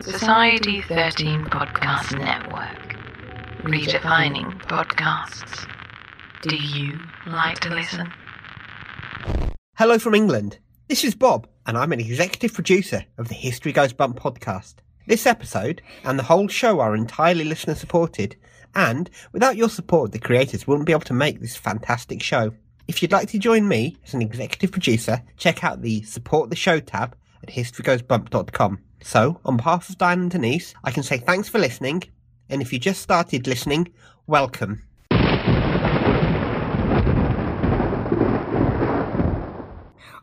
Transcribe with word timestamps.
Society 0.00 0.82
13 0.82 1.44
Podcast 1.46 2.18
Network. 2.18 2.96
Redefining 3.62 4.52
podcasts. 4.62 5.66
Do 6.42 6.54
you 6.56 6.98
like 7.26 7.60
to 7.60 7.70
listen? 7.74 8.12
Hello 9.76 9.98
from 9.98 10.14
England. 10.14 10.58
This 10.88 11.04
is 11.04 11.14
Bob, 11.14 11.48
and 11.66 11.76
I'm 11.76 11.92
an 11.92 12.00
executive 12.00 12.54
producer 12.54 13.04
of 13.18 13.28
the 13.28 13.34
History 13.34 13.72
Goes 13.72 13.92
Bump 13.92 14.18
podcast. 14.18 14.74
This 15.06 15.26
episode 15.26 15.82
and 16.04 16.18
the 16.18 16.24
whole 16.24 16.48
show 16.48 16.80
are 16.80 16.94
entirely 16.94 17.44
listener 17.44 17.74
supported, 17.74 18.36
and 18.74 19.10
without 19.32 19.56
your 19.56 19.68
support, 19.70 20.12
the 20.12 20.18
creators 20.18 20.66
wouldn't 20.66 20.86
be 20.86 20.92
able 20.92 21.02
to 21.02 21.14
make 21.14 21.40
this 21.40 21.56
fantastic 21.56 22.22
show. 22.22 22.52
If 22.86 23.02
you'd 23.02 23.12
like 23.12 23.28
to 23.30 23.38
join 23.38 23.66
me 23.66 23.96
as 24.06 24.14
an 24.14 24.22
executive 24.22 24.72
producer, 24.72 25.22
check 25.36 25.64
out 25.64 25.82
the 25.82 26.02
Support 26.02 26.50
the 26.50 26.56
Show 26.56 26.80
tab 26.80 27.16
at 27.42 27.48
historygoesbump.com. 27.48 28.80
So, 29.06 29.38
on 29.44 29.56
behalf 29.56 29.88
of 29.88 29.98
Diane 29.98 30.22
and 30.22 30.30
Denise, 30.32 30.74
I 30.82 30.90
can 30.90 31.04
say 31.04 31.18
thanks 31.18 31.48
for 31.48 31.60
listening, 31.60 32.02
and 32.48 32.60
if 32.60 32.72
you 32.72 32.80
just 32.80 33.00
started 33.00 33.46
listening, 33.46 33.92
welcome. 34.26 34.82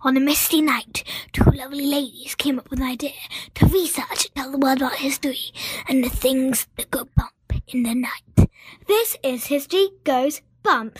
On 0.02 0.18
a 0.18 0.20
misty 0.20 0.62
night, 0.62 1.06
two 1.32 1.50
lovely 1.52 1.86
ladies 1.86 2.36
came 2.36 2.60
up 2.60 2.70
with 2.70 2.82
an 2.82 2.86
idea 2.86 3.14
to 3.56 3.68
research 3.68 4.26
and 4.26 4.36
tell 4.36 4.52
the 4.52 4.58
world 4.58 4.80
about 4.80 4.96
history 4.96 5.54
and 5.88 6.04
the 6.04 6.10
things 6.10 6.68
that 6.76 6.92
go 6.92 7.08
bump 7.16 7.54
in 7.70 7.84
the 7.84 7.96
night. 7.96 8.50
This 8.90 9.16
is 9.24 9.46
History 9.46 9.92
Goes 10.04 10.42
Bump. 10.62 11.00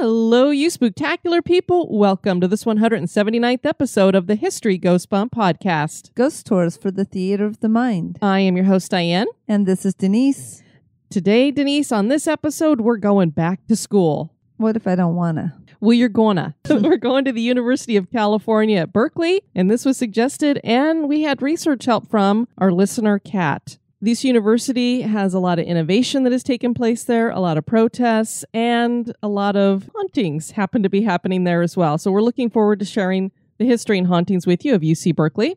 Hello, 0.00 0.50
you 0.50 0.70
spooktacular 0.70 1.44
people. 1.44 1.88
Welcome 1.90 2.40
to 2.40 2.46
this 2.46 2.62
179th 2.62 3.66
episode 3.66 4.14
of 4.14 4.28
the 4.28 4.36
History 4.36 4.78
Goes 4.78 5.06
Bump 5.06 5.34
podcast. 5.34 6.14
Ghost 6.14 6.46
Tours 6.46 6.76
for 6.76 6.92
the 6.92 7.04
Theater 7.04 7.44
of 7.44 7.58
the 7.58 7.68
Mind. 7.68 8.16
I 8.22 8.38
am 8.38 8.54
your 8.54 8.66
host, 8.66 8.92
Diane. 8.92 9.26
And 9.48 9.66
this 9.66 9.84
is 9.84 9.94
Denise. 9.94 10.62
Today, 11.10 11.50
Denise, 11.50 11.90
on 11.90 12.06
this 12.06 12.28
episode, 12.28 12.80
we're 12.80 12.96
going 12.96 13.30
back 13.30 13.66
to 13.66 13.74
school. 13.74 14.32
What 14.56 14.76
if 14.76 14.86
I 14.86 14.94
don't 14.94 15.16
wanna? 15.16 15.60
Well, 15.80 15.94
you're 15.94 16.08
gonna. 16.08 16.54
we're 16.70 16.96
going 16.96 17.24
to 17.24 17.32
the 17.32 17.42
University 17.42 17.96
of 17.96 18.08
California 18.12 18.78
at 18.78 18.92
Berkeley, 18.92 19.42
and 19.52 19.68
this 19.68 19.84
was 19.84 19.96
suggested, 19.96 20.60
and 20.62 21.08
we 21.08 21.22
had 21.22 21.42
research 21.42 21.86
help 21.86 22.08
from 22.08 22.46
our 22.56 22.70
listener, 22.70 23.18
Kat. 23.18 23.78
This 24.00 24.22
university 24.22 25.02
has 25.02 25.34
a 25.34 25.40
lot 25.40 25.58
of 25.58 25.66
innovation 25.66 26.22
that 26.22 26.30
has 26.30 26.44
taken 26.44 26.72
place 26.72 27.02
there, 27.02 27.30
a 27.30 27.40
lot 27.40 27.58
of 27.58 27.66
protests, 27.66 28.44
and 28.54 29.12
a 29.24 29.28
lot 29.28 29.56
of 29.56 29.90
hauntings 29.92 30.52
happen 30.52 30.84
to 30.84 30.88
be 30.88 31.02
happening 31.02 31.42
there 31.42 31.62
as 31.62 31.76
well. 31.76 31.98
So 31.98 32.12
we're 32.12 32.22
looking 32.22 32.48
forward 32.48 32.78
to 32.78 32.84
sharing 32.84 33.32
the 33.58 33.64
history 33.66 33.98
and 33.98 34.06
hauntings 34.06 34.46
with 34.46 34.64
you 34.64 34.72
of 34.76 34.82
UC 34.82 35.16
Berkeley. 35.16 35.56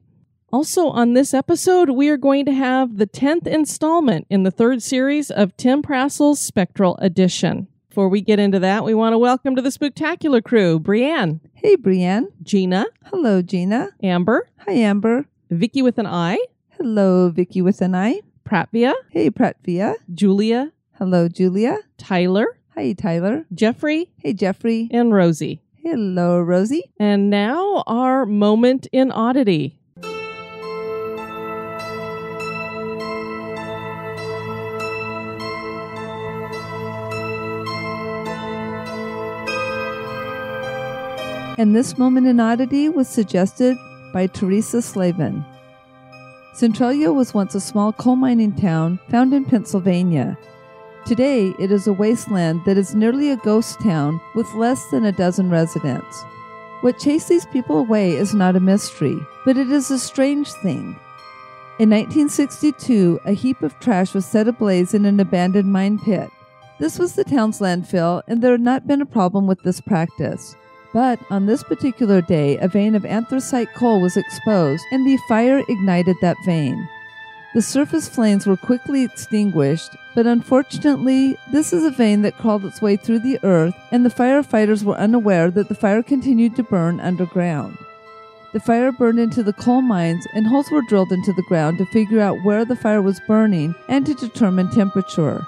Also, 0.51 0.87
on 0.87 1.13
this 1.13 1.35
episode, 1.35 1.91
we 1.91 2.09
are 2.09 2.17
going 2.17 2.45
to 2.45 2.51
have 2.51 2.97
the 2.97 3.05
10th 3.05 3.45
installment 3.45 4.25
in 4.27 4.41
the 4.41 4.49
third 4.49 4.81
series 4.81 5.29
of 5.29 5.55
Tim 5.55 5.83
Prasil's 5.83 6.39
Spectral 6.39 6.97
Edition. 6.97 7.67
Before 7.89 8.09
we 8.09 8.21
get 8.21 8.39
into 8.39 8.57
that, 8.57 8.83
we 8.83 8.95
want 8.95 9.13
to 9.13 9.19
welcome 9.19 9.55
to 9.55 9.61
the 9.61 9.69
Spooktacular 9.69 10.43
crew 10.43 10.79
Brienne, 10.79 11.41
Hey, 11.53 11.75
Brienne. 11.75 12.29
Gina, 12.41 12.87
Hello, 13.05 13.43
Gina. 13.43 13.89
Amber, 14.01 14.49
Hi, 14.65 14.71
Amber. 14.73 15.27
Vicky 15.51 15.83
with 15.83 15.99
an 15.99 16.07
I, 16.07 16.39
Hello, 16.71 17.29
Vicky 17.29 17.61
with 17.61 17.81
an 17.81 17.93
I. 17.93 18.21
Pratvia, 18.51 18.93
Hey, 19.11 19.29
Pratvia. 19.29 19.95
Julia, 20.13 20.73
Hello, 20.99 21.29
Julia. 21.29 21.77
Tyler, 21.97 22.47
Hi, 22.75 22.91
Tyler. 22.91 23.45
Jeffrey, 23.53 24.09
Hey, 24.17 24.33
Jeffrey. 24.33 24.89
and 24.91 25.13
Rosie. 25.13 25.61
Hello, 25.81 26.37
Rosie. 26.41 26.91
And 26.99 27.29
now 27.29 27.81
our 27.87 28.25
moment 28.25 28.87
in 28.91 29.09
oddity. 29.09 29.79
And 41.57 41.75
this 41.75 41.97
moment 41.97 42.25
in 42.27 42.39
oddity 42.39 42.89
was 42.89 43.07
suggested 43.07 43.77
by 44.13 44.25
Teresa 44.27 44.81
Slavin. 44.81 45.45
Centralia 46.53 47.13
was 47.13 47.33
once 47.33 47.55
a 47.55 47.61
small 47.61 47.93
coal 47.93 48.17
mining 48.17 48.53
town 48.53 48.99
found 49.09 49.33
in 49.33 49.45
Pennsylvania. 49.45 50.37
Today, 51.05 51.53
it 51.57 51.71
is 51.71 51.87
a 51.87 51.93
wasteland 51.93 52.61
that 52.65 52.77
is 52.77 52.93
nearly 52.93 53.29
a 53.31 53.37
ghost 53.37 53.79
town 53.81 54.19
with 54.35 54.53
less 54.53 54.85
than 54.91 55.05
a 55.05 55.13
dozen 55.13 55.49
residents. 55.49 56.23
What 56.81 56.99
chased 56.99 57.29
these 57.29 57.45
people 57.47 57.77
away 57.77 58.11
is 58.11 58.33
not 58.33 58.55
a 58.55 58.59
mystery, 58.59 59.17
but 59.45 59.57
it 59.57 59.71
is 59.71 59.89
a 59.91 59.97
strange 59.97 60.51
thing. 60.51 60.99
In 61.79 61.89
1962, 61.89 63.21
a 63.25 63.31
heap 63.31 63.61
of 63.61 63.79
trash 63.79 64.13
was 64.13 64.25
set 64.25 64.47
ablaze 64.47 64.93
in 64.93 65.05
an 65.05 65.19
abandoned 65.19 65.71
mine 65.71 65.99
pit. 65.99 66.29
This 66.79 66.99
was 66.99 67.13
the 67.13 67.23
town's 67.23 67.59
landfill, 67.59 68.23
and 68.27 68.41
there 68.41 68.51
had 68.51 68.61
not 68.61 68.87
been 68.87 69.01
a 69.01 69.05
problem 69.05 69.47
with 69.47 69.63
this 69.63 69.79
practice. 69.79 70.55
But 70.93 71.19
on 71.29 71.45
this 71.45 71.63
particular 71.63 72.21
day, 72.21 72.57
a 72.57 72.67
vein 72.67 72.95
of 72.95 73.05
anthracite 73.05 73.73
coal 73.73 74.01
was 74.01 74.17
exposed, 74.17 74.83
and 74.91 75.05
the 75.05 75.17
fire 75.27 75.63
ignited 75.67 76.17
that 76.21 76.37
vein. 76.45 76.87
The 77.53 77.61
surface 77.61 78.07
flames 78.07 78.47
were 78.47 78.57
quickly 78.57 79.03
extinguished, 79.03 79.95
but 80.15 80.25
unfortunately, 80.25 81.37
this 81.51 81.73
is 81.73 81.83
a 81.83 81.91
vein 81.91 82.21
that 82.21 82.37
crawled 82.37 82.65
its 82.65 82.81
way 82.81 82.95
through 82.95 83.19
the 83.19 83.39
earth, 83.43 83.75
and 83.91 84.05
the 84.05 84.09
firefighters 84.09 84.83
were 84.83 84.95
unaware 84.95 85.51
that 85.51 85.67
the 85.67 85.75
fire 85.75 86.01
continued 86.01 86.55
to 86.55 86.63
burn 86.63 86.99
underground. 87.01 87.77
The 88.53 88.59
fire 88.59 88.91
burned 88.91 89.19
into 89.19 89.43
the 89.43 89.53
coal 89.53 89.81
mines, 89.81 90.25
and 90.33 90.45
holes 90.45 90.71
were 90.71 90.81
drilled 90.81 91.11
into 91.11 91.33
the 91.33 91.43
ground 91.43 91.77
to 91.77 91.85
figure 91.87 92.19
out 92.19 92.43
where 92.43 92.65
the 92.65 92.75
fire 92.75 93.01
was 93.01 93.21
burning 93.27 93.75
and 93.87 94.05
to 94.05 94.13
determine 94.13 94.69
temperature. 94.69 95.45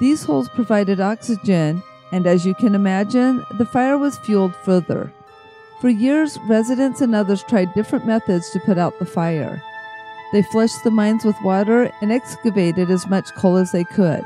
These 0.00 0.24
holes 0.24 0.48
provided 0.48 1.00
oxygen, 1.00 1.82
and 2.12 2.26
as 2.26 2.44
you 2.44 2.54
can 2.54 2.74
imagine, 2.74 3.44
the 3.58 3.66
fire 3.66 3.98
was 3.98 4.18
fueled 4.18 4.54
further. 4.56 5.12
For 5.80 5.88
years, 5.88 6.38
residents 6.46 7.00
and 7.00 7.14
others 7.14 7.42
tried 7.42 7.72
different 7.74 8.06
methods 8.06 8.50
to 8.50 8.60
put 8.60 8.78
out 8.78 8.98
the 8.98 9.06
fire. 9.06 9.62
They 10.32 10.42
flushed 10.42 10.84
the 10.84 10.90
mines 10.90 11.24
with 11.24 11.36
water 11.42 11.90
and 12.00 12.12
excavated 12.12 12.90
as 12.90 13.08
much 13.08 13.34
coal 13.34 13.56
as 13.56 13.72
they 13.72 13.84
could. 13.84 14.24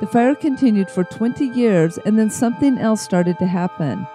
The 0.00 0.06
fire 0.06 0.34
continued 0.34 0.90
for 0.90 1.04
20 1.04 1.46
years, 1.46 1.98
and 1.98 2.18
then 2.18 2.28
something 2.28 2.78
else 2.78 3.00
started 3.00 3.38
to 3.38 3.46
happen. 3.46 4.06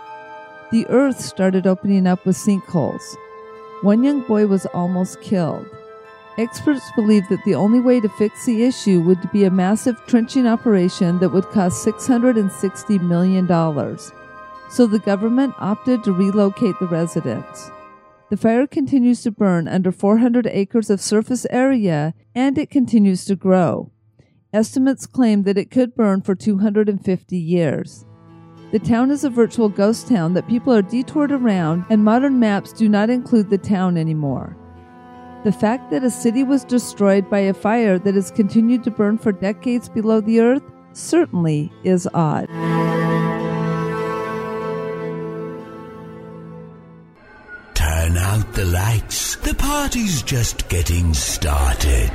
The 0.71 0.85
earth 0.87 1.19
started 1.19 1.65
opening 1.65 2.05
up 2.05 2.25
with 2.25 2.35
sinkholes. 2.35 3.15
One 3.81 4.03
young 4.03 4.21
boy 4.21 4.45
was 4.45 4.65
almost 4.67 5.21
killed. 5.21 5.65
Experts 6.39 6.89
believe 6.95 7.27
that 7.27 7.43
the 7.43 7.53
only 7.53 7.81
way 7.81 7.99
to 7.99 8.07
fix 8.07 8.45
the 8.45 8.63
issue 8.63 9.01
would 9.01 9.29
be 9.33 9.43
a 9.43 9.51
massive 9.51 10.01
trenching 10.07 10.47
operation 10.47 11.19
that 11.19 11.33
would 11.33 11.49
cost 11.49 11.85
$660 11.85 13.01
million. 13.01 13.45
So 14.69 14.87
the 14.87 14.99
government 14.99 15.53
opted 15.57 16.01
to 16.05 16.13
relocate 16.13 16.75
the 16.79 16.87
residents. 16.87 17.69
The 18.29 18.37
fire 18.37 18.67
continues 18.67 19.21
to 19.23 19.31
burn 19.31 19.67
under 19.67 19.91
400 19.91 20.47
acres 20.47 20.89
of 20.89 21.01
surface 21.01 21.45
area 21.49 22.13
and 22.33 22.57
it 22.57 22.69
continues 22.69 23.25
to 23.25 23.35
grow. 23.35 23.91
Estimates 24.53 25.07
claim 25.07 25.43
that 25.43 25.57
it 25.57 25.69
could 25.69 25.93
burn 25.93 26.21
for 26.21 26.35
250 26.35 27.35
years. 27.35 28.05
The 28.71 28.79
town 28.79 29.11
is 29.11 29.25
a 29.25 29.29
virtual 29.29 29.67
ghost 29.67 30.07
town 30.07 30.35
that 30.35 30.47
people 30.47 30.73
are 30.73 30.81
detoured 30.81 31.33
around, 31.33 31.83
and 31.89 32.05
modern 32.05 32.39
maps 32.39 32.71
do 32.71 32.87
not 32.87 33.09
include 33.09 33.49
the 33.49 33.57
town 33.57 33.97
anymore. 33.97 34.55
The 35.45 35.53
fact 35.53 35.89
that 35.91 36.03
a 36.03 36.11
city 36.11 36.43
was 36.43 36.65
destroyed 36.65 37.29
by 37.29 37.39
a 37.39 37.53
fire 37.53 37.97
that 37.99 38.13
has 38.13 38.29
continued 38.29 38.83
to 38.83 38.91
burn 38.91 39.17
for 39.17 39.31
decades 39.31 39.87
below 39.87 40.19
the 40.19 40.41
earth 40.41 40.63
certainly 40.91 41.71
is 41.85 42.09
odd. 42.13 42.47
Turn 47.73 48.17
out 48.17 48.51
the 48.53 48.65
lights. 48.65 49.37
The 49.37 49.53
party's 49.53 50.21
just 50.23 50.67
getting 50.67 51.13
started. 51.13 52.11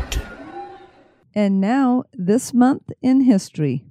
And 1.34 1.62
now, 1.62 2.04
this 2.12 2.52
month 2.52 2.92
in 3.00 3.22
history. 3.22 3.86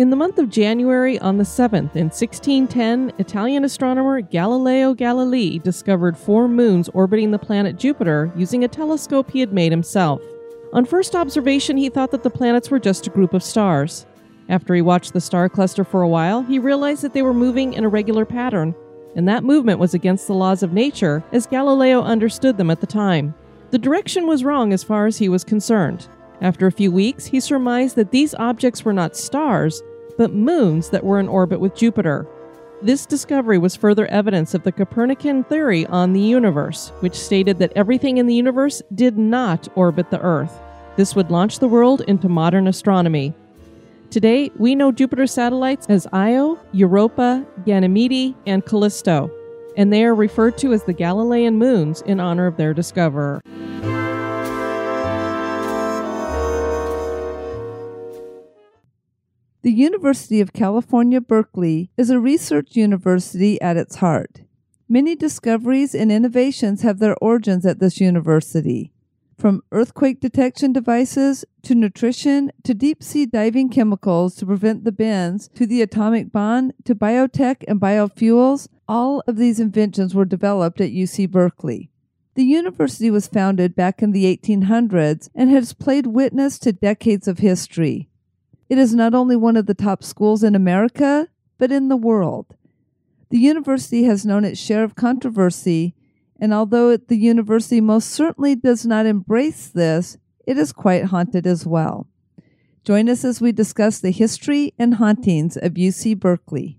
In 0.00 0.08
the 0.08 0.16
month 0.16 0.38
of 0.38 0.48
January 0.48 1.18
on 1.18 1.36
the 1.36 1.44
7th 1.44 1.94
in 1.94 2.06
1610, 2.06 3.12
Italian 3.18 3.64
astronomer 3.64 4.22
Galileo 4.22 4.94
Galilei 4.94 5.62
discovered 5.62 6.16
four 6.16 6.48
moons 6.48 6.88
orbiting 6.94 7.32
the 7.32 7.38
planet 7.38 7.76
Jupiter 7.76 8.32
using 8.34 8.64
a 8.64 8.68
telescope 8.68 9.30
he 9.30 9.40
had 9.40 9.52
made 9.52 9.70
himself. 9.70 10.22
On 10.72 10.86
first 10.86 11.14
observation, 11.14 11.76
he 11.76 11.90
thought 11.90 12.12
that 12.12 12.22
the 12.22 12.30
planets 12.30 12.70
were 12.70 12.78
just 12.78 13.08
a 13.08 13.10
group 13.10 13.34
of 13.34 13.42
stars. 13.42 14.06
After 14.48 14.74
he 14.74 14.80
watched 14.80 15.12
the 15.12 15.20
star 15.20 15.50
cluster 15.50 15.84
for 15.84 16.00
a 16.00 16.08
while, 16.08 16.40
he 16.44 16.58
realized 16.58 17.02
that 17.02 17.12
they 17.12 17.20
were 17.20 17.34
moving 17.34 17.74
in 17.74 17.84
a 17.84 17.88
regular 17.90 18.24
pattern, 18.24 18.74
and 19.16 19.28
that 19.28 19.44
movement 19.44 19.80
was 19.80 19.92
against 19.92 20.26
the 20.26 20.32
laws 20.32 20.62
of 20.62 20.72
nature 20.72 21.22
as 21.30 21.46
Galileo 21.46 22.00
understood 22.00 22.56
them 22.56 22.70
at 22.70 22.80
the 22.80 22.86
time. 22.86 23.34
The 23.70 23.76
direction 23.76 24.26
was 24.26 24.44
wrong 24.44 24.72
as 24.72 24.82
far 24.82 25.04
as 25.04 25.18
he 25.18 25.28
was 25.28 25.44
concerned. 25.44 26.08
After 26.40 26.66
a 26.66 26.72
few 26.72 26.90
weeks, 26.90 27.26
he 27.26 27.38
surmised 27.38 27.96
that 27.96 28.12
these 28.12 28.34
objects 28.36 28.82
were 28.82 28.94
not 28.94 29.14
stars, 29.14 29.82
but 30.20 30.34
moons 30.34 30.90
that 30.90 31.02
were 31.02 31.18
in 31.18 31.26
orbit 31.26 31.58
with 31.60 31.74
Jupiter. 31.74 32.26
This 32.82 33.06
discovery 33.06 33.56
was 33.56 33.74
further 33.74 34.06
evidence 34.08 34.52
of 34.52 34.64
the 34.64 34.70
Copernican 34.70 35.44
theory 35.44 35.86
on 35.86 36.12
the 36.12 36.20
universe, 36.20 36.92
which 37.00 37.14
stated 37.14 37.58
that 37.58 37.72
everything 37.74 38.18
in 38.18 38.26
the 38.26 38.34
universe 38.34 38.82
did 38.94 39.16
not 39.16 39.66
orbit 39.76 40.10
the 40.10 40.20
Earth. 40.20 40.60
This 40.96 41.16
would 41.16 41.30
launch 41.30 41.58
the 41.58 41.68
world 41.68 42.02
into 42.02 42.28
modern 42.28 42.68
astronomy. 42.68 43.32
Today, 44.10 44.50
we 44.58 44.74
know 44.74 44.92
Jupiter's 44.92 45.32
satellites 45.32 45.86
as 45.88 46.06
Io, 46.12 46.58
Europa, 46.72 47.42
Ganymede, 47.64 48.34
and 48.44 48.62
Callisto, 48.66 49.30
and 49.78 49.90
they 49.90 50.04
are 50.04 50.14
referred 50.14 50.58
to 50.58 50.74
as 50.74 50.84
the 50.84 50.92
Galilean 50.92 51.56
moons 51.56 52.02
in 52.02 52.20
honor 52.20 52.46
of 52.46 52.58
their 52.58 52.74
discoverer. 52.74 53.40
The 59.62 59.72
University 59.72 60.40
of 60.40 60.54
California, 60.54 61.20
Berkeley 61.20 61.90
is 61.98 62.08
a 62.08 62.18
research 62.18 62.76
university 62.76 63.60
at 63.60 63.76
its 63.76 63.96
heart. 63.96 64.40
Many 64.88 65.14
discoveries 65.14 65.94
and 65.94 66.10
innovations 66.10 66.80
have 66.80 66.98
their 66.98 67.14
origins 67.20 67.66
at 67.66 67.78
this 67.78 68.00
university. 68.00 68.90
From 69.36 69.62
earthquake 69.70 70.18
detection 70.18 70.72
devices 70.72 71.44
to 71.64 71.74
nutrition 71.74 72.52
to 72.64 72.72
deep 72.72 73.02
sea 73.02 73.26
diving 73.26 73.68
chemicals 73.68 74.34
to 74.36 74.46
prevent 74.46 74.84
the 74.84 74.92
bends 74.92 75.48
to 75.56 75.66
the 75.66 75.82
atomic 75.82 76.32
bomb 76.32 76.72
to 76.84 76.94
biotech 76.94 77.62
and 77.68 77.78
biofuels, 77.78 78.66
all 78.88 79.22
of 79.26 79.36
these 79.36 79.60
inventions 79.60 80.14
were 80.14 80.24
developed 80.24 80.80
at 80.80 80.90
UC 80.90 81.30
Berkeley. 81.30 81.90
The 82.34 82.44
university 82.44 83.10
was 83.10 83.26
founded 83.26 83.76
back 83.76 84.02
in 84.02 84.12
the 84.12 84.24
1800s 84.24 85.28
and 85.34 85.50
has 85.50 85.74
played 85.74 86.06
witness 86.06 86.58
to 86.60 86.72
decades 86.72 87.28
of 87.28 87.38
history. 87.40 88.09
It 88.70 88.78
is 88.78 88.94
not 88.94 89.14
only 89.14 89.34
one 89.34 89.56
of 89.56 89.66
the 89.66 89.74
top 89.74 90.04
schools 90.04 90.44
in 90.44 90.54
America, 90.54 91.26
but 91.58 91.72
in 91.72 91.88
the 91.88 91.96
world. 91.96 92.54
The 93.30 93.38
university 93.38 94.04
has 94.04 94.24
known 94.24 94.44
its 94.44 94.60
share 94.60 94.84
of 94.84 94.94
controversy, 94.94 95.96
and 96.40 96.54
although 96.54 96.96
the 96.96 97.16
university 97.16 97.80
most 97.80 98.10
certainly 98.10 98.54
does 98.54 98.86
not 98.86 99.06
embrace 99.06 99.66
this, 99.66 100.18
it 100.46 100.56
is 100.56 100.72
quite 100.72 101.06
haunted 101.06 101.48
as 101.48 101.66
well. 101.66 102.06
Join 102.84 103.08
us 103.08 103.24
as 103.24 103.40
we 103.40 103.50
discuss 103.50 103.98
the 103.98 104.12
history 104.12 104.72
and 104.78 104.94
hauntings 104.94 105.56
of 105.56 105.74
UC 105.74 106.20
Berkeley. 106.20 106.78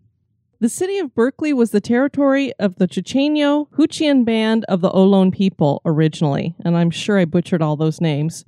The 0.62 0.70
city 0.70 0.98
of 0.98 1.14
Berkeley 1.14 1.52
was 1.52 1.72
the 1.72 1.82
territory 1.82 2.54
of 2.58 2.78
the 2.78 2.88
Chochenyo 2.88 3.68
Huchiun 3.72 4.24
band 4.24 4.64
of 4.70 4.80
the 4.80 4.92
Ohlone 4.92 5.34
people 5.34 5.82
originally, 5.84 6.56
and 6.64 6.78
I'm 6.78 6.90
sure 6.90 7.18
I 7.18 7.26
butchered 7.26 7.62
all 7.62 7.76
those 7.76 8.00
names. 8.00 8.46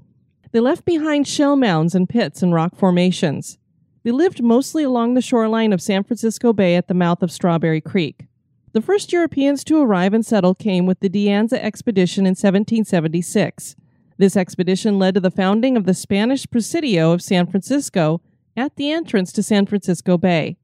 They 0.54 0.60
left 0.60 0.86
behind 0.86 1.28
shell 1.28 1.56
mounds 1.56 1.96
and 1.96 2.08
pits 2.08 2.44
and 2.44 2.54
rock 2.54 2.76
formations. 2.76 3.58
They 4.04 4.12
lived 4.12 4.44
mostly 4.44 4.84
along 4.84 5.16
the 5.16 5.22
shoreline 5.22 5.74
of 5.74 5.82
San 5.82 6.04
Francisco 6.04 6.54
Bay 6.54 6.76
at 6.76 6.88
the 6.88 6.94
mouth 6.94 7.24
of 7.24 7.32
Strawberry 7.32 7.82
Creek. 7.82 8.28
The 8.74 8.82
first 8.82 9.12
Europeans 9.12 9.64
to 9.64 9.82
arrive 9.82 10.14
and 10.14 10.24
settle 10.24 10.54
came 10.54 10.86
with 10.86 11.00
the 11.00 11.10
De 11.10 11.26
Anza 11.26 11.58
expedition 11.58 12.26
in 12.26 12.32
1776. 12.32 13.76
This 14.20 14.38
expedition 14.38 15.00
led 15.00 15.16
to 15.16 15.20
the 15.20 15.32
founding 15.32 15.76
of 15.76 15.86
the 15.86 15.94
Spanish 15.96 16.48
Presidio 16.48 17.12
of 17.12 17.24
San 17.24 17.48
Francisco 17.48 18.22
at 18.56 18.76
the 18.76 18.92
entrance 18.92 19.32
to 19.34 19.42
San 19.42 19.66
Francisco 19.66 20.20
Bay. 20.20 20.58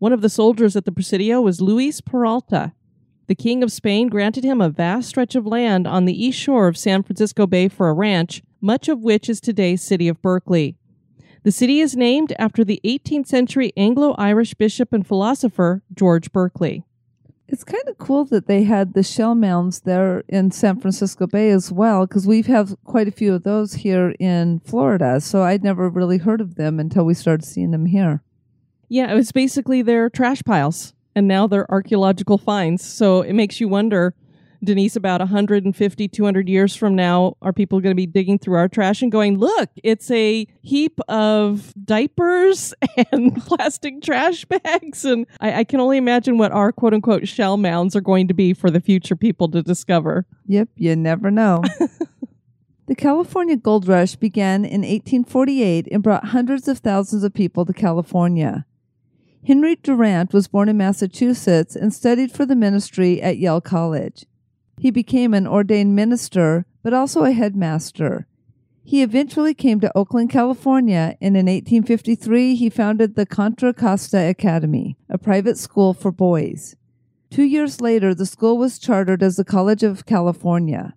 One 0.00 0.12
of 0.12 0.20
the 0.20 0.28
soldiers 0.28 0.76
at 0.76 0.84
the 0.84 0.92
Presidio 0.92 1.40
was 1.40 1.62
Luis 1.62 2.02
Peralta. 2.02 2.74
The 3.26 3.34
King 3.34 3.62
of 3.62 3.72
Spain 3.72 4.08
granted 4.08 4.44
him 4.44 4.60
a 4.60 4.68
vast 4.68 5.08
stretch 5.08 5.34
of 5.34 5.46
land 5.46 5.86
on 5.86 6.04
the 6.04 6.24
east 6.26 6.38
shore 6.38 6.68
of 6.68 6.76
San 6.76 7.02
Francisco 7.02 7.46
Bay 7.46 7.68
for 7.68 7.88
a 7.88 7.94
ranch, 7.94 8.42
much 8.60 8.88
of 8.88 9.00
which 9.00 9.28
is 9.28 9.40
today's 9.40 9.82
city 9.82 10.08
of 10.08 10.20
Berkeley. 10.22 10.76
The 11.42 11.52
city 11.52 11.80
is 11.80 11.96
named 11.96 12.34
after 12.38 12.64
the 12.64 12.80
18th 12.84 13.26
century 13.26 13.72
Anglo 13.76 14.14
Irish 14.18 14.54
bishop 14.54 14.92
and 14.92 15.06
philosopher 15.06 15.82
George 15.94 16.32
Berkeley. 16.32 16.84
It's 17.48 17.64
kind 17.64 17.82
of 17.88 17.98
cool 17.98 18.26
that 18.26 18.46
they 18.46 18.62
had 18.62 18.92
the 18.92 19.02
shell 19.02 19.34
mounds 19.34 19.80
there 19.80 20.22
in 20.28 20.52
San 20.52 20.78
Francisco 20.78 21.26
Bay 21.26 21.50
as 21.50 21.72
well, 21.72 22.06
because 22.06 22.26
we 22.26 22.42
have 22.42 22.76
quite 22.84 23.08
a 23.08 23.12
few 23.12 23.34
of 23.34 23.42
those 23.42 23.72
here 23.72 24.14
in 24.20 24.60
Florida. 24.60 25.20
So 25.20 25.42
I'd 25.42 25.64
never 25.64 25.88
really 25.88 26.18
heard 26.18 26.40
of 26.40 26.54
them 26.54 26.78
until 26.78 27.04
we 27.04 27.14
started 27.14 27.44
seeing 27.44 27.72
them 27.72 27.86
here. 27.86 28.22
Yeah, 28.88 29.10
it 29.10 29.16
was 29.16 29.32
basically 29.32 29.82
their 29.82 30.10
trash 30.10 30.42
piles, 30.44 30.94
and 31.16 31.26
now 31.26 31.46
they're 31.46 31.70
archaeological 31.72 32.38
finds. 32.38 32.84
So 32.84 33.22
it 33.22 33.32
makes 33.32 33.60
you 33.60 33.68
wonder 33.68 34.14
Denise, 34.62 34.96
about 34.96 35.20
150, 35.20 36.08
200 36.08 36.48
years 36.48 36.76
from 36.76 36.94
now, 36.94 37.36
are 37.42 37.52
people 37.52 37.80
going 37.80 37.92
to 37.92 37.96
be 37.96 38.06
digging 38.06 38.38
through 38.38 38.56
our 38.56 38.68
trash 38.68 39.02
and 39.02 39.10
going, 39.10 39.38
look, 39.38 39.70
it's 39.82 40.10
a 40.10 40.46
heap 40.62 41.00
of 41.08 41.72
diapers 41.84 42.74
and 43.12 43.36
plastic 43.46 44.02
trash 44.02 44.44
bags? 44.44 45.04
And 45.04 45.26
I, 45.40 45.60
I 45.60 45.64
can 45.64 45.80
only 45.80 45.96
imagine 45.96 46.38
what 46.38 46.52
our 46.52 46.72
quote 46.72 46.94
unquote 46.94 47.26
shell 47.26 47.56
mounds 47.56 47.96
are 47.96 48.00
going 48.00 48.28
to 48.28 48.34
be 48.34 48.54
for 48.54 48.70
the 48.70 48.80
future 48.80 49.16
people 49.16 49.48
to 49.50 49.62
discover. 49.62 50.26
Yep, 50.46 50.68
you 50.76 50.96
never 50.96 51.30
know. 51.30 51.62
The 52.90 52.96
California 52.96 53.56
Gold 53.56 53.86
Rush 53.86 54.16
began 54.16 54.64
in 54.64 54.80
1848 54.80 55.86
and 55.92 56.02
brought 56.02 56.24
hundreds 56.24 56.66
of 56.66 56.78
thousands 56.78 57.22
of 57.22 57.32
people 57.32 57.64
to 57.64 57.72
California. 57.72 58.66
Henry 59.46 59.76
Durant 59.76 60.32
was 60.32 60.48
born 60.48 60.68
in 60.68 60.76
Massachusetts 60.76 61.76
and 61.76 61.94
studied 61.94 62.32
for 62.32 62.44
the 62.44 62.56
ministry 62.56 63.22
at 63.22 63.38
Yale 63.38 63.60
College. 63.60 64.26
He 64.80 64.90
became 64.90 65.34
an 65.34 65.46
ordained 65.46 65.94
minister, 65.94 66.64
but 66.82 66.94
also 66.94 67.24
a 67.24 67.32
headmaster. 67.32 68.26
He 68.82 69.02
eventually 69.02 69.52
came 69.52 69.78
to 69.80 69.94
Oakland, 69.94 70.30
California, 70.30 71.18
and 71.20 71.36
in 71.36 71.44
1853 71.44 72.54
he 72.54 72.70
founded 72.70 73.14
the 73.14 73.26
Contra 73.26 73.74
Costa 73.74 74.26
Academy, 74.26 74.96
a 75.10 75.18
private 75.18 75.58
school 75.58 75.92
for 75.92 76.10
boys. 76.10 76.76
Two 77.30 77.42
years 77.42 77.82
later, 77.82 78.14
the 78.14 78.24
school 78.24 78.56
was 78.56 78.78
chartered 78.78 79.22
as 79.22 79.36
the 79.36 79.44
College 79.44 79.82
of 79.82 80.06
California. 80.06 80.94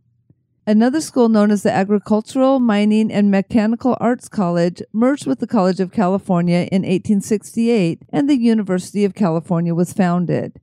Another 0.66 1.02
school 1.02 1.28
known 1.28 1.52
as 1.52 1.64
the 1.64 1.74
Agricultural, 1.74 2.62
Mining, 2.62 3.12
and 3.12 3.30
Mechanical 3.30 3.98
Arts 4.00 4.30
College 4.30 4.82
merged 4.94 5.28
with 5.28 5.40
the 5.40 5.46
College 5.46 5.82
of 5.82 5.92
California 5.92 6.70
in 6.72 6.84
1868, 6.84 8.04
and 8.14 8.30
the 8.30 8.40
University 8.40 9.04
of 9.04 9.14
California 9.14 9.76
was 9.76 9.92
founded. 9.92 10.58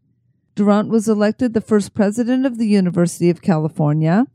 Durant 0.55 0.89
was 0.89 1.09
elected 1.09 1.55
the 1.55 1.61
first 1.61 1.95
president 1.95 2.45
of 2.45 2.59
the 2.59 2.67
University 2.67 3.31
of 3.31 3.43
California. 3.43 4.27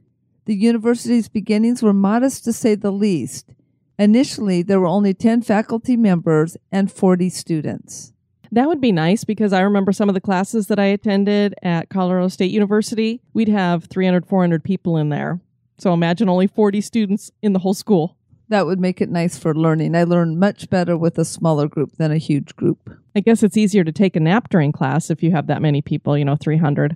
The 0.45 0.55
university's 0.55 1.27
beginnings 1.27 1.83
were 1.83 1.93
modest 1.93 2.43
to 2.45 2.53
say 2.53 2.75
the 2.75 2.91
least. 2.91 3.51
Initially, 3.97 4.61
there 4.61 4.79
were 4.79 4.87
only 4.87 5.13
10 5.13 5.41
faculty 5.41 5.95
members 5.95 6.57
and 6.71 6.91
40 6.91 7.29
students. 7.29 8.13
That 8.51 8.67
would 8.67 8.81
be 8.81 8.91
nice 8.91 9.23
because 9.23 9.53
I 9.53 9.61
remember 9.61 9.91
some 9.91 10.09
of 10.09 10.15
the 10.15 10.21
classes 10.21 10.67
that 10.67 10.79
I 10.79 10.85
attended 10.85 11.55
at 11.63 11.89
Colorado 11.89 12.27
State 12.27 12.51
University. 12.51 13.21
We'd 13.33 13.49
have 13.49 13.85
300, 13.85 14.25
400 14.25 14.63
people 14.63 14.97
in 14.97 15.09
there. 15.09 15.41
So 15.77 15.93
imagine 15.93 16.29
only 16.29 16.47
40 16.47 16.79
students 16.81 17.31
in 17.41 17.53
the 17.53 17.59
whole 17.59 17.73
school. 17.73 18.17
That 18.49 18.65
would 18.65 18.79
make 18.79 19.01
it 19.01 19.09
nice 19.09 19.37
for 19.37 19.55
learning. 19.55 19.95
I 19.95 20.03
learn 20.03 20.37
much 20.37 20.69
better 20.69 20.95
with 20.95 21.17
a 21.17 21.25
smaller 21.25 21.67
group 21.67 21.97
than 21.97 22.11
a 22.11 22.17
huge 22.17 22.55
group. 22.55 22.89
I 23.15 23.19
guess 23.19 23.41
it's 23.41 23.57
easier 23.57 23.83
to 23.83 23.91
take 23.91 24.15
a 24.15 24.19
nap 24.19 24.49
during 24.49 24.71
class 24.71 25.09
if 25.09 25.23
you 25.23 25.31
have 25.31 25.47
that 25.47 25.61
many 25.61 25.81
people, 25.81 26.17
you 26.17 26.25
know, 26.25 26.35
300. 26.35 26.95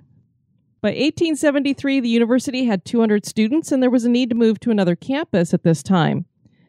By 0.82 0.90
1873, 0.90 2.00
the 2.00 2.08
university 2.08 2.64
had 2.64 2.84
200 2.84 3.26
students, 3.26 3.72
and 3.72 3.82
there 3.82 3.90
was 3.90 4.04
a 4.04 4.10
need 4.10 4.30
to 4.30 4.36
move 4.36 4.60
to 4.60 4.70
another 4.70 4.96
campus 4.96 5.52
at 5.52 5.64
this 5.64 5.82
time. 5.82 6.24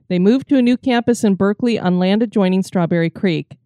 They 0.09 0.19
moved 0.19 0.49
to 0.49 0.57
a 0.57 0.61
new 0.61 0.75
campus 0.75 1.23
in 1.23 1.35
Berkeley 1.35 1.79
on 1.79 1.99
land 1.99 2.21
adjoining 2.23 2.63
Strawberry 2.63 3.09
Creek. 3.09 3.57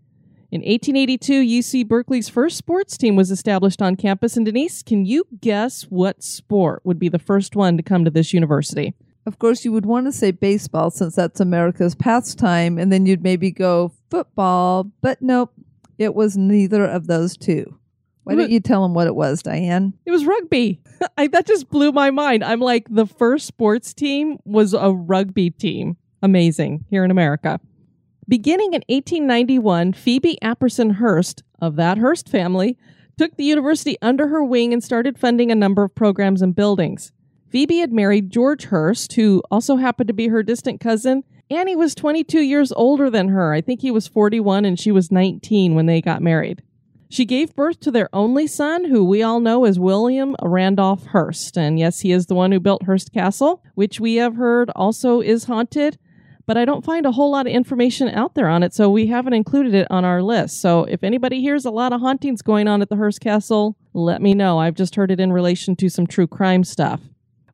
In 0.52 0.62
1882, 0.62 1.42
UC 1.42 1.88
Berkeley's 1.88 2.30
first 2.30 2.58
sports 2.58 2.98
team 2.98 3.16
was 3.16 3.32
established 3.32 3.82
on 3.82 3.96
campus. 3.96 4.38
And 4.38 4.46
Denise, 4.46 4.84
can 4.84 5.06
you 5.06 5.26
guess 5.42 5.84
what 5.84 6.24
sport 6.24 6.82
would 6.84 7.00
be 7.00 7.10
the 7.10 7.18
first 7.18 7.56
one 7.56 7.78
to 7.78 7.84
come 7.84 8.06
to 8.06 8.12
this 8.12 8.32
university? 8.32 8.94
Of 9.25 9.39
course, 9.39 9.65
you 9.65 9.72
would 9.72 9.86
want 9.86 10.05
to 10.05 10.12
say 10.12 10.32
baseball 10.32 10.91
since 10.91 11.15
that's 11.15 11.39
America's 11.39 11.96
pastime, 11.96 12.77
and 12.77 12.91
then 12.91 13.05
you'd 13.05 13.24
maybe 13.24 13.51
go 13.51 13.91
football, 14.12 14.91
but 15.01 15.22
nope, 15.22 15.51
it 15.98 16.13
was 16.13 16.38
neither 16.38 16.86
of 16.86 17.08
those 17.08 17.36
two. 17.36 17.77
Why 18.24 18.34
don't 18.34 18.50
you 18.50 18.60
tell 18.60 18.82
them 18.82 18.96
what 18.96 19.05
it 19.05 19.15
was, 19.15 19.44
Diane? 19.44 19.94
It 20.03 20.12
was 20.12 20.25
rugby. 20.25 20.82
I, 21.17 21.27
that 21.27 21.46
just 21.46 21.70
blew 21.70 21.91
my 21.91 22.10
mind. 22.10 22.44
I'm 22.44 22.60
like, 22.60 22.88
the 22.89 23.05
first 23.05 23.46
sports 23.46 23.94
team 23.94 24.39
was 24.46 24.74
a 24.74 24.91
rugby 24.91 25.51
team. 25.51 25.96
Amazing 26.24 26.86
here 26.89 27.03
in 27.03 27.12
America. 27.12 27.60
Beginning 28.27 28.74
in 28.74 28.82
1891, 28.88 29.94
Phoebe 29.94 30.39
Apperson 30.41 30.96
Hearst 30.96 31.44
of 31.62 31.75
that 31.75 32.00
Hearst 32.00 32.27
family 32.27 32.79
took 33.17 33.38
the 33.38 33.44
university 33.44 33.96
under 34.01 34.27
her 34.27 34.44
wing 34.44 34.74
and 34.74 34.84
started 34.84 35.20
funding 35.20 35.51
a 35.51 35.55
number 35.55 35.84
of 35.84 35.94
programs 35.94 36.41
and 36.41 36.55
buildings. 36.55 37.12
Phoebe 37.56 37.78
had 37.78 37.94
married 37.94 38.32
George 38.32 38.66
Hearst, 38.66 39.14
who 39.14 39.42
also 39.50 39.78
happened 39.78 40.10
to 40.10 40.14
be 40.14 40.28
her 40.28 40.44
distant 40.44 40.82
cousin, 40.82 41.24
Annie 41.50 41.78
was 41.78 41.96
22 41.96 42.42
years 42.42 42.74
older 42.74 43.10
than 43.10 43.30
her. 43.30 43.54
I 43.54 43.62
think 43.62 43.80
he 43.80 43.92
was 43.92 44.10
41 44.10 44.66
and 44.66 44.78
she 44.78 44.92
was 44.92 45.10
19 45.10 45.74
when 45.74 45.86
they 45.86 46.02
got 46.02 46.22
married. 46.22 46.64
She 47.08 47.24
gave 47.24 47.56
birth 47.56 47.80
to 47.80 47.92
their 47.92 48.10
only 48.12 48.46
son, 48.46 48.84
who 48.84 49.06
we 49.06 49.24
all 49.24 49.40
know 49.40 49.64
as 49.64 49.80
William 49.80 50.36
Randolph 50.42 51.06
Hearst. 51.06 51.58
And 51.58 51.80
yes, 51.80 52.02
he 52.02 52.12
is 52.12 52.26
the 52.26 52.36
one 52.36 52.52
who 52.52 52.60
built 52.60 52.84
Hearst 52.84 53.14
Castle, 53.14 53.64
which 53.74 54.02
we 54.02 54.16
have 54.16 54.36
heard 54.36 54.70
also 54.76 55.22
is 55.22 55.46
haunted. 55.46 55.98
But 56.46 56.58
I 56.58 56.66
don't 56.66 56.84
find 56.84 57.06
a 57.06 57.14
whole 57.14 57.32
lot 57.32 57.48
of 57.48 57.54
information 57.54 58.10
out 58.10 58.36
there 58.36 58.50
on 58.50 58.64
it, 58.64 58.74
so 58.74 58.90
we 58.90 59.08
haven't 59.08 59.32
included 59.32 59.74
it 59.74 59.88
on 59.90 60.04
our 60.04 60.22
list. 60.22 60.60
So 60.60 60.84
if 60.84 61.06
anybody 61.06 61.40
hears 61.40 61.64
a 61.64 61.72
lot 61.72 61.94
of 61.94 62.02
hauntings 62.02 62.42
going 62.42 62.68
on 62.68 62.82
at 62.82 62.90
the 62.90 62.98
Hearst 62.98 63.22
Castle, 63.22 63.78
let 63.94 64.22
me 64.22 64.34
know. 64.34 64.60
I've 64.60 64.76
just 64.76 64.96
heard 64.96 65.10
it 65.10 65.22
in 65.22 65.32
relation 65.32 65.78
to 65.78 65.88
some 65.88 66.06
true 66.06 66.28
crime 66.28 66.66
stuff. 66.66 67.00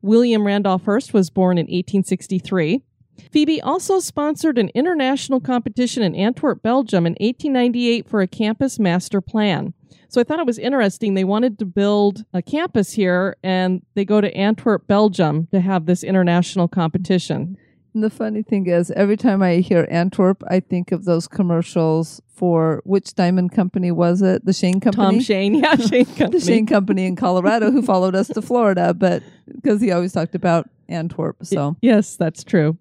William 0.02 0.46
Randolph 0.46 0.84
Hearst 0.84 1.14
was 1.14 1.30
born 1.30 1.58
in 1.58 1.64
1863. 1.64 2.82
Phoebe 3.30 3.60
also 3.62 4.00
sponsored 4.00 4.58
an 4.58 4.70
international 4.74 5.40
competition 5.40 6.02
in 6.02 6.14
Antwerp, 6.14 6.62
Belgium 6.62 7.06
in 7.06 7.12
1898 7.12 8.08
for 8.08 8.20
a 8.20 8.26
campus 8.26 8.78
master 8.78 9.20
plan. 9.20 9.74
So 10.08 10.20
I 10.20 10.24
thought 10.24 10.40
it 10.40 10.46
was 10.46 10.58
interesting. 10.58 11.14
They 11.14 11.24
wanted 11.24 11.58
to 11.58 11.64
build 11.64 12.24
a 12.34 12.42
campus 12.42 12.92
here 12.92 13.36
and 13.42 13.80
they 13.94 14.04
go 14.04 14.20
to 14.20 14.34
Antwerp, 14.36 14.86
Belgium 14.86 15.46
to 15.52 15.60
have 15.60 15.86
this 15.86 16.04
international 16.04 16.68
competition. 16.68 17.56
And 17.94 18.02
the 18.02 18.10
funny 18.10 18.42
thing 18.42 18.66
is, 18.66 18.90
every 18.92 19.18
time 19.18 19.42
I 19.42 19.56
hear 19.56 19.86
Antwerp, 19.90 20.42
I 20.48 20.60
think 20.60 20.92
of 20.92 21.04
those 21.04 21.28
commercials 21.28 22.22
for 22.34 22.80
which 22.84 23.14
diamond 23.14 23.52
company 23.52 23.92
was 23.92 24.22
it? 24.22 24.44
The 24.46 24.52
Shane 24.54 24.80
Company? 24.80 25.16
Tom 25.16 25.20
Shane, 25.20 25.54
yeah, 25.54 25.76
Shane 25.90 26.06
Company. 26.06 26.30
the 26.30 26.40
Shane 26.40 26.66
Company 26.66 27.04
in 27.04 27.16
Colorado 27.16 27.70
who 27.70 27.82
followed 27.82 28.14
us 28.14 28.28
to 28.28 28.40
Florida, 28.40 28.94
but 28.94 29.22
because 29.54 29.80
he 29.80 29.92
always 29.92 30.12
talked 30.12 30.34
about 30.34 30.70
Antwerp. 30.88 31.36
So, 31.44 31.76
yes, 31.82 32.16
that's 32.16 32.42
true. 32.42 32.78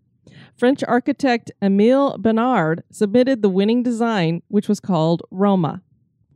French 0.56 0.84
architect 0.88 1.52
Emile 1.62 2.18
Bernard 2.18 2.84
submitted 2.90 3.42
the 3.42 3.50
winning 3.50 3.84
design, 3.84 4.42
which 4.48 4.70
was 4.70 4.80
called 4.80 5.24
Roma. 5.30 5.82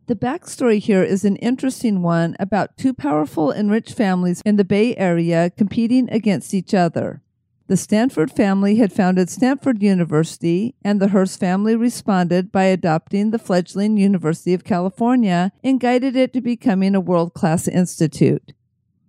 The 0.07 0.15
backstory 0.15 0.79
here 0.79 1.03
is 1.03 1.25
an 1.25 1.35
interesting 1.37 2.01
one 2.03 2.35
about 2.39 2.77
two 2.77 2.93
powerful 2.93 3.49
and 3.49 3.71
rich 3.71 3.93
families 3.93 4.41
in 4.45 4.55
the 4.57 4.65
Bay 4.65 4.95
Area 4.97 5.49
competing 5.49 6.09
against 6.11 6.53
each 6.53 6.73
other. 6.75 7.23
The 7.67 7.77
Stanford 7.77 8.31
family 8.31 8.75
had 8.75 8.93
founded 8.93 9.27
Stanford 9.27 9.81
University, 9.81 10.75
and 10.83 11.01
the 11.01 11.07
Hearst 11.07 11.39
family 11.39 11.75
responded 11.75 12.51
by 12.51 12.65
adopting 12.65 13.31
the 13.31 13.39
fledgling 13.39 13.97
University 13.97 14.53
of 14.53 14.63
California 14.63 15.51
and 15.63 15.79
guided 15.79 16.15
it 16.15 16.31
to 16.33 16.41
becoming 16.41 16.93
a 16.93 16.99
world 16.99 17.33
class 17.33 17.67
institute. 17.67 18.53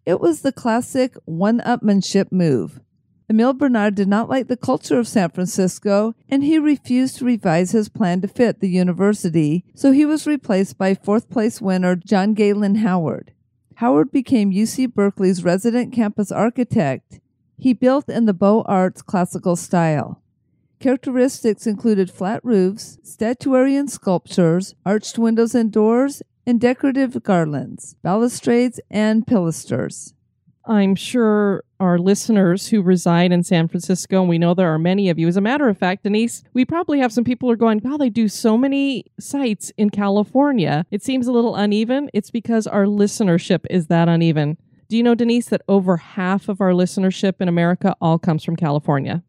It 0.06 0.20
was 0.20 0.40
the 0.40 0.52
classic 0.52 1.16
one 1.26 1.60
upmanship 1.60 2.32
move. 2.32 2.80
Emil 3.28 3.52
Bernard 3.52 3.94
did 3.94 4.08
not 4.08 4.30
like 4.30 4.48
the 4.48 4.56
culture 4.56 4.98
of 4.98 5.08
San 5.08 5.28
Francisco, 5.30 6.14
and 6.26 6.42
he 6.42 6.58
refused 6.58 7.18
to 7.18 7.26
revise 7.26 7.72
his 7.72 7.90
plan 7.90 8.22
to 8.22 8.28
fit 8.28 8.60
the 8.60 8.70
university, 8.70 9.66
so 9.74 9.92
he 9.92 10.06
was 10.06 10.26
replaced 10.26 10.78
by 10.78 10.94
fourth 10.94 11.28
place 11.28 11.60
winner 11.60 11.94
John 11.94 12.32
Galen 12.32 12.76
Howard. 12.76 13.32
Howard 13.74 14.10
became 14.10 14.50
UC 14.50 14.94
Berkeley's 14.94 15.44
resident 15.44 15.92
campus 15.92 16.32
architect 16.32 17.20
he 17.58 17.72
built 17.72 18.08
in 18.08 18.26
the 18.26 18.34
Beaux 18.34 18.64
Arts 18.66 19.02
classical 19.02 19.56
style. 19.56 20.22
Characteristics 20.78 21.66
included 21.66 22.10
flat 22.10 22.44
roofs, 22.44 22.98
statuary 23.02 23.76
and 23.76 23.90
sculptures, 23.90 24.74
arched 24.84 25.18
windows 25.18 25.54
and 25.54 25.72
doors, 25.72 26.22
and 26.46 26.60
decorative 26.60 27.22
garlands, 27.22 27.96
balustrades, 28.02 28.78
and 28.90 29.26
pilasters. 29.26 30.12
I'm 30.68 30.96
sure 30.96 31.62
our 31.78 31.98
listeners 31.98 32.68
who 32.68 32.82
reside 32.82 33.30
in 33.30 33.44
San 33.44 33.68
Francisco, 33.68 34.20
and 34.20 34.28
we 34.28 34.38
know 34.38 34.52
there 34.52 34.72
are 34.74 34.78
many 34.78 35.08
of 35.08 35.18
you. 35.18 35.28
As 35.28 35.36
a 35.36 35.40
matter 35.40 35.68
of 35.68 35.78
fact, 35.78 36.02
Denise, 36.02 36.42
we 36.54 36.64
probably 36.64 36.98
have 36.98 37.12
some 37.12 37.22
people 37.22 37.48
who 37.48 37.52
are 37.52 37.56
going, 37.56 37.78
God, 37.78 37.98
they 37.98 38.10
do 38.10 38.26
so 38.26 38.58
many 38.58 39.04
sites 39.20 39.70
in 39.76 39.90
California. 39.90 40.84
It 40.90 41.04
seems 41.04 41.28
a 41.28 41.32
little 41.32 41.54
uneven. 41.54 42.10
It's 42.12 42.30
because 42.30 42.66
our 42.66 42.84
listenership 42.84 43.64
is 43.70 43.86
that 43.86 44.08
uneven. 44.08 44.58
Do 44.88 44.96
you 44.96 45.02
know, 45.02 45.14
Denise, 45.14 45.48
that 45.48 45.62
over 45.68 45.96
half 45.96 46.48
of 46.48 46.60
our 46.60 46.70
listenership 46.70 47.34
in 47.40 47.48
America 47.48 47.96
all 48.00 48.18
comes 48.18 48.44
from 48.44 48.56
California? 48.56 49.22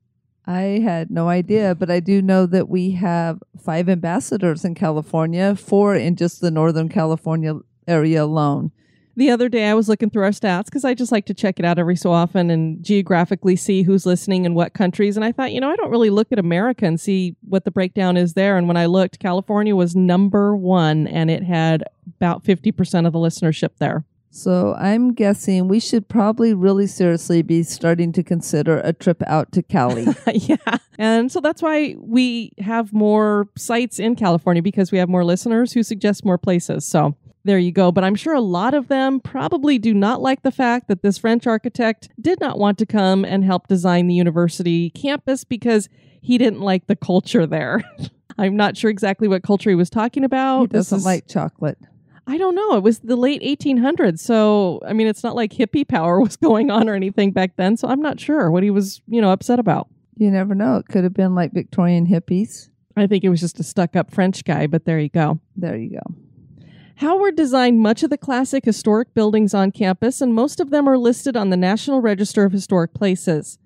I 0.45 0.79
had 0.83 1.11
no 1.11 1.27
idea, 1.27 1.75
but 1.75 1.91
I 1.91 1.99
do 1.99 2.21
know 2.21 2.45
that 2.45 2.69
we 2.69 2.91
have 2.91 3.41
five 3.59 3.89
ambassadors 3.89 4.63
in 4.63 4.75
California, 4.75 5.55
four 5.55 5.95
in 5.95 6.15
just 6.15 6.39
the 6.39 6.51
Northern 6.51 6.87
California 6.87 7.59
area 7.87 8.23
alone. 8.23 8.71
The 9.17 9.31
other 9.31 9.49
day, 9.49 9.67
I 9.67 9.73
was 9.73 9.89
looking 9.89 10.11
through 10.11 10.23
our 10.25 10.29
stats 10.29 10.65
because 10.65 10.85
I 10.85 10.93
just 10.93 11.11
like 11.11 11.25
to 11.25 11.33
check 11.33 11.57
it 11.57 11.65
out 11.65 11.79
every 11.79 11.95
so 11.95 12.11
often 12.11 12.51
and 12.51 12.83
geographically 12.85 13.55
see 13.55 13.81
who's 13.81 14.05
listening 14.05 14.45
in 14.45 14.53
what 14.53 14.75
countries. 14.75 15.17
And 15.17 15.25
I 15.25 15.31
thought, 15.31 15.51
you 15.51 15.59
know, 15.59 15.71
I 15.71 15.75
don't 15.75 15.89
really 15.89 16.11
look 16.11 16.27
at 16.31 16.37
America 16.37 16.85
and 16.85 17.01
see 17.01 17.35
what 17.41 17.65
the 17.65 17.71
breakdown 17.71 18.15
is 18.15 18.35
there. 18.35 18.57
And 18.57 18.67
when 18.67 18.77
I 18.77 18.85
looked, 18.85 19.17
California 19.17 19.75
was 19.75 19.95
number 19.95 20.55
one 20.55 21.07
and 21.07 21.31
it 21.31 21.41
had 21.41 21.83
about 22.17 22.43
50% 22.43 23.07
of 23.07 23.13
the 23.13 23.19
listenership 23.19 23.71
there. 23.79 24.05
So 24.37 24.75
I'm 24.75 25.15
guessing 25.15 25.67
we 25.67 25.79
should 25.79 26.07
probably 26.07 26.53
really 26.53 26.85
seriously 26.85 27.41
be 27.41 27.63
starting 27.63 28.11
to 28.11 28.21
consider 28.21 28.77
a 28.83 28.93
trip 28.93 29.23
out 29.25 29.51
to 29.53 29.63
Cali. 29.63 30.05
yeah. 30.31 30.77
And 30.99 31.31
so 31.31 31.41
that's 31.41 31.59
why 31.59 31.95
we 31.97 32.51
have 32.59 32.93
more 32.93 33.49
sites 33.57 33.97
in 33.97 34.15
California 34.15 34.61
because 34.61 34.91
we 34.91 34.99
have 34.99 35.09
more 35.09 35.25
listeners 35.25 35.73
who 35.73 35.81
suggest 35.81 36.23
more 36.23 36.37
places. 36.37 36.85
So 36.85 37.15
there 37.45 37.57
you 37.57 37.71
go. 37.71 37.91
But 37.91 38.03
I'm 38.03 38.13
sure 38.13 38.35
a 38.35 38.39
lot 38.39 38.75
of 38.75 38.89
them 38.89 39.19
probably 39.19 39.79
do 39.79 39.91
not 39.91 40.21
like 40.21 40.43
the 40.43 40.51
fact 40.51 40.87
that 40.87 41.01
this 41.01 41.17
French 41.17 41.47
architect 41.47 42.09
did 42.21 42.39
not 42.39 42.59
want 42.59 42.77
to 42.77 42.85
come 42.85 43.25
and 43.25 43.43
help 43.43 43.67
design 43.67 44.05
the 44.05 44.13
university 44.13 44.91
campus 44.91 45.45
because 45.45 45.89
he 46.21 46.37
didn't 46.37 46.61
like 46.61 46.85
the 46.85 46.95
culture 46.95 47.47
there. 47.47 47.83
I'm 48.37 48.55
not 48.55 48.77
sure 48.77 48.91
exactly 48.91 49.27
what 49.27 49.41
culture 49.41 49.71
he 49.71 49.75
was 49.75 49.89
talking 49.89 50.23
about. 50.23 50.61
He 50.61 50.67
doesn't 50.67 51.03
like 51.03 51.27
chocolate. 51.27 51.79
I 52.27 52.37
don't 52.37 52.55
know. 52.55 52.75
It 52.75 52.83
was 52.83 52.99
the 52.99 53.15
late 53.15 53.41
1800s. 53.41 54.19
So, 54.19 54.81
I 54.85 54.91
mean, 54.91 55.07
it's 55.07 55.23
not 55.23 55.35
like 55.35 55.53
hippie 55.53 55.87
power 55.87 56.19
was 56.21 56.35
going 56.35 56.69
on 56.69 56.89
or 56.89 56.93
anything 56.93 57.31
back 57.31 57.55
then. 57.55 57.77
So, 57.77 57.87
I'm 57.87 58.01
not 58.01 58.19
sure 58.19 58.51
what 58.51 58.63
he 58.63 58.69
was, 58.69 59.01
you 59.07 59.21
know, 59.21 59.31
upset 59.31 59.59
about. 59.59 59.87
You 60.17 60.29
never 60.29 60.53
know. 60.53 60.77
It 60.77 60.87
could 60.87 61.03
have 61.03 61.13
been 61.13 61.35
like 61.35 61.53
Victorian 61.53 62.05
hippies. 62.07 62.69
I 62.97 63.07
think 63.07 63.23
it 63.23 63.29
was 63.29 63.39
just 63.39 63.59
a 63.59 63.63
stuck 63.63 63.95
up 63.95 64.11
French 64.11 64.43
guy, 64.43 64.67
but 64.67 64.85
there 64.85 64.99
you 64.99 65.09
go. 65.09 65.39
There 65.55 65.77
you 65.77 65.91
go. 65.91 66.15
Howard 66.95 67.35
designed 67.35 67.79
much 67.79 68.01
of 68.01 68.09
the 68.09 68.17
classic 68.17 68.65
historic 68.65 69.13
buildings 69.13 69.53
on 69.53 69.71
campus, 69.71 70.19
and 70.19 70.33
most 70.33 70.59
of 70.59 70.71
them 70.71 70.89
are 70.89 70.97
listed 70.97 71.37
on 71.37 71.51
the 71.51 71.57
National 71.57 72.01
Register 72.01 72.43
of 72.43 72.51
Historic 72.51 72.95
Places. 72.95 73.59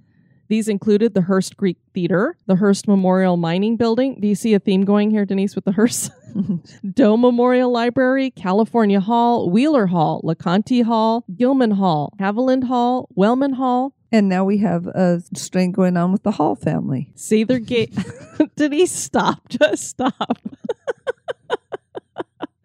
These 0.50 0.68
included 0.68 1.13
the 1.13 1.22
Hearst 1.22 1.56
Greek 1.56 1.77
Theater, 1.94 2.36
the 2.46 2.58
Hearst 2.58 2.89
Memorial 2.89 3.38
Mining 3.38 3.77
Building. 3.77 4.20
Do 4.20 4.27
you 4.27 4.36
see 4.36 4.53
a 4.53 4.60
theme 4.60 4.84
going 4.84 5.10
here, 5.10 5.25
Denise, 5.25 5.56
with 5.56 5.63
the 5.63 5.72
Hearst? 5.72 6.12
Doe 6.94 7.18
Memorial 7.18 7.72
Library, 7.72 8.32
California 8.32 9.00
Hall, 9.00 9.50
Wheeler 9.50 9.88
Hall, 9.88 10.22
LeConte 10.24 10.84
Hall, 10.84 11.24
Gilman 11.36 11.72
Hall, 11.72 12.14
Haviland 12.20 12.66
Hall, 12.66 13.10
Wellman 13.16 13.54
Hall. 13.54 13.94
And 14.12 14.28
now 14.28 14.44
we 14.44 14.58
have 14.58 14.88
a 14.88 15.22
strain 15.36 15.72
going 15.72 15.96
on 15.96 16.12
with 16.12 16.24
the 16.24 16.32
Hall 16.32 16.56
family. 16.56 17.12
Sather 17.16 17.66
Gate. 17.66 17.94
did 18.56 18.74
he 18.74 18.86
stop. 18.86 19.48
Just 19.50 19.88
stop. 19.88 20.38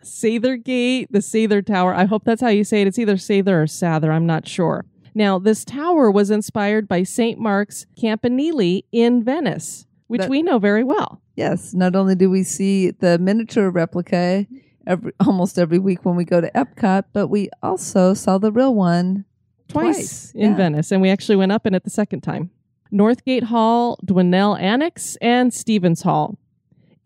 Sather 0.02 0.62
Gate, 0.62 1.08
the 1.10 1.18
Sather 1.18 1.64
Tower. 1.64 1.94
I 1.94 2.04
hope 2.04 2.24
that's 2.24 2.40
how 2.40 2.48
you 2.48 2.64
say 2.64 2.82
it. 2.82 2.88
It's 2.88 2.98
either 2.98 3.16
Sather 3.16 3.48
or 3.48 3.66
Sather. 3.66 4.10
I'm 4.10 4.26
not 4.26 4.48
sure. 4.48 4.84
Now, 5.14 5.38
this 5.38 5.64
tower 5.64 6.10
was 6.10 6.30
inspired 6.30 6.86
by 6.88 7.02
St. 7.02 7.38
Mark's 7.38 7.86
Campanile 7.98 8.82
in 8.92 9.24
Venice, 9.24 9.86
which 10.08 10.22
that, 10.22 10.30
we 10.30 10.42
know 10.42 10.58
very 10.58 10.84
well. 10.84 11.20
Yes. 11.36 11.74
Not 11.74 11.96
only 11.96 12.14
do 12.14 12.30
we 12.30 12.42
see 12.42 12.90
the 12.90 13.18
miniature 13.18 13.70
replica 13.70 14.46
every, 14.86 15.12
almost 15.26 15.58
every 15.58 15.78
week 15.78 16.04
when 16.04 16.16
we 16.16 16.24
go 16.24 16.40
to 16.40 16.50
Epcot, 16.52 17.04
but 17.12 17.28
we 17.28 17.50
also 17.62 18.14
saw 18.14 18.38
the 18.38 18.52
real 18.52 18.74
one 18.74 19.24
twice, 19.68 19.96
twice. 19.96 20.32
in 20.34 20.50
yeah. 20.50 20.56
Venice. 20.56 20.92
And 20.92 21.02
we 21.02 21.10
actually 21.10 21.36
went 21.36 21.52
up 21.52 21.66
in 21.66 21.74
it 21.74 21.84
the 21.84 21.90
second 21.90 22.20
time. 22.20 22.50
Northgate 22.92 23.44
Hall, 23.44 23.98
Dwinelle 24.04 24.60
Annex, 24.60 25.16
and 25.20 25.52
Stephens 25.52 26.02
Hall. 26.02 26.38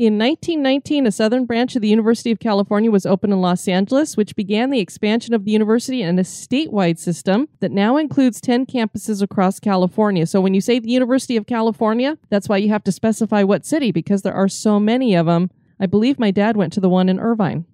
In 0.00 0.16
1919, 0.16 1.06
a 1.06 1.12
southern 1.12 1.44
branch 1.44 1.76
of 1.76 1.82
the 1.82 1.88
University 1.90 2.30
of 2.30 2.38
California 2.38 2.90
was 2.90 3.04
opened 3.04 3.34
in 3.34 3.42
Los 3.42 3.68
Angeles, 3.68 4.16
which 4.16 4.34
began 4.34 4.70
the 4.70 4.80
expansion 4.80 5.34
of 5.34 5.44
the 5.44 5.50
university 5.50 6.00
in 6.00 6.18
a 6.18 6.22
statewide 6.22 6.98
system 6.98 7.50
that 7.60 7.70
now 7.70 7.98
includes 7.98 8.40
10 8.40 8.64
campuses 8.64 9.20
across 9.20 9.60
California. 9.60 10.26
So 10.26 10.40
when 10.40 10.54
you 10.54 10.62
say 10.62 10.78
the 10.78 10.88
University 10.88 11.36
of 11.36 11.44
California, 11.44 12.16
that's 12.30 12.48
why 12.48 12.56
you 12.56 12.70
have 12.70 12.82
to 12.84 12.92
specify 12.92 13.42
what 13.42 13.66
city 13.66 13.92
because 13.92 14.22
there 14.22 14.32
are 14.32 14.48
so 14.48 14.80
many 14.80 15.14
of 15.14 15.26
them. 15.26 15.50
I 15.78 15.84
believe 15.84 16.18
my 16.18 16.30
dad 16.30 16.56
went 16.56 16.72
to 16.72 16.80
the 16.80 16.88
one 16.88 17.10
in 17.10 17.20
Irvine. 17.20 17.66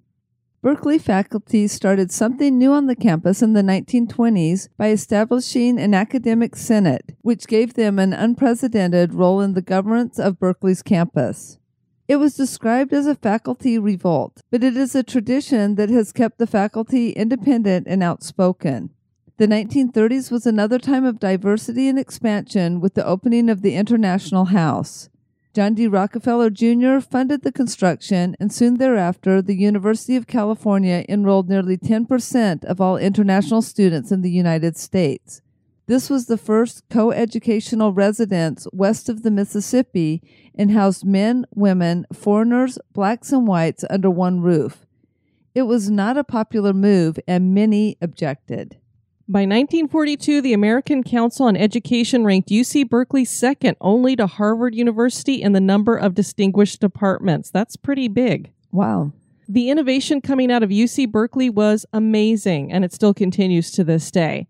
Berkeley 0.61 0.97
faculty 0.97 1.65
started 1.65 2.11
something 2.11 2.57
new 2.57 2.73
on 2.73 2.87
the 2.87 2.95
campus 2.97 3.41
in 3.41 3.53
the 3.53 3.61
1920s 3.61 4.67
by 4.77 4.89
establishing 4.89 5.79
an 5.79 5.93
academic 5.93 6.57
senate, 6.57 7.15
which 7.21 7.47
gave 7.47 7.75
them 7.75 7.97
an 7.97 8.11
unprecedented 8.11 9.13
role 9.13 9.39
in 9.39 9.53
the 9.53 9.61
governance 9.61 10.19
of 10.19 10.41
Berkeley's 10.41 10.83
campus. 10.83 11.57
It 12.07 12.17
was 12.17 12.35
described 12.35 12.93
as 12.93 13.05
a 13.05 13.15
faculty 13.15 13.77
revolt, 13.77 14.41
but 14.49 14.63
it 14.63 14.77
is 14.77 14.95
a 14.95 15.03
tradition 15.03 15.75
that 15.75 15.89
has 15.89 16.13
kept 16.13 16.37
the 16.37 16.47
faculty 16.47 17.09
independent 17.09 17.85
and 17.85 18.01
outspoken. 18.01 18.91
The 19.35 19.47
1930s 19.47 20.31
was 20.31 20.45
another 20.45 20.79
time 20.79 21.03
of 21.03 21.19
diversity 21.19 21.89
and 21.89 21.99
expansion 21.99 22.79
with 22.79 22.93
the 22.93 23.05
opening 23.05 23.49
of 23.49 23.61
the 23.61 23.75
International 23.75 24.45
House. 24.45 25.09
John 25.53 25.73
D. 25.73 25.85
Rockefeller 25.87 26.49
Jr. 26.49 26.99
funded 26.99 27.41
the 27.41 27.51
construction, 27.51 28.37
and 28.39 28.53
soon 28.53 28.75
thereafter, 28.75 29.41
the 29.41 29.55
University 29.55 30.15
of 30.15 30.27
California 30.27 31.03
enrolled 31.09 31.49
nearly 31.49 31.77
10% 31.77 32.63
of 32.63 32.79
all 32.79 32.95
international 32.95 33.61
students 33.61 34.11
in 34.11 34.21
the 34.21 34.31
United 34.31 34.77
States. 34.77 35.41
This 35.87 36.09
was 36.09 36.25
the 36.25 36.37
first 36.37 36.87
coeducational 36.89 37.95
residence 37.95 38.67
west 38.73 39.07
of 39.07 39.23
the 39.23 39.31
Mississippi 39.31 40.21
and 40.53 40.71
housed 40.71 41.05
men, 41.05 41.45
women, 41.55 42.05
foreigners, 42.13 42.77
blacks, 42.93 43.31
and 43.31 43.47
whites 43.47 43.85
under 43.89 44.09
one 44.09 44.41
roof. 44.41 44.85
It 45.55 45.63
was 45.63 45.89
not 45.89 46.17
a 46.17 46.25
popular 46.25 46.73
move, 46.73 47.17
and 47.25 47.53
many 47.53 47.97
objected. 48.01 48.77
By 49.29 49.39
1942, 49.39 50.41
the 50.41 50.53
American 50.53 51.03
Council 51.03 51.45
on 51.45 51.55
Education 51.55 52.25
ranked 52.25 52.49
UC 52.49 52.89
Berkeley 52.89 53.25
second 53.25 53.77
only 53.79 54.15
to 54.17 54.27
Harvard 54.27 54.75
University 54.75 55.41
in 55.41 55.53
the 55.53 55.61
number 55.61 55.95
of 55.95 56.13
distinguished 56.13 56.81
departments. 56.81 57.49
That's 57.49 57.77
pretty 57.77 58.09
big. 58.09 58.51
Wow. 58.71 59.13
The 59.47 59.69
innovation 59.69 60.19
coming 60.19 60.51
out 60.51 60.63
of 60.63 60.69
UC 60.69 61.11
Berkeley 61.11 61.49
was 61.49 61.85
amazing, 61.93 62.71
and 62.71 62.83
it 62.83 62.93
still 62.93 63.13
continues 63.13 63.71
to 63.71 63.85
this 63.85 64.11
day. 64.11 64.47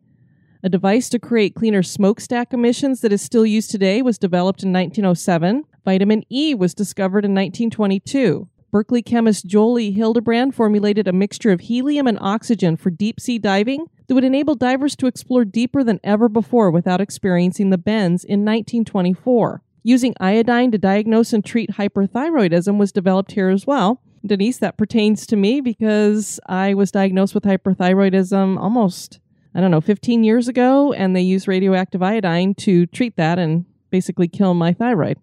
A 0.64 0.70
device 0.70 1.08
to 1.10 1.20
create 1.20 1.54
cleaner 1.54 1.84
smokestack 1.84 2.52
emissions 2.52 3.02
that 3.02 3.14
is 3.14 3.22
still 3.22 3.46
used 3.46 3.70
today 3.70 4.02
was 4.02 4.18
developed 4.18 4.64
in 4.64 4.74
1907. 4.74 5.66
Vitamin 5.86 6.24
E 6.32 6.56
was 6.56 6.74
discovered 6.74 7.24
in 7.24 7.36
1922. 7.36 8.50
Berkeley 8.72 9.02
chemist 9.02 9.46
Joel 9.46 9.92
Hildebrand 9.92 10.56
formulated 10.56 11.08
a 11.08 11.14
mixture 11.14 11.52
of 11.52 11.62
helium 11.62 12.08
and 12.08 12.18
oxygen 12.20 12.76
for 12.76 12.90
deep 12.90 13.20
sea 13.20 13.38
diving 13.38 13.86
that 14.08 14.16
would 14.16 14.24
enable 14.24 14.56
divers 14.56 14.96
to 14.96 15.08
explore 15.08 15.46
deeper 15.46 15.84
than 15.84 16.00
ever 16.04 16.28
before 16.28 16.72
without 16.72 17.02
experiencing 17.02 17.70
the 17.70 17.78
bends 17.78 18.24
in 18.24 18.42
1924. 18.42 19.62
Using 19.84 20.16
iodine 20.20 20.72
to 20.72 20.78
diagnose 20.78 21.34
and 21.34 21.46
treat 21.46 21.74
hyperthyroidism 21.74 22.78
was 22.78 22.92
developed 22.92 23.34
here 23.34 23.50
as 23.50 23.66
well. 23.66 24.02
Denise, 24.26 24.58
that 24.58 24.78
pertains 24.78 25.26
to 25.28 25.36
me 25.36 25.62
because 25.62 26.40
I 26.48 26.74
was 26.74 26.92
diagnosed 26.92 27.36
with 27.36 27.46
hyperthyroidism 27.46 28.60
almost 28.60 29.20
I 29.58 29.60
don't 29.60 29.72
know, 29.72 29.82
15 29.82 30.24
years 30.24 30.48
ago, 30.48 30.94
and 30.94 31.16
they 31.16 31.22
used 31.22 31.48
radioactive 31.48 32.04
iodine 32.04 32.54
to 32.56 32.86
treat 32.86 33.18
that 33.18 33.40
and 33.40 33.66
basically 33.90 34.28
kill 34.28 34.54
my 34.54 34.72
thyroid. 34.72 35.18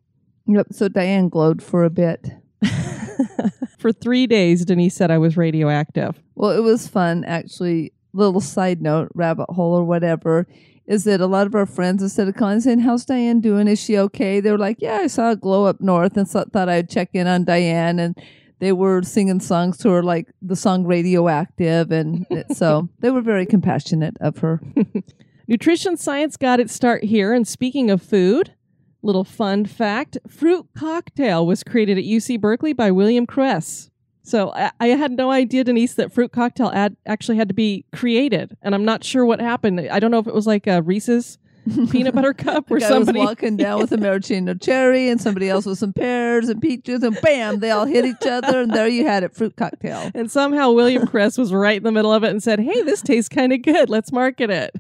Yep. 0.48 0.66
So 0.72 0.88
Diane 0.88 1.28
glowed 1.28 1.62
for 1.62 1.84
a 1.84 1.90
bit. 1.90 2.30
For 3.78 3.92
three 3.92 4.26
days, 4.26 4.64
Denise 4.64 4.94
said 4.94 5.10
I 5.10 5.18
was 5.18 5.36
radioactive. 5.36 6.18
Well, 6.34 6.50
it 6.52 6.62
was 6.62 6.88
fun, 6.88 7.22
actually. 7.24 7.92
Little 8.14 8.40
side 8.40 8.80
note, 8.80 9.10
rabbit 9.14 9.50
hole 9.50 9.74
or 9.74 9.84
whatever, 9.84 10.46
is 10.86 11.04
that 11.04 11.20
a 11.20 11.26
lot 11.26 11.46
of 11.46 11.54
our 11.54 11.66
friends, 11.66 12.02
instead 12.02 12.26
of 12.26 12.34
calling 12.34 12.54
and 12.54 12.62
saying, 12.62 12.78
How's 12.80 13.04
Diane 13.04 13.40
doing? 13.40 13.68
Is 13.68 13.78
she 13.78 13.98
okay? 13.98 14.40
They 14.40 14.50
were 14.50 14.58
like, 14.58 14.80
Yeah, 14.80 14.96
I 14.96 15.08
saw 15.08 15.32
a 15.32 15.36
glow 15.36 15.66
up 15.66 15.80
north 15.80 16.16
and 16.16 16.26
so, 16.26 16.44
thought 16.50 16.68
I'd 16.68 16.88
check 16.88 17.10
in 17.12 17.26
on 17.26 17.44
Diane. 17.44 17.98
And 17.98 18.18
they 18.64 18.72
were 18.72 19.02
singing 19.02 19.40
songs 19.40 19.76
to 19.76 19.90
her 19.90 20.02
like 20.02 20.32
the 20.40 20.56
song 20.56 20.86
radioactive 20.86 21.92
and 21.92 22.26
so 22.54 22.88
they 23.00 23.10
were 23.10 23.20
very 23.20 23.44
compassionate 23.44 24.16
of 24.20 24.38
her 24.38 24.58
nutrition 25.48 25.98
science 25.98 26.38
got 26.38 26.60
its 26.60 26.72
start 26.72 27.04
here 27.04 27.34
and 27.34 27.46
speaking 27.46 27.90
of 27.90 28.00
food 28.00 28.54
little 29.02 29.24
fun 29.24 29.66
fact 29.66 30.16
fruit 30.26 30.66
cocktail 30.74 31.46
was 31.46 31.62
created 31.62 31.98
at 31.98 32.04
uc 32.04 32.40
berkeley 32.40 32.72
by 32.72 32.90
william 32.90 33.26
Cruess. 33.26 33.90
so 34.22 34.50
I, 34.54 34.72
I, 34.80 34.86
had 34.88 35.12
no 35.12 35.30
idea 35.30 35.62
denise 35.62 35.94
that 35.94 36.10
fruit 36.10 36.32
cocktail 36.32 36.70
ad 36.72 36.96
actually 37.04 37.36
had 37.36 37.48
to 37.48 37.54
be 37.54 37.84
created 37.92 38.56
and 38.62 38.74
i'm 38.74 38.86
not 38.86 39.04
sure 39.04 39.26
what 39.26 39.40
happened 39.40 39.78
i 39.78 40.00
don't 40.00 40.10
know 40.10 40.20
if 40.20 40.26
it 40.26 40.34
was 40.34 40.46
like 40.46 40.66
a 40.66 40.80
reese's 40.80 41.36
peanut 41.90 42.14
butter 42.14 42.34
cup 42.34 42.70
or 42.70 42.80
somebody 42.80 43.18
was 43.18 43.28
walking 43.28 43.56
down 43.56 43.80
with 43.80 43.92
a 43.92 43.96
maraschino 43.98 44.54
cherry 44.54 45.08
and 45.08 45.20
somebody 45.20 45.48
else 45.48 45.66
with 45.66 45.78
some 45.78 45.92
pears 45.92 46.48
and 46.48 46.60
peaches 46.60 47.02
and 47.02 47.18
bam 47.22 47.60
they 47.60 47.70
all 47.70 47.86
hit 47.86 48.04
each 48.04 48.26
other 48.26 48.60
and 48.60 48.72
there 48.72 48.88
you 48.88 49.06
had 49.06 49.22
it 49.22 49.34
fruit 49.34 49.56
cocktail. 49.56 50.10
And 50.14 50.30
somehow 50.30 50.70
william 50.72 51.06
Cruess 51.06 51.38
was 51.38 51.52
right 51.52 51.76
in 51.76 51.82
the 51.82 51.92
middle 51.92 52.12
of 52.12 52.24
it 52.24 52.30
and 52.30 52.42
said 52.42 52.60
hey 52.60 52.82
this 52.82 53.02
tastes 53.02 53.28
kind 53.28 53.52
of 53.52 53.62
good. 53.62 53.88
Let's 53.88 54.12
market 54.12 54.50
it. 54.50 54.74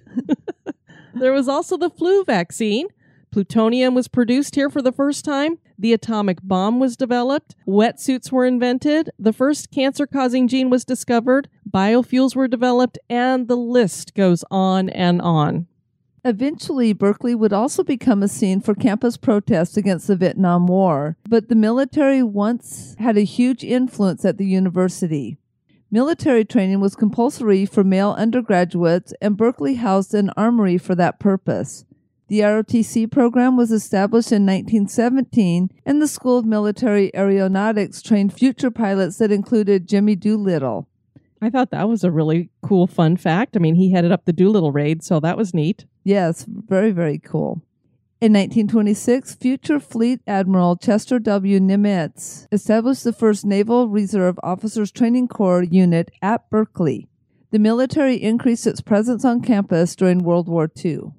There 1.14 1.32
was 1.32 1.48
also 1.48 1.76
the 1.76 1.90
flu 1.90 2.24
vaccine. 2.24 2.88
Plutonium 3.30 3.94
was 3.94 4.08
produced 4.08 4.54
here 4.54 4.70
for 4.70 4.82
the 4.82 4.92
first 4.92 5.24
time. 5.24 5.58
The 5.78 5.92
atomic 5.92 6.38
bomb 6.42 6.78
was 6.78 6.96
developed, 6.96 7.56
wetsuits 7.66 8.30
were 8.30 8.46
invented, 8.46 9.10
the 9.18 9.32
first 9.32 9.72
cancer 9.72 10.06
causing 10.06 10.46
gene 10.46 10.70
was 10.70 10.84
discovered, 10.84 11.48
biofuels 11.68 12.36
were 12.36 12.46
developed, 12.46 12.96
and 13.10 13.48
the 13.48 13.56
list 13.56 14.14
goes 14.14 14.44
on 14.52 14.88
and 14.88 15.20
on. 15.20 15.66
Eventually, 16.26 16.94
Berkeley 16.94 17.34
would 17.34 17.52
also 17.52 17.84
become 17.84 18.22
a 18.22 18.28
scene 18.28 18.62
for 18.62 18.74
campus 18.74 19.18
protests 19.18 19.76
against 19.76 20.06
the 20.06 20.16
Vietnam 20.16 20.66
War, 20.66 21.18
but 21.28 21.50
the 21.50 21.54
military 21.54 22.22
once 22.22 22.96
had 22.98 23.18
a 23.18 23.24
huge 23.24 23.62
influence 23.62 24.24
at 24.24 24.38
the 24.38 24.46
university. 24.46 25.36
Military 25.90 26.42
training 26.42 26.80
was 26.80 26.96
compulsory 26.96 27.66
for 27.66 27.84
male 27.84 28.12
undergraduates, 28.18 29.12
and 29.20 29.36
Berkeley 29.36 29.74
housed 29.74 30.14
an 30.14 30.30
armory 30.34 30.78
for 30.78 30.94
that 30.94 31.20
purpose. 31.20 31.84
The 32.28 32.40
ROTC 32.40 33.12
program 33.12 33.58
was 33.58 33.70
established 33.70 34.32
in 34.32 34.46
1917, 34.46 35.70
and 35.84 36.00
the 36.00 36.08
School 36.08 36.38
of 36.38 36.46
Military 36.46 37.14
Aeronautics 37.14 38.00
trained 38.00 38.32
future 38.32 38.70
pilots 38.70 39.18
that 39.18 39.30
included 39.30 39.86
Jimmy 39.86 40.16
Doolittle. 40.16 40.88
I 41.44 41.50
thought 41.50 41.70
that 41.70 41.88
was 41.88 42.02
a 42.04 42.10
really 42.10 42.50
cool 42.62 42.86
fun 42.86 43.16
fact. 43.16 43.56
I 43.56 43.60
mean, 43.60 43.74
he 43.74 43.92
headed 43.92 44.12
up 44.12 44.24
the 44.24 44.32
Doolittle 44.32 44.72
raid, 44.72 45.02
so 45.02 45.20
that 45.20 45.36
was 45.36 45.54
neat. 45.54 45.84
Yes, 46.02 46.46
very, 46.48 46.90
very 46.90 47.18
cool. 47.18 47.62
In 48.20 48.32
1926, 48.32 49.34
future 49.34 49.78
Fleet 49.78 50.20
Admiral 50.26 50.76
Chester 50.76 51.18
W. 51.18 51.60
Nimitz 51.60 52.46
established 52.50 53.04
the 53.04 53.12
first 53.12 53.44
Naval 53.44 53.88
Reserve 53.88 54.40
Officers 54.42 54.90
Training 54.90 55.28
Corps 55.28 55.62
unit 55.62 56.10
at 56.22 56.48
Berkeley. 56.48 57.06
The 57.50 57.58
military 57.58 58.16
increased 58.16 58.66
its 58.66 58.80
presence 58.80 59.24
on 59.24 59.42
campus 59.42 59.94
during 59.94 60.20
World 60.20 60.48
War 60.48 60.70
II. 60.82 61.12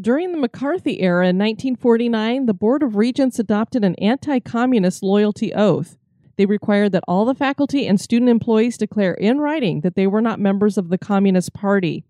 During 0.00 0.32
the 0.32 0.38
McCarthy 0.38 1.00
era 1.00 1.28
in 1.28 1.38
1949, 1.38 2.46
the 2.46 2.52
Board 2.52 2.82
of 2.82 2.96
Regents 2.96 3.38
adopted 3.38 3.84
an 3.84 3.94
anti 3.96 4.40
communist 4.40 5.04
loyalty 5.04 5.54
oath. 5.54 5.96
They 6.36 6.46
required 6.46 6.92
that 6.92 7.04
all 7.06 7.24
the 7.24 7.34
faculty 7.34 7.86
and 7.86 8.00
student 8.00 8.30
employees 8.30 8.76
declare 8.76 9.14
in 9.14 9.38
writing 9.38 9.82
that 9.82 9.94
they 9.94 10.06
were 10.06 10.20
not 10.20 10.40
members 10.40 10.76
of 10.76 10.88
the 10.88 10.98
Communist 10.98 11.52
Party. 11.54 12.04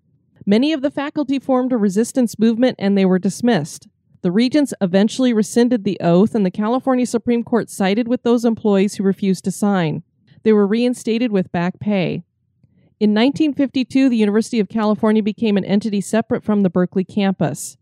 Many 0.46 0.72
of 0.72 0.82
the 0.82 0.90
faculty 0.90 1.38
formed 1.38 1.72
a 1.72 1.76
resistance 1.76 2.38
movement 2.38 2.76
and 2.78 2.96
they 2.96 3.04
were 3.04 3.18
dismissed. 3.18 3.88
The 4.24 4.32
regents 4.32 4.72
eventually 4.80 5.34
rescinded 5.34 5.84
the 5.84 6.00
oath, 6.00 6.34
and 6.34 6.46
the 6.46 6.50
California 6.50 7.04
Supreme 7.04 7.44
Court 7.44 7.68
sided 7.68 8.08
with 8.08 8.22
those 8.22 8.46
employees 8.46 8.94
who 8.94 9.04
refused 9.04 9.44
to 9.44 9.50
sign. 9.50 10.02
They 10.44 10.52
were 10.54 10.66
reinstated 10.66 11.30
with 11.30 11.52
back 11.52 11.78
pay. 11.78 12.22
In 12.98 13.10
1952, 13.10 14.08
the 14.08 14.16
University 14.16 14.60
of 14.60 14.70
California 14.70 15.22
became 15.22 15.58
an 15.58 15.64
entity 15.66 16.00
separate 16.00 16.42
from 16.42 16.62
the 16.62 16.70
Berkeley 16.70 17.04
campus. 17.04 17.76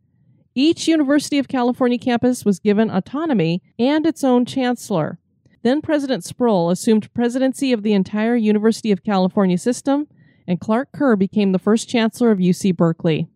Each 0.53 0.89
University 0.89 1.39
of 1.39 1.47
California 1.47 1.99
campus 1.99 2.45
was 2.45 2.59
given 2.59 2.91
autonomy 2.91 3.63
and 3.79 4.05
its 4.05 4.25
own 4.25 4.45
chancellor. 4.45 5.21
Then 5.63 5.81
President 5.81 6.25
Sproul 6.25 6.71
assumed 6.71 7.13
presidency 7.15 7.73
of 7.73 7.83
the 7.83 7.93
entire 7.93 8.37
University 8.37 8.91
of 8.91 9.05
California 9.05 9.59
system, 9.59 10.09
and 10.47 10.61
Clark 10.61 10.91
Kerr 10.93 11.15
became 11.17 11.53
the 11.53 11.59
first 11.59 11.89
chancellor 11.89 12.31
of 12.33 12.39
UC 12.39 12.77
Berkeley. 12.77 13.29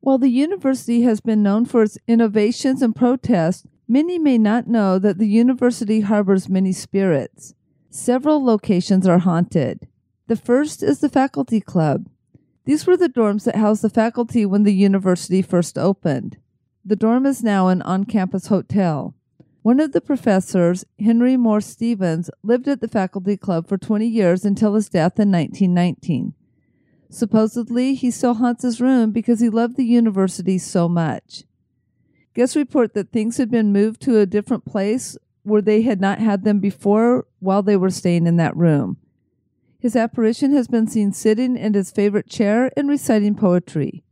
While 0.00 0.18
the 0.18 0.28
university 0.28 1.02
has 1.02 1.20
been 1.20 1.42
known 1.42 1.64
for 1.64 1.84
its 1.84 1.98
innovations 2.08 2.82
and 2.82 2.96
protests, 2.96 3.64
many 3.86 4.18
may 4.18 4.38
not 4.38 4.66
know 4.66 4.98
that 4.98 5.18
the 5.18 5.28
university 5.28 6.00
harbors 6.00 6.48
many 6.48 6.72
spirits. 6.72 7.54
Several 7.90 8.44
locations 8.44 9.06
are 9.06 9.20
haunted. 9.20 9.86
The 10.26 10.34
first 10.34 10.82
is 10.82 10.98
the 10.98 11.08
Faculty 11.08 11.60
Club. 11.60 12.08
These 12.64 12.86
were 12.86 12.96
the 12.96 13.08
dorms 13.08 13.44
that 13.44 13.56
housed 13.56 13.82
the 13.82 13.90
faculty 13.90 14.44
when 14.44 14.64
the 14.64 14.74
university 14.74 15.42
first 15.42 15.78
opened. 15.78 16.38
The 16.84 16.96
dorm 16.96 17.26
is 17.26 17.44
now 17.44 17.68
an 17.68 17.82
on 17.82 18.04
campus 18.04 18.48
hotel. 18.48 19.14
One 19.62 19.78
of 19.78 19.92
the 19.92 20.00
professors, 20.00 20.84
Henry 20.98 21.36
Morse 21.36 21.66
Stephens, 21.66 22.28
lived 22.42 22.66
at 22.66 22.80
the 22.80 22.88
faculty 22.88 23.36
club 23.36 23.68
for 23.68 23.78
20 23.78 24.06
years 24.06 24.44
until 24.44 24.74
his 24.74 24.88
death 24.88 25.20
in 25.20 25.30
1919. 25.30 26.34
Supposedly, 27.08 27.94
he 27.94 28.10
still 28.10 28.34
haunts 28.34 28.64
his 28.64 28.80
room 28.80 29.12
because 29.12 29.38
he 29.38 29.48
loved 29.48 29.76
the 29.76 29.84
university 29.84 30.58
so 30.58 30.88
much. 30.88 31.44
Guests 32.34 32.56
report 32.56 32.94
that 32.94 33.12
things 33.12 33.36
had 33.36 33.50
been 33.50 33.72
moved 33.72 34.00
to 34.02 34.18
a 34.18 34.26
different 34.26 34.64
place 34.64 35.16
where 35.44 35.62
they 35.62 35.82
had 35.82 36.00
not 36.00 36.18
had 36.18 36.42
them 36.42 36.58
before 36.58 37.26
while 37.38 37.62
they 37.62 37.76
were 37.76 37.90
staying 37.90 38.26
in 38.26 38.38
that 38.38 38.56
room. 38.56 38.96
His 39.78 39.94
apparition 39.94 40.52
has 40.54 40.66
been 40.66 40.88
seen 40.88 41.12
sitting 41.12 41.56
in 41.56 41.74
his 41.74 41.92
favorite 41.92 42.28
chair 42.28 42.72
and 42.76 42.88
reciting 42.88 43.36
poetry. 43.36 44.02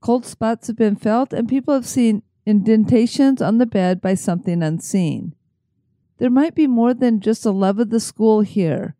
Cold 0.00 0.26
spots 0.26 0.66
have 0.66 0.76
been 0.76 0.96
felt, 0.96 1.32
and 1.32 1.48
people 1.48 1.72
have 1.72 1.86
seen 1.86 2.22
indentations 2.46 3.40
on 3.40 3.58
the 3.58 3.66
bed 3.66 4.00
by 4.00 4.14
something 4.14 4.62
unseen. 4.62 5.34
There 6.18 6.30
might 6.30 6.54
be 6.54 6.66
more 6.66 6.94
than 6.94 7.20
just 7.20 7.44
a 7.44 7.50
love 7.50 7.78
of 7.78 7.90
the 7.90 8.00
school 8.00 8.42
here. 8.42 8.94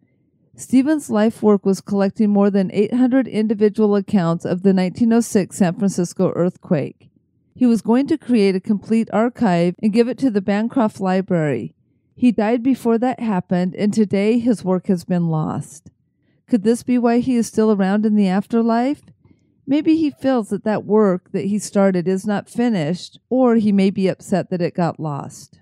Stephen's 0.57 1.11
life 1.11 1.43
work 1.43 1.67
was 1.67 1.81
collecting 1.81 2.31
more 2.31 2.51
than 2.51 2.71
800 2.73 3.27
individual 3.27 3.97
accounts 3.97 4.45
of 4.45 4.63
the 4.63 4.73
1906 4.73 5.57
San 5.57 5.75
Francisco 5.75 6.33
earthquake. 6.35 7.11
He 7.55 7.67
was 7.67 7.83
going 7.83 8.07
to 8.09 8.19
create 8.19 8.57
a 8.57 8.61
complete 8.61 9.09
archive 9.13 9.75
and 9.83 9.93
give 9.93 10.09
it 10.09 10.19
to 10.19 10.31
the 10.31 10.41
Bancroft 10.41 11.01
Library. 11.01 11.75
He 12.17 12.33
died 12.33 12.63
before 12.63 12.99
that 12.99 13.21
happened, 13.21 13.75
and 13.75 13.93
today 13.93 14.39
his 14.39 14.65
work 14.65 14.87
has 14.87 15.05
been 15.05 15.29
lost. 15.29 15.91
Could 16.49 16.63
this 16.63 16.83
be 16.83 16.99
why 16.99 17.19
he 17.19 17.37
is 17.37 17.47
still 17.47 17.73
around 17.73 18.07
in 18.07 18.15
the 18.15 18.29
afterlife? 18.29 19.03
Maybe 19.67 19.97
he 19.97 20.11
feels 20.11 20.51
that 20.51 20.65
that 20.65 20.85
work 20.85 21.33
that 21.33 21.47
he 21.47 21.59
started 21.59 22.07
is 22.07 22.27
not 22.27 22.51
finished, 22.51 23.19
or 23.31 23.57
he 23.57 23.73
may 23.73 23.91
be 23.91 24.09
upset 24.09 24.51
that 24.51 24.61
it 24.61 24.75
got 24.75 25.01
lost. 25.01 25.59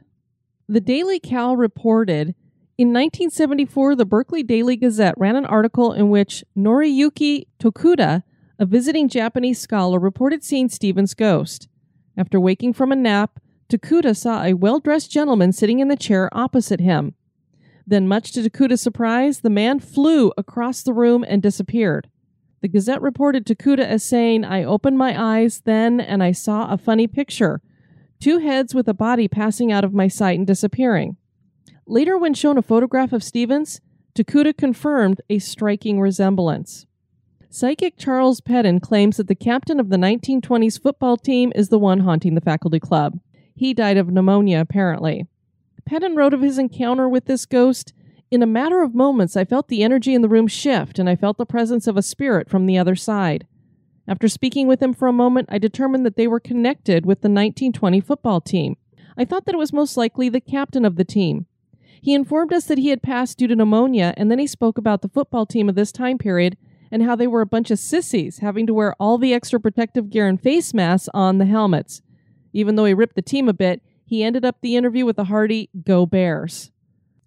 The 0.69 0.81
Daily 0.81 1.21
Cal 1.21 1.57
reported 1.57 2.35
in 2.79 2.89
1974, 2.89 3.95
the 3.95 4.07
Berkeley 4.07 4.43
Daily 4.43 4.77
Gazette 4.77 5.15
ran 5.19 5.37
an 5.37 5.45
article 5.45 5.93
in 5.93 6.09
which 6.09 6.43
Noriyuki 6.57 7.45
Tokuda, 7.61 8.23
a 8.59 8.67
visiting 8.67 9.09
Japanese 9.09 9.61
scholar, 9.61 10.01
reported 10.01 10.43
seeing 10.43 10.69
Stephen's 10.69 11.15
ghost. 11.15 11.69
After 12.17 12.41
waking 12.41 12.73
from 12.73 12.91
a 12.91 12.97
nap, 12.97 13.39
Tokuda 13.69 14.17
saw 14.17 14.43
a 14.43 14.55
well 14.55 14.81
dressed 14.81 15.11
gentleman 15.11 15.53
sitting 15.53 15.79
in 15.79 15.89
the 15.89 15.97
chair 15.97 16.29
opposite 16.33 16.81
him. 16.81 17.15
Then, 17.87 18.09
much 18.09 18.33
to 18.33 18.41
Tokuda's 18.41 18.81
surprise, 18.81 19.41
the 19.41 19.51
man 19.51 19.79
flew 19.79 20.33
across 20.37 20.83
the 20.83 20.93
room 20.93 21.25
and 21.29 21.43
disappeared. 21.43 22.09
The 22.63 22.69
Gazette 22.69 23.03
reported 23.03 23.45
Tokuda 23.45 23.85
as 23.85 24.05
saying, 24.05 24.45
I 24.45 24.63
opened 24.63 24.97
my 24.97 25.21
eyes 25.21 25.63
then 25.65 26.01
and 26.01 26.23
I 26.23 26.31
saw 26.31 26.73
a 26.73 26.79
funny 26.79 27.07
picture 27.09 27.61
two 28.21 28.39
heads 28.39 28.73
with 28.73 28.87
a 28.87 28.95
body 28.95 29.27
passing 29.27 29.73
out 29.73 29.83
of 29.83 29.93
my 29.93 30.07
sight 30.07 30.39
and 30.39 30.47
disappearing. 30.47 31.17
Later, 31.89 32.17
when 32.17 32.35
shown 32.35 32.57
a 32.57 32.63
photograph 32.63 33.13
of 33.13 33.25
Stephens, 33.25 33.81
Tokuda 34.15 34.57
confirmed 34.57 35.21
a 35.29 35.41
striking 35.41 36.01
resemblance. 36.01 36.87
Psychic 37.51 37.99
Charles 37.99 38.41
Pedden 38.41 38.79
claims 38.79 39.17
that 39.17 39.27
the 39.27 39.35
captain 39.35 39.81
of 39.81 39.89
the 39.89 39.97
1920s 39.97 40.81
football 40.81 41.17
team 41.17 41.53
is 41.57 41.69
the 41.69 41.81
one 41.81 42.01
haunting 42.01 42.37
the 42.37 42.41
faculty 42.41 42.79
club. 42.79 43.19
He 43.57 43.75
died 43.75 43.97
of 43.97 44.13
pneumonia, 44.13 44.61
apparently. 44.61 45.27
Pedden 45.85 46.15
wrote 46.15 46.33
of 46.33 46.43
his 46.43 46.59
encounter 46.59 47.09
with 47.09 47.25
this 47.25 47.45
ghost 47.45 47.93
In 48.33 48.43
a 48.43 48.47
matter 48.47 48.83
of 48.83 48.95
moments, 48.95 49.37
I 49.37 49.45
felt 49.45 49.69
the 49.69 49.83
energy 49.83 50.15
in 50.15 50.23
the 50.23 50.29
room 50.29 50.47
shift, 50.47 50.99
and 50.99 51.07
I 51.07 51.17
felt 51.17 51.37
the 51.37 51.45
presence 51.45 51.87
of 51.87 51.99
a 51.99 52.03
spirit 52.03 52.49
from 52.49 52.65
the 52.65 52.79
other 52.79 52.95
side. 52.95 53.47
After 54.09 54.27
speaking 54.27 54.67
with 54.67 54.81
him 54.81 54.95
for 54.95 55.07
a 55.07 55.13
moment, 55.13 55.51
I 55.53 55.59
determined 55.59 56.07
that 56.07 56.17
they 56.17 56.27
were 56.27 56.41
connected 56.41 57.05
with 57.05 57.21
the 57.21 57.29
1920 57.29 58.01
football 58.01 58.41
team. 58.41 58.79
I 59.19 59.27
thought 59.27 59.45
that 59.45 59.55
it 59.55 59.59
was 59.59 59.75
most 59.75 59.99
likely 59.99 60.31
the 60.31 60.41
captain 60.41 60.87
of 60.87 60.97
the 60.97 61.05
team. 61.05 61.45
He 62.01 62.15
informed 62.15 62.55
us 62.55 62.65
that 62.65 62.79
he 62.79 62.89
had 62.89 63.03
passed 63.03 63.37
due 63.37 63.49
to 63.49 63.55
pneumonia, 63.55 64.15
and 64.17 64.31
then 64.31 64.39
he 64.39 64.47
spoke 64.47 64.79
about 64.79 65.03
the 65.03 65.11
football 65.11 65.45
team 65.45 65.69
of 65.69 65.75
this 65.75 65.93
time 65.93 66.17
period 66.17 66.57
and 66.91 67.03
how 67.03 67.15
they 67.15 67.27
were 67.27 67.43
a 67.43 67.47
bunch 67.47 67.71
of 67.71 67.79
sissies 67.79 68.39
having 68.39 68.67
to 68.67 68.73
wear 68.73 68.95
all 68.99 69.19
the 69.19 69.35
extra 69.35 69.61
protective 69.61 70.09
gear 70.09 70.27
and 70.27 70.41
face 70.41 70.73
masks 70.73 71.11
on 71.13 71.37
the 71.37 71.45
helmets. 71.45 72.01
Even 72.55 72.77
though 72.77 72.87
he 72.87 72.95
ripped 72.95 73.15
the 73.15 73.21
team 73.21 73.47
a 73.47 73.53
bit, 73.53 73.83
he 74.07 74.25
ended 74.25 74.43
up 74.43 74.57
the 74.63 74.75
interview 74.75 75.05
with 75.05 75.19
a 75.19 75.25
hearty 75.25 75.69
Go 75.85 76.07
Bears. 76.07 76.71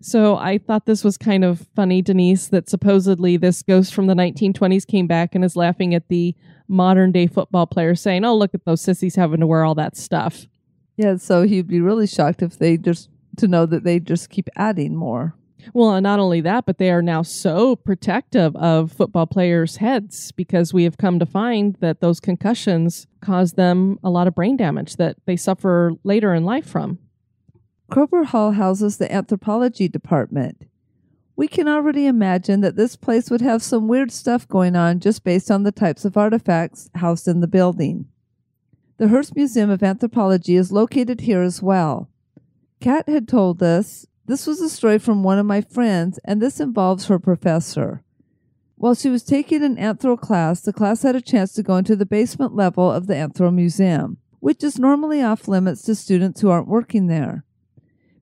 So 0.01 0.37
I 0.37 0.57
thought 0.57 0.85
this 0.85 1.03
was 1.03 1.17
kind 1.17 1.43
of 1.43 1.67
funny, 1.75 2.01
Denise, 2.01 2.47
that 2.49 2.69
supposedly 2.69 3.37
this 3.37 3.63
ghost 3.63 3.93
from 3.93 4.07
the 4.07 4.13
1920s 4.13 4.85
came 4.85 5.07
back 5.07 5.33
and 5.33 5.43
is 5.43 5.55
laughing 5.55 5.95
at 5.95 6.09
the 6.09 6.35
modern 6.67 7.11
day 7.11 7.27
football 7.27 7.65
players 7.65 8.01
saying, 8.01 8.25
oh, 8.25 8.35
look 8.35 8.53
at 8.53 8.65
those 8.65 8.81
sissies 8.81 9.15
having 9.15 9.39
to 9.39 9.47
wear 9.47 9.63
all 9.63 9.75
that 9.75 9.97
stuff. 9.97 10.47
Yeah, 10.97 11.17
so 11.17 11.43
he'd 11.43 11.67
be 11.67 11.81
really 11.81 12.07
shocked 12.07 12.41
if 12.41 12.57
they 12.57 12.77
just 12.77 13.09
to 13.37 13.47
know 13.47 13.65
that 13.65 13.83
they 13.83 13.99
just 13.99 14.29
keep 14.29 14.49
adding 14.55 14.95
more. 14.95 15.35
Well, 15.73 15.95
and 15.95 16.03
not 16.03 16.19
only 16.19 16.41
that, 16.41 16.65
but 16.65 16.77
they 16.77 16.91
are 16.91 17.01
now 17.01 17.23
so 17.23 17.75
protective 17.75 18.55
of 18.55 18.91
football 18.91 19.25
players' 19.25 19.77
heads 19.77 20.31
because 20.31 20.73
we 20.73 20.83
have 20.83 20.97
come 20.97 21.17
to 21.19 21.25
find 21.25 21.75
that 21.79 22.01
those 22.01 22.19
concussions 22.19 23.07
cause 23.21 23.53
them 23.53 23.99
a 24.03 24.09
lot 24.09 24.27
of 24.27 24.35
brain 24.35 24.57
damage 24.57 24.97
that 24.97 25.17
they 25.25 25.35
suffer 25.35 25.93
later 26.03 26.33
in 26.33 26.45
life 26.45 26.67
from. 26.67 26.99
Kroeber 27.91 28.25
Hall 28.25 28.53
houses 28.53 28.97
the 28.97 29.11
anthropology 29.11 29.87
department. 29.87 30.65
We 31.35 31.47
can 31.47 31.67
already 31.67 32.07
imagine 32.07 32.61
that 32.61 32.75
this 32.75 32.95
place 32.95 33.29
would 33.29 33.41
have 33.41 33.61
some 33.61 33.87
weird 33.87 34.11
stuff 34.11 34.47
going 34.47 34.75
on 34.75 34.99
just 34.99 35.23
based 35.23 35.51
on 35.51 35.63
the 35.63 35.71
types 35.71 36.05
of 36.05 36.17
artifacts 36.17 36.89
housed 36.95 37.27
in 37.27 37.41
the 37.41 37.47
building. 37.47 38.07
The 38.97 39.09
Hearst 39.09 39.35
Museum 39.35 39.69
of 39.69 39.83
Anthropology 39.83 40.55
is 40.55 40.71
located 40.71 41.21
here 41.21 41.41
as 41.41 41.61
well. 41.61 42.09
Kat 42.79 43.07
had 43.07 43.27
told 43.27 43.61
us 43.61 44.07
this 44.25 44.47
was 44.47 44.61
a 44.61 44.69
story 44.69 44.97
from 44.97 45.21
one 45.21 45.37
of 45.37 45.45
my 45.45 45.61
friends, 45.61 46.19
and 46.25 46.41
this 46.41 46.59
involves 46.59 47.05
her 47.05 47.19
professor. 47.19 48.03
While 48.77 48.95
she 48.95 49.09
was 49.09 49.23
taking 49.23 49.63
an 49.63 49.75
anthro 49.75 50.19
class, 50.19 50.61
the 50.61 50.73
class 50.73 51.03
had 51.03 51.15
a 51.15 51.21
chance 51.21 51.53
to 51.53 51.63
go 51.63 51.77
into 51.77 51.95
the 51.95 52.05
basement 52.05 52.55
level 52.55 52.91
of 52.91 53.07
the 53.07 53.13
Anthro 53.13 53.53
Museum, 53.53 54.17
which 54.39 54.63
is 54.63 54.79
normally 54.79 55.21
off 55.21 55.47
limits 55.47 55.83
to 55.83 55.95
students 55.95 56.41
who 56.41 56.49
aren't 56.49 56.67
working 56.67 57.07
there. 57.07 57.44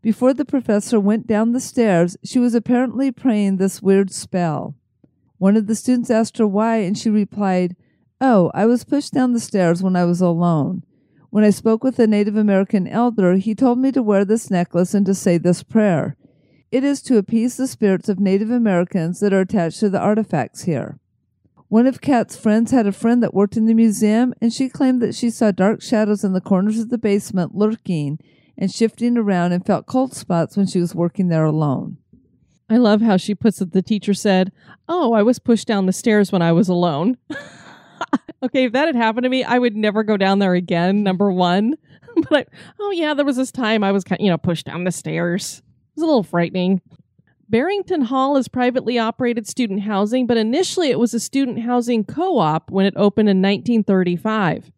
Before 0.03 0.33
the 0.33 0.43
professor 0.43 0.99
went 0.99 1.27
down 1.27 1.53
the 1.53 1.61
stairs, 1.61 2.17
she 2.25 2.37
was 2.37 2.53
apparently 2.53 3.09
praying 3.09 3.55
this 3.55 3.81
weird 3.81 4.11
spell. 4.11 4.75
One 5.37 5.55
of 5.55 5.67
the 5.67 5.75
students 5.75 6.09
asked 6.09 6.37
her 6.39 6.45
why, 6.45 6.79
and 6.79 6.97
she 6.97 7.09
replied, 7.09 7.77
Oh, 8.19 8.51
I 8.53 8.65
was 8.65 8.83
pushed 8.83 9.13
down 9.13 9.31
the 9.31 9.39
stairs 9.39 9.81
when 9.81 9.95
I 9.95 10.03
was 10.03 10.19
alone. 10.19 10.83
When 11.29 11.45
I 11.45 11.51
spoke 11.51 11.85
with 11.85 11.99
a 11.99 12.05
Native 12.05 12.35
American 12.35 12.85
elder, 12.85 13.35
he 13.35 13.55
told 13.55 13.79
me 13.79 13.93
to 13.93 14.03
wear 14.03 14.25
this 14.25 14.51
necklace 14.51 14.93
and 14.93 15.05
to 15.05 15.15
say 15.15 15.37
this 15.37 15.63
prayer. 15.63 16.17
It 16.69 16.83
is 16.83 17.01
to 17.03 17.17
appease 17.17 17.55
the 17.55 17.65
spirits 17.65 18.09
of 18.09 18.19
Native 18.19 18.51
Americans 18.51 19.21
that 19.21 19.31
are 19.31 19.39
attached 19.39 19.79
to 19.79 19.89
the 19.89 20.01
artifacts 20.01 20.63
here. 20.63 20.99
One 21.69 21.87
of 21.87 22.01
Kat's 22.01 22.35
friends 22.35 22.71
had 22.71 22.87
a 22.87 22.91
friend 22.91 23.23
that 23.23 23.33
worked 23.33 23.55
in 23.55 23.67
the 23.67 23.73
museum, 23.73 24.33
and 24.41 24.51
she 24.51 24.67
claimed 24.67 25.01
that 25.01 25.15
she 25.15 25.29
saw 25.29 25.51
dark 25.51 25.81
shadows 25.81 26.25
in 26.25 26.33
the 26.33 26.41
corners 26.41 26.79
of 26.79 26.89
the 26.89 26.97
basement 26.97 27.55
lurking 27.55 28.19
and 28.57 28.71
shifting 28.71 29.17
around 29.17 29.51
and 29.51 29.65
felt 29.65 29.85
cold 29.85 30.13
spots 30.13 30.55
when 30.55 30.67
she 30.67 30.79
was 30.79 30.95
working 30.95 31.27
there 31.27 31.45
alone. 31.45 31.97
I 32.69 32.77
love 32.77 33.01
how 33.01 33.17
she 33.17 33.35
puts 33.35 33.61
it. 33.61 33.71
The 33.71 33.81
teacher 33.81 34.13
said, 34.13 34.51
Oh, 34.87 35.13
I 35.13 35.21
was 35.23 35.39
pushed 35.39 35.67
down 35.67 35.85
the 35.85 35.93
stairs 35.93 36.31
when 36.31 36.41
I 36.41 36.51
was 36.51 36.69
alone. 36.69 37.17
okay, 38.43 38.65
if 38.65 38.73
that 38.73 38.87
had 38.87 38.95
happened 38.95 39.23
to 39.23 39.29
me, 39.29 39.43
I 39.43 39.59
would 39.59 39.75
never 39.75 40.03
go 40.03 40.17
down 40.17 40.39
there 40.39 40.53
again. 40.53 41.03
Number 41.03 41.31
one, 41.31 41.75
but 42.29 42.33
I, 42.33 42.45
oh 42.79 42.91
yeah, 42.91 43.13
there 43.13 43.25
was 43.25 43.37
this 43.37 43.51
time 43.51 43.83
I 43.83 43.91
was 43.91 44.03
you 44.19 44.29
know 44.29 44.37
pushed 44.37 44.65
down 44.65 44.83
the 44.83 44.91
stairs. 44.91 45.59
It 45.59 45.95
was 45.97 46.03
a 46.03 46.07
little 46.07 46.23
frightening. 46.23 46.81
Barrington 47.49 48.01
Hall 48.01 48.37
is 48.37 48.47
privately 48.47 48.97
operated 48.97 49.47
student 49.47 49.81
housing, 49.81 50.25
but 50.25 50.37
initially 50.37 50.89
it 50.89 50.97
was 50.97 51.13
a 51.13 51.19
student 51.19 51.59
housing 51.59 52.03
co-op 52.03 52.71
when 52.71 52.85
it 52.85 52.95
opened 52.97 53.29
in 53.29 53.41
1935. 53.41 54.71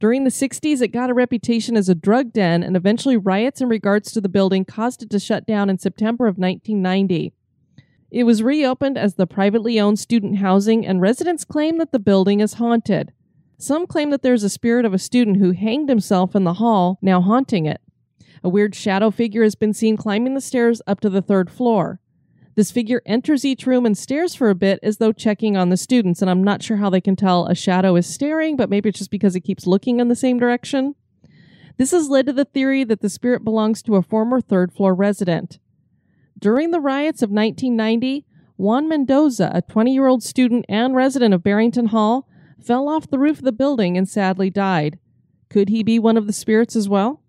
During 0.00 0.24
the 0.24 0.30
60s, 0.30 0.80
it 0.80 0.88
got 0.88 1.10
a 1.10 1.14
reputation 1.14 1.76
as 1.76 1.90
a 1.90 1.94
drug 1.94 2.32
den, 2.32 2.62
and 2.62 2.74
eventually 2.74 3.18
riots 3.18 3.60
in 3.60 3.68
regards 3.68 4.10
to 4.12 4.20
the 4.22 4.30
building 4.30 4.64
caused 4.64 5.02
it 5.02 5.10
to 5.10 5.18
shut 5.18 5.46
down 5.46 5.68
in 5.68 5.78
September 5.78 6.26
of 6.26 6.38
1990. 6.38 7.34
It 8.10 8.24
was 8.24 8.42
reopened 8.42 8.96
as 8.96 9.14
the 9.14 9.26
privately 9.26 9.78
owned 9.78 9.98
student 9.98 10.38
housing, 10.38 10.86
and 10.86 11.02
residents 11.02 11.44
claim 11.44 11.76
that 11.76 11.92
the 11.92 11.98
building 11.98 12.40
is 12.40 12.54
haunted. 12.54 13.12
Some 13.58 13.86
claim 13.86 14.08
that 14.08 14.22
there's 14.22 14.42
a 14.42 14.48
spirit 14.48 14.86
of 14.86 14.94
a 14.94 14.98
student 14.98 15.36
who 15.36 15.52
hanged 15.52 15.90
himself 15.90 16.34
in 16.34 16.44
the 16.44 16.54
hall, 16.54 16.98
now 17.02 17.20
haunting 17.20 17.66
it. 17.66 17.82
A 18.42 18.48
weird 18.48 18.74
shadow 18.74 19.10
figure 19.10 19.42
has 19.42 19.54
been 19.54 19.74
seen 19.74 19.98
climbing 19.98 20.32
the 20.32 20.40
stairs 20.40 20.80
up 20.86 21.00
to 21.00 21.10
the 21.10 21.20
third 21.20 21.50
floor. 21.50 22.00
This 22.60 22.70
figure 22.70 23.00
enters 23.06 23.46
each 23.46 23.66
room 23.66 23.86
and 23.86 23.96
stares 23.96 24.34
for 24.34 24.50
a 24.50 24.54
bit 24.54 24.80
as 24.82 24.98
though 24.98 25.12
checking 25.12 25.56
on 25.56 25.70
the 25.70 25.78
students, 25.78 26.20
and 26.20 26.30
I'm 26.30 26.44
not 26.44 26.62
sure 26.62 26.76
how 26.76 26.90
they 26.90 27.00
can 27.00 27.16
tell 27.16 27.46
a 27.46 27.54
shadow 27.54 27.96
is 27.96 28.06
staring, 28.06 28.54
but 28.54 28.68
maybe 28.68 28.90
it's 28.90 28.98
just 28.98 29.10
because 29.10 29.34
it 29.34 29.40
keeps 29.40 29.66
looking 29.66 29.98
in 29.98 30.08
the 30.08 30.14
same 30.14 30.38
direction. 30.38 30.94
This 31.78 31.92
has 31.92 32.10
led 32.10 32.26
to 32.26 32.34
the 32.34 32.44
theory 32.44 32.84
that 32.84 33.00
the 33.00 33.08
spirit 33.08 33.44
belongs 33.44 33.82
to 33.84 33.96
a 33.96 34.02
former 34.02 34.42
third 34.42 34.74
floor 34.74 34.94
resident. 34.94 35.58
During 36.38 36.70
the 36.70 36.80
riots 36.80 37.22
of 37.22 37.30
1990, 37.30 38.26
Juan 38.58 38.90
Mendoza, 38.90 39.50
a 39.54 39.62
20 39.62 39.94
year 39.94 40.06
old 40.06 40.22
student 40.22 40.66
and 40.68 40.94
resident 40.94 41.32
of 41.32 41.42
Barrington 41.42 41.86
Hall, 41.86 42.28
fell 42.62 42.90
off 42.90 43.08
the 43.08 43.18
roof 43.18 43.38
of 43.38 43.44
the 43.44 43.52
building 43.52 43.96
and 43.96 44.06
sadly 44.06 44.50
died. 44.50 44.98
Could 45.48 45.70
he 45.70 45.82
be 45.82 45.98
one 45.98 46.18
of 46.18 46.26
the 46.26 46.34
spirits 46.34 46.76
as 46.76 46.90
well? 46.90 47.22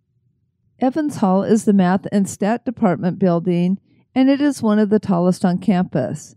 Evans 0.80 1.16
Hall 1.20 1.42
is 1.42 1.64
the 1.64 1.72
Math 1.72 2.06
and 2.12 2.28
Stat 2.28 2.66
Department 2.66 3.18
building, 3.18 3.80
and 4.14 4.30
it 4.30 4.42
is 4.42 4.62
one 4.62 4.80
of 4.80 4.90
the 4.90 5.00
tallest 5.00 5.46
on 5.46 5.58
campus. 5.58 6.36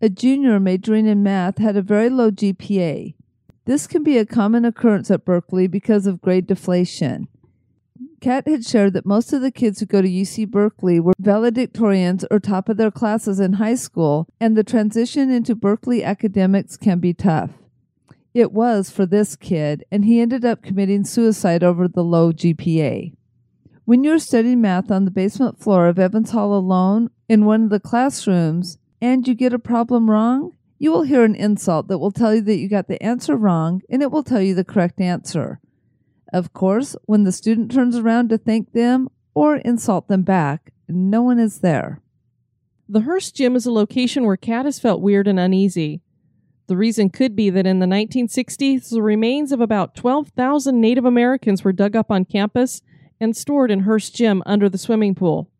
A 0.00 0.08
junior 0.08 0.60
majoring 0.60 1.06
in 1.06 1.22
math 1.22 1.58
had 1.58 1.76
a 1.76 1.82
very 1.82 2.10
low 2.10 2.30
GPA. 2.30 3.14
This 3.64 3.86
can 3.86 4.02
be 4.02 4.18
a 4.18 4.26
common 4.26 4.64
occurrence 4.64 5.10
at 5.10 5.24
Berkeley 5.24 5.66
because 5.66 6.06
of 6.06 6.20
grade 6.20 6.46
deflation. 6.46 7.28
Kat 8.20 8.46
had 8.46 8.64
shared 8.64 8.92
that 8.92 9.06
most 9.06 9.32
of 9.32 9.40
the 9.42 9.50
kids 9.50 9.80
who 9.80 9.86
go 9.86 10.00
to 10.02 10.08
UC 10.08 10.48
Berkeley 10.48 11.00
were 11.00 11.14
valedictorians 11.20 12.24
or 12.30 12.38
top 12.38 12.68
of 12.68 12.76
their 12.76 12.90
classes 12.90 13.40
in 13.40 13.54
high 13.54 13.74
school, 13.74 14.28
and 14.40 14.56
the 14.56 14.64
transition 14.64 15.30
into 15.30 15.54
Berkeley 15.54 16.04
academics 16.04 16.76
can 16.76 16.98
be 16.98 17.12
tough. 17.12 17.50
It 18.34 18.52
was 18.52 18.90
for 18.90 19.06
this 19.06 19.34
kid, 19.34 19.84
and 19.90 20.04
he 20.04 20.20
ended 20.20 20.44
up 20.44 20.62
committing 20.62 21.04
suicide 21.04 21.64
over 21.64 21.88
the 21.88 22.04
low 22.04 22.32
GPA. 22.32 23.15
When 23.86 24.02
you're 24.02 24.18
studying 24.18 24.62
math 24.62 24.90
on 24.90 25.04
the 25.04 25.12
basement 25.12 25.60
floor 25.60 25.86
of 25.86 25.96
Evans 25.96 26.32
Hall 26.32 26.52
alone 26.52 27.08
in 27.28 27.44
one 27.44 27.62
of 27.62 27.70
the 27.70 27.78
classrooms 27.78 28.78
and 29.00 29.26
you 29.28 29.32
get 29.32 29.52
a 29.52 29.60
problem 29.60 30.10
wrong, 30.10 30.56
you 30.76 30.90
will 30.90 31.02
hear 31.02 31.22
an 31.22 31.36
insult 31.36 31.86
that 31.86 31.98
will 31.98 32.10
tell 32.10 32.34
you 32.34 32.40
that 32.40 32.56
you 32.56 32.68
got 32.68 32.88
the 32.88 33.00
answer 33.00 33.36
wrong 33.36 33.82
and 33.88 34.02
it 34.02 34.10
will 34.10 34.24
tell 34.24 34.42
you 34.42 34.56
the 34.56 34.64
correct 34.64 35.00
answer. 35.00 35.60
Of 36.32 36.52
course, 36.52 36.96
when 37.04 37.22
the 37.22 37.30
student 37.30 37.70
turns 37.70 37.96
around 37.96 38.30
to 38.30 38.38
thank 38.38 38.72
them 38.72 39.08
or 39.34 39.58
insult 39.58 40.08
them 40.08 40.22
back, 40.22 40.72
no 40.88 41.22
one 41.22 41.38
is 41.38 41.60
there. 41.60 42.02
The 42.88 43.02
Hearst 43.02 43.36
Gym 43.36 43.54
is 43.54 43.66
a 43.66 43.70
location 43.70 44.24
where 44.24 44.36
has 44.44 44.80
felt 44.80 45.00
weird 45.00 45.28
and 45.28 45.38
uneasy. 45.38 46.02
The 46.66 46.76
reason 46.76 47.08
could 47.08 47.36
be 47.36 47.50
that 47.50 47.68
in 47.68 47.78
the 47.78 47.86
1960s, 47.86 48.90
the 48.90 49.00
remains 49.00 49.52
of 49.52 49.60
about 49.60 49.94
12,000 49.94 50.80
Native 50.80 51.04
Americans 51.04 51.62
were 51.62 51.72
dug 51.72 51.94
up 51.94 52.10
on 52.10 52.24
campus 52.24 52.82
and 53.20 53.36
stored 53.36 53.70
in 53.70 53.80
Hearst 53.80 54.14
Gym 54.14 54.42
under 54.46 54.68
the 54.68 54.78
swimming 54.78 55.14
pool. 55.14 55.50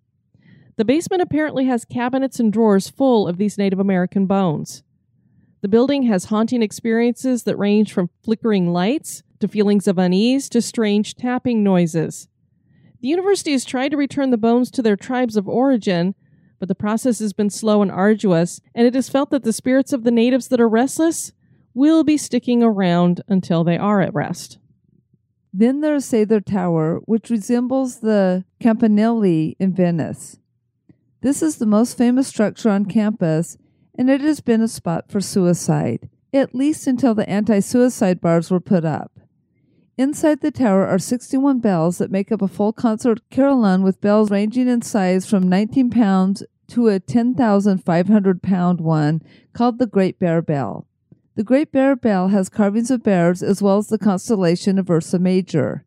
The 0.77 0.85
basement 0.85 1.23
apparently 1.23 1.64
has 1.66 1.85
cabinets 1.85 2.38
and 2.38 2.53
drawers 2.53 2.90
full 2.90 3.27
of 3.27 3.38
these 3.38 3.57
Native 3.57 3.79
American 3.79 4.27
bones. 4.27 4.83
The 5.62 5.69
building 5.69 6.05
has 6.05 6.27
haunting 6.27 6.62
experiences 6.62 7.45
that 7.45 7.57
range 7.57 7.92
from 7.92 8.11
flickering 8.23 8.73
lights 8.73 9.23
to 9.40 9.49
feelings 9.49 9.88
of 9.88 9.99
unease 9.99 10.49
to 10.51 10.61
strange 10.61 11.14
tapping 11.14 11.64
noises. 11.64 12.29
The 13.01 13.09
university 13.09 13.53
has 13.53 13.64
tried 13.64 13.90
to 13.90 13.97
return 13.97 14.31
the 14.31 14.37
bones 14.37 14.71
to 14.73 14.83
their 14.83 14.97
tribes 14.97 15.37
of 15.37 15.49
origin, 15.49 16.14
but 16.59 16.69
the 16.69 16.75
process 16.75 17.19
has 17.21 17.33
been 17.33 17.51
slow 17.51 17.83
and 17.83 17.90
arduous, 17.90 18.61
and 18.75 18.87
it 18.87 18.95
is 18.97 19.09
felt 19.09 19.31
that 19.31 19.45
the 19.45 19.53
spirits 19.53 19.92
of 19.92 20.05
the 20.05 20.11
natives 20.11 20.49
that 20.49 20.61
are 20.61 20.69
restless 20.69 21.33
will 21.75 22.05
be 22.05 22.16
sticking 22.16 22.62
around 22.62 23.21
until 23.29 23.64
they 23.64 23.77
are 23.77 24.01
at 24.01 24.14
rest. 24.14 24.59
Then 25.59 25.81
there's 25.81 26.05
Sather 26.05 26.45
Tower, 26.45 27.01
which 27.07 27.31
resembles 27.31 28.01
the 28.01 28.45
Campanile 28.61 29.55
in 29.59 29.73
Venice. 29.73 30.38
This 31.23 31.40
is 31.40 31.57
the 31.57 31.64
most 31.64 31.97
famous 31.97 32.29
structure 32.29 32.69
on 32.69 32.85
campus, 32.85 33.57
and 33.97 34.11
it 34.11 34.21
has 34.21 34.42
been 34.42 34.61
a 34.61 34.69
spot 34.69 35.11
for 35.11 35.23
suicide, 35.23 36.11
at 36.31 36.55
least 36.55 36.87
until 36.87 37.14
the 37.14 37.27
anti 37.27 37.61
suicide 37.61 38.21
bars 38.21 38.51
were 38.51 38.61
put 38.61 38.85
up. 38.85 39.19
Inside 39.97 40.42
the 40.42 40.51
tower 40.51 40.87
are 40.87 40.99
61 40.99 41.61
bells 41.61 41.97
that 41.97 42.11
make 42.11 42.31
up 42.31 42.42
a 42.42 42.49
full 42.49 42.75
concert 42.75 43.21
carillon 43.31 43.83
with 43.83 44.03
bells 44.03 44.31
ranging 44.31 44.69
in 44.69 44.83
size 44.83 45.25
from 45.25 45.49
19 45.49 45.88
pounds 45.88 46.42
to 46.69 46.88
a 46.88 47.01
10,500 47.01 48.42
pound 48.42 48.83
one 48.83 49.23
called 49.55 49.79
the 49.79 49.87
Great 49.87 50.19
Bear 50.19 50.42
Bell. 50.42 50.87
The 51.37 51.44
Great 51.44 51.70
Bear 51.70 51.94
Bell 51.94 52.29
has 52.29 52.49
carvings 52.49 52.90
of 52.90 53.03
bears 53.03 53.42
as 53.42 53.61
well 53.61 53.77
as 53.77 53.88
the 53.88 53.99
constellation 53.99 54.79
of 54.79 54.88
Ursa 54.88 55.18
Major. 55.18 55.85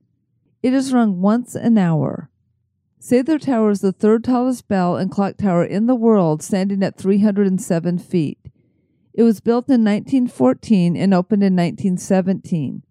It 0.61 0.73
is 0.73 0.93
rung 0.93 1.21
once 1.21 1.55
an 1.55 1.75
hour. 1.75 2.29
Sather 3.01 3.41
Tower 3.41 3.71
is 3.71 3.81
the 3.81 3.91
third 3.91 4.23
tallest 4.23 4.67
bell 4.67 4.95
and 4.95 5.09
clock 5.09 5.37
tower 5.37 5.65
in 5.65 5.87
the 5.87 5.95
world, 5.95 6.43
standing 6.43 6.83
at 6.83 6.99
307 6.99 7.97
feet. 7.97 8.37
It 9.15 9.23
was 9.23 9.39
built 9.39 9.67
in 9.69 9.83
1914 9.83 10.95
and 10.95 11.15
opened 11.15 11.41
in 11.41 11.55
1917. 11.55 12.83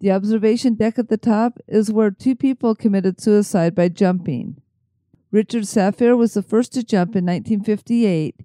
The 0.00 0.10
observation 0.10 0.74
deck 0.74 0.98
at 0.98 1.08
the 1.08 1.16
top 1.16 1.60
is 1.68 1.92
where 1.92 2.10
two 2.10 2.34
people 2.34 2.74
committed 2.74 3.20
suicide 3.20 3.76
by 3.76 3.90
jumping. 3.90 4.60
Richard 5.30 5.62
Safire 5.62 6.16
was 6.16 6.34
the 6.34 6.42
first 6.42 6.72
to 6.72 6.82
jump 6.82 7.14
in 7.14 7.24
1958. 7.24 8.40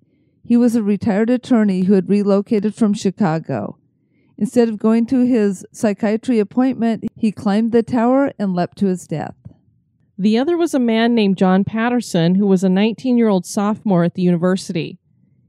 He 0.52 0.58
was 0.58 0.76
a 0.76 0.84
retired 0.84 1.30
attorney 1.30 1.84
who 1.84 1.94
had 1.94 2.10
relocated 2.10 2.76
from 2.76 2.94
Chicago. 2.94 3.78
Instead 4.38 4.68
of 4.68 4.78
going 4.78 5.06
to 5.06 5.26
his 5.26 5.66
psychiatry 5.72 6.40
appointment, 6.40 7.06
he 7.16 7.32
climbed 7.32 7.72
the 7.72 7.82
tower 7.82 8.34
and 8.38 8.54
leapt 8.54 8.78
to 8.80 8.88
his 8.88 9.08
death. 9.08 9.38
The 10.18 10.38
other 10.38 10.58
was 10.58 10.74
a 10.74 10.78
man 10.78 11.16
named 11.16 11.38
John 11.38 11.64
Patterson, 11.64 12.36
who 12.36 12.46
was 12.46 12.66
a 12.66 12.70
19 12.70 13.18
year 13.18 13.30
old 13.30 13.46
sophomore 13.46 14.04
at 14.04 14.16
the 14.16 14.24
university. 14.24 15.00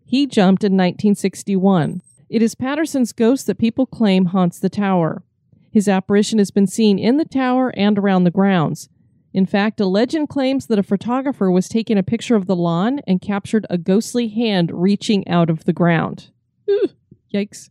He 0.05 0.25
jumped 0.25 0.63
in 0.63 0.75
1961. 0.75 2.01
It 2.29 2.41
is 2.41 2.55
Patterson's 2.55 3.13
ghost 3.13 3.49
that 3.49 3.59
people 3.59 3.87
claim 3.87 4.27
haunts 4.27 4.61
the 4.61 4.71
tower. 4.71 5.25
His 5.73 5.89
apparition 5.89 6.39
has 6.39 6.53
been 6.53 6.69
seen 6.69 7.01
in 7.01 7.17
the 7.17 7.25
tower 7.25 7.75
and 7.77 7.99
around 7.99 8.23
the 8.23 8.31
grounds. 8.31 8.89
In 9.35 9.47
fact, 9.47 9.81
a 9.81 9.87
legend 9.87 10.29
claims 10.29 10.67
that 10.67 10.79
a 10.79 10.83
photographer 10.83 11.51
was 11.51 11.69
taking 11.69 11.97
a 11.97 12.03
picture 12.03 12.37
of 12.37 12.47
the 12.47 12.57
lawn 12.57 13.01
and 13.07 13.21
captured 13.21 13.67
a 13.71 13.79
ghostly 13.79 14.29
hand 14.29 14.71
reaching 14.73 15.27
out 15.27 15.49
of 15.49 15.65
the 15.65 15.73
ground. 15.73 16.31
Ooh, 16.69 16.89
yikes. 17.33 17.71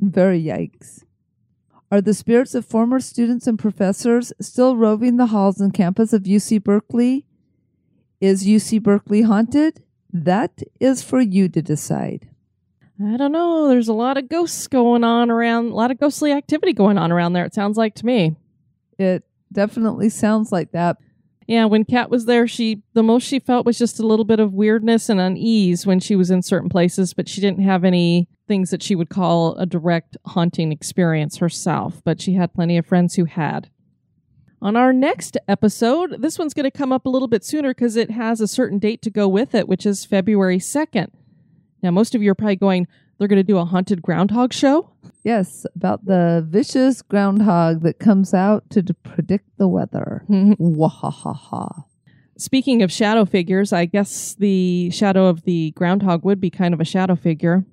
Very 0.00 0.42
yikes. 0.42 1.04
Are 1.90 2.00
the 2.00 2.14
spirits 2.14 2.54
of 2.54 2.64
former 2.64 3.00
students 3.00 3.46
and 3.46 3.58
professors 3.58 4.32
still 4.40 4.76
roving 4.76 5.18
the 5.18 5.26
halls 5.26 5.60
and 5.60 5.74
campus 5.74 6.14
of 6.14 6.22
UC 6.22 6.64
Berkeley? 6.64 7.26
Is 8.18 8.46
UC 8.46 8.82
Berkeley 8.82 9.22
haunted? 9.22 9.82
That 10.10 10.62
is 10.80 11.02
for 11.02 11.20
you 11.20 11.50
to 11.50 11.60
decide. 11.60 12.30
I 13.04 13.16
don't 13.16 13.32
know. 13.32 13.68
There's 13.68 13.88
a 13.88 13.92
lot 13.92 14.16
of 14.16 14.28
ghosts 14.28 14.66
going 14.68 15.04
on 15.04 15.30
around, 15.30 15.72
a 15.72 15.74
lot 15.74 15.90
of 15.90 15.98
ghostly 15.98 16.32
activity 16.32 16.72
going 16.72 16.96
on 16.96 17.12
around 17.12 17.34
there, 17.34 17.44
it 17.44 17.54
sounds 17.54 17.76
like 17.76 17.94
to 17.96 18.06
me. 18.06 18.36
It 18.98 19.24
definitely 19.52 20.08
sounds 20.08 20.52
like 20.52 20.72
that. 20.72 20.96
Yeah, 21.46 21.64
when 21.64 21.84
Kat 21.84 22.08
was 22.08 22.26
there, 22.26 22.46
she 22.46 22.82
the 22.94 23.02
most 23.02 23.24
she 23.24 23.38
felt 23.38 23.66
was 23.66 23.78
just 23.78 23.98
a 23.98 24.06
little 24.06 24.24
bit 24.24 24.40
of 24.40 24.52
weirdness 24.52 25.08
and 25.08 25.20
unease 25.20 25.86
when 25.86 26.00
she 26.00 26.16
was 26.16 26.30
in 26.30 26.42
certain 26.42 26.68
places, 26.68 27.14
but 27.14 27.28
she 27.28 27.40
didn't 27.40 27.62
have 27.62 27.84
any 27.84 28.28
things 28.46 28.70
that 28.70 28.82
she 28.82 28.94
would 28.94 29.08
call 29.08 29.54
a 29.56 29.66
direct 29.66 30.16
haunting 30.26 30.72
experience 30.72 31.38
herself, 31.38 32.00
but 32.04 32.20
she 32.20 32.34
had 32.34 32.54
plenty 32.54 32.78
of 32.78 32.86
friends 32.86 33.14
who 33.14 33.24
had. 33.24 33.70
On 34.60 34.76
our 34.76 34.92
next 34.92 35.36
episode, 35.48 36.22
this 36.22 36.38
one's 36.38 36.54
going 36.54 36.70
to 36.70 36.70
come 36.70 36.92
up 36.92 37.04
a 37.04 37.10
little 37.10 37.26
bit 37.26 37.44
sooner 37.44 37.74
because 37.74 37.96
it 37.96 38.12
has 38.12 38.40
a 38.40 38.46
certain 38.46 38.78
date 38.78 39.02
to 39.02 39.10
go 39.10 39.26
with 39.26 39.56
it, 39.56 39.66
which 39.66 39.84
is 39.84 40.04
February 40.04 40.58
2nd. 40.58 41.08
Now, 41.82 41.90
most 41.90 42.14
of 42.14 42.22
you 42.22 42.30
are 42.30 42.36
probably 42.36 42.56
going, 42.56 42.86
they're 43.18 43.26
going 43.26 43.38
to 43.38 43.42
do 43.42 43.58
a 43.58 43.64
haunted 43.64 44.02
groundhog 44.02 44.52
show? 44.52 44.91
Yes, 45.24 45.64
about 45.76 46.04
the 46.04 46.44
vicious 46.48 47.00
groundhog 47.00 47.82
that 47.82 47.98
comes 48.00 48.34
out 48.34 48.68
to 48.70 48.82
d- 48.82 48.94
predict 49.04 49.56
the 49.56 49.68
weather. 49.68 50.24
Mm-hmm. 50.28 50.54
Wahahaha. 50.54 51.84
Speaking 52.36 52.82
of 52.82 52.90
shadow 52.90 53.24
figures, 53.24 53.72
I 53.72 53.84
guess 53.84 54.34
the 54.34 54.90
shadow 54.90 55.26
of 55.26 55.44
the 55.44 55.70
groundhog 55.72 56.24
would 56.24 56.40
be 56.40 56.50
kind 56.50 56.74
of 56.74 56.80
a 56.80 56.84
shadow 56.84 57.14
figure. 57.14 57.64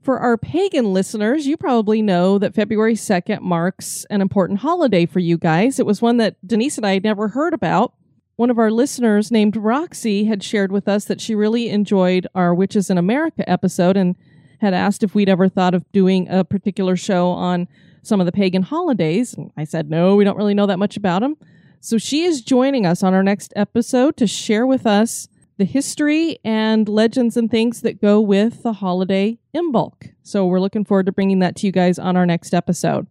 For 0.00 0.20
our 0.20 0.36
pagan 0.38 0.92
listeners, 0.92 1.48
you 1.48 1.56
probably 1.56 2.00
know 2.00 2.38
that 2.38 2.54
February 2.54 2.94
2nd 2.94 3.40
marks 3.40 4.04
an 4.08 4.20
important 4.20 4.60
holiday 4.60 5.06
for 5.06 5.18
you 5.18 5.36
guys. 5.36 5.80
It 5.80 5.86
was 5.86 6.00
one 6.00 6.18
that 6.18 6.36
Denise 6.46 6.76
and 6.76 6.86
I 6.86 6.94
had 6.94 7.02
never 7.02 7.26
heard 7.28 7.52
about. 7.52 7.94
One 8.36 8.50
of 8.50 8.58
our 8.58 8.70
listeners 8.70 9.32
named 9.32 9.56
Roxy 9.56 10.26
had 10.26 10.44
shared 10.44 10.70
with 10.70 10.86
us 10.86 11.06
that 11.06 11.20
she 11.20 11.34
really 11.34 11.70
enjoyed 11.70 12.28
our 12.34 12.54
Witches 12.54 12.90
in 12.90 12.98
America 12.98 13.48
episode 13.50 13.96
and 13.96 14.14
had 14.60 14.74
asked 14.74 15.02
if 15.02 15.14
we'd 15.14 15.28
ever 15.28 15.48
thought 15.48 15.74
of 15.74 15.90
doing 15.92 16.28
a 16.28 16.44
particular 16.44 16.96
show 16.96 17.28
on 17.28 17.68
some 18.02 18.20
of 18.20 18.26
the 18.26 18.32
pagan 18.32 18.62
holidays. 18.62 19.34
And 19.34 19.50
I 19.56 19.64
said, 19.64 19.90
no, 19.90 20.16
we 20.16 20.24
don't 20.24 20.36
really 20.36 20.54
know 20.54 20.66
that 20.66 20.78
much 20.78 20.96
about 20.96 21.22
them. 21.22 21.36
So 21.80 21.98
she 21.98 22.24
is 22.24 22.40
joining 22.40 22.86
us 22.86 23.02
on 23.02 23.14
our 23.14 23.22
next 23.22 23.52
episode 23.56 24.16
to 24.16 24.26
share 24.26 24.66
with 24.66 24.86
us 24.86 25.28
the 25.58 25.64
history 25.64 26.38
and 26.44 26.88
legends 26.88 27.36
and 27.36 27.50
things 27.50 27.80
that 27.82 28.00
go 28.00 28.20
with 28.20 28.62
the 28.62 28.74
holiday 28.74 29.38
Imbolc. 29.54 30.12
So 30.22 30.46
we're 30.46 30.60
looking 30.60 30.84
forward 30.84 31.06
to 31.06 31.12
bringing 31.12 31.38
that 31.40 31.56
to 31.56 31.66
you 31.66 31.72
guys 31.72 31.98
on 31.98 32.16
our 32.16 32.26
next 32.26 32.52
episode. 32.54 33.06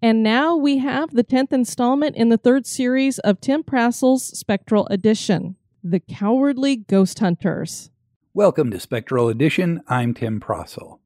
And 0.00 0.22
now 0.22 0.56
we 0.56 0.78
have 0.78 1.10
the 1.10 1.24
10th 1.24 1.52
installment 1.52 2.14
in 2.16 2.28
the 2.28 2.38
third 2.38 2.66
series 2.66 3.18
of 3.20 3.40
Tim 3.40 3.64
Prasil's 3.64 4.24
Spectral 4.24 4.86
Edition 4.90 5.56
The 5.82 6.00
Cowardly 6.00 6.76
Ghost 6.76 7.18
Hunters. 7.18 7.90
Welcome 8.38 8.70
to 8.70 8.78
Spectral 8.78 9.28
Edition. 9.28 9.82
I'm 9.88 10.14
Tim 10.14 10.38
Prasil. 10.38 11.00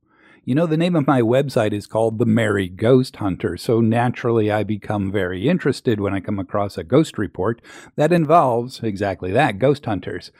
You 0.45 0.55
know, 0.55 0.67
the 0.67 0.77
name 0.77 0.95
of 0.95 1.07
my 1.07 1.23
website 1.23 1.73
is 1.73 1.87
called 1.87 2.19
The 2.19 2.27
Merry 2.27 2.69
Ghost 2.69 3.17
Hunter, 3.17 3.57
so 3.57 3.81
naturally 3.81 4.51
I 4.51 4.65
become 4.65 5.11
very 5.11 5.49
interested 5.49 5.99
when 5.99 6.13
I 6.13 6.21
come 6.21 6.39
across 6.39 6.77
a 6.77 6.85
ghost 6.85 7.17
report 7.17 7.63
that 7.97 8.13
involves 8.13 8.81
exactly 8.81 9.33
that 9.33 9.59
ghost 9.59 9.87
hunters. 9.87 10.31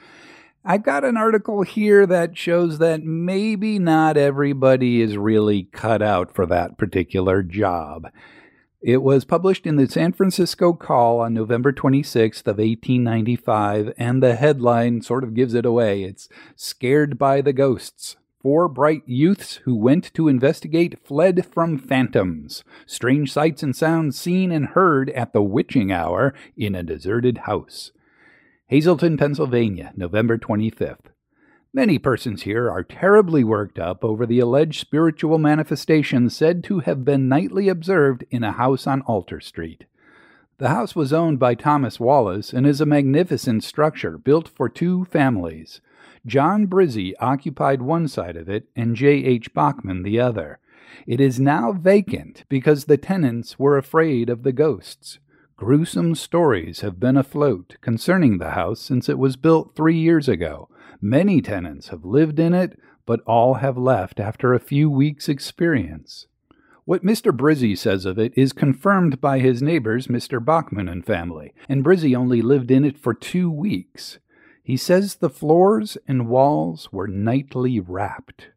I've 0.63 0.83
got 0.83 1.03
an 1.03 1.17
article 1.17 1.63
here 1.63 2.05
that 2.05 2.37
shows 2.37 2.77
that 2.77 3.01
maybe 3.01 3.79
not 3.79 4.15
everybody 4.15 5.01
is 5.01 5.17
really 5.17 5.63
cut 5.71 6.03
out 6.03 6.31
for 6.35 6.45
that 6.45 6.77
particular 6.77 7.41
job. 7.41 8.11
It 8.83 9.01
was 9.01 9.23
published 9.23 9.65
in 9.65 9.77
the 9.77 9.87
San 9.87 10.11
Francisco 10.11 10.73
Call 10.73 11.21
on 11.21 11.33
November 11.33 11.71
26th 11.71 12.41
of 12.41 12.57
1895, 12.57 13.93
and 13.97 14.21
the 14.21 14.35
headline 14.35 15.01
sort 15.01 15.23
of 15.23 15.33
gives 15.33 15.53
it 15.53 15.65
away. 15.65 16.03
It's 16.03 16.27
Scared 16.57 17.17
by 17.17 17.39
the 17.39 17.53
Ghosts. 17.53 18.17
Four 18.41 18.67
bright 18.67 19.03
youths 19.05 19.61
who 19.63 19.73
went 19.73 20.13
to 20.15 20.27
investigate 20.27 20.99
fled 21.01 21.45
from 21.45 21.77
phantoms. 21.77 22.65
Strange 22.85 23.31
sights 23.31 23.63
and 23.63 23.73
sounds 23.73 24.19
seen 24.19 24.51
and 24.51 24.65
heard 24.65 25.09
at 25.11 25.31
the 25.31 25.41
witching 25.41 25.93
hour 25.93 26.33
in 26.57 26.75
a 26.75 26.83
deserted 26.83 27.37
house. 27.45 27.93
Hazleton, 28.67 29.15
Pennsylvania, 29.15 29.93
November 29.95 30.37
25th. 30.37 31.12
Many 31.75 31.97
persons 31.97 32.43
here 32.43 32.69
are 32.69 32.83
terribly 32.83 33.43
worked 33.43 33.79
up 33.79 34.05
over 34.05 34.27
the 34.27 34.39
alleged 34.39 34.79
spiritual 34.79 35.39
manifestations 35.39 36.37
said 36.37 36.63
to 36.65 36.81
have 36.81 37.03
been 37.03 37.27
nightly 37.27 37.67
observed 37.67 38.23
in 38.29 38.43
a 38.43 38.51
house 38.51 38.85
on 38.85 39.01
Alter 39.07 39.39
Street. 39.39 39.85
The 40.59 40.69
house 40.69 40.95
was 40.95 41.11
owned 41.11 41.39
by 41.39 41.55
Thomas 41.55 41.99
Wallace 41.99 42.53
and 42.53 42.67
is 42.67 42.79
a 42.79 42.85
magnificent 42.85 43.63
structure 43.63 44.19
built 44.19 44.47
for 44.47 44.69
two 44.69 45.05
families. 45.05 45.81
John 46.27 46.67
Brizzy 46.67 47.13
occupied 47.19 47.81
one 47.81 48.07
side 48.07 48.37
of 48.37 48.47
it 48.47 48.67
and 48.75 48.95
J. 48.95 49.25
H. 49.25 49.51
Bachman 49.55 50.03
the 50.03 50.19
other. 50.19 50.59
It 51.07 51.19
is 51.19 51.39
now 51.39 51.71
vacant 51.71 52.43
because 52.49 52.85
the 52.85 52.97
tenants 52.97 53.57
were 53.57 53.79
afraid 53.79 54.29
of 54.29 54.43
the 54.43 54.53
ghosts. 54.53 55.17
Gruesome 55.55 56.13
stories 56.13 56.81
have 56.81 56.99
been 56.99 57.17
afloat 57.17 57.77
concerning 57.81 58.37
the 58.37 58.51
house 58.51 58.79
since 58.79 59.09
it 59.09 59.17
was 59.17 59.35
built 59.35 59.75
three 59.75 59.97
years 59.97 60.29
ago. 60.29 60.69
Many 61.05 61.41
tenants 61.41 61.89
have 61.89 62.05
lived 62.05 62.39
in 62.39 62.53
it, 62.53 62.79
but 63.05 63.19
all 63.27 63.55
have 63.55 63.77
left 63.77 64.21
after 64.21 64.53
a 64.53 64.59
few 64.59 64.89
weeks' 64.89 65.27
experience. 65.27 66.27
What 66.85 67.03
Mr. 67.03 67.35
Brizzy 67.35 67.77
says 67.77 68.05
of 68.05 68.17
it 68.17 68.31
is 68.37 68.53
confirmed 68.53 69.19
by 69.19 69.39
his 69.39 69.61
neighbors, 69.61 70.07
Mr. 70.07 70.43
Bachman 70.43 70.87
and 70.87 71.05
family, 71.05 71.53
and 71.67 71.83
Brizzy 71.83 72.15
only 72.15 72.41
lived 72.41 72.71
in 72.71 72.85
it 72.85 72.97
for 72.97 73.13
two 73.13 73.51
weeks. 73.51 74.19
He 74.63 74.77
says 74.77 75.15
the 75.15 75.29
floors 75.29 75.97
and 76.07 76.29
walls 76.29 76.87
were 76.93 77.09
nightly 77.09 77.81
rapped. 77.81 78.51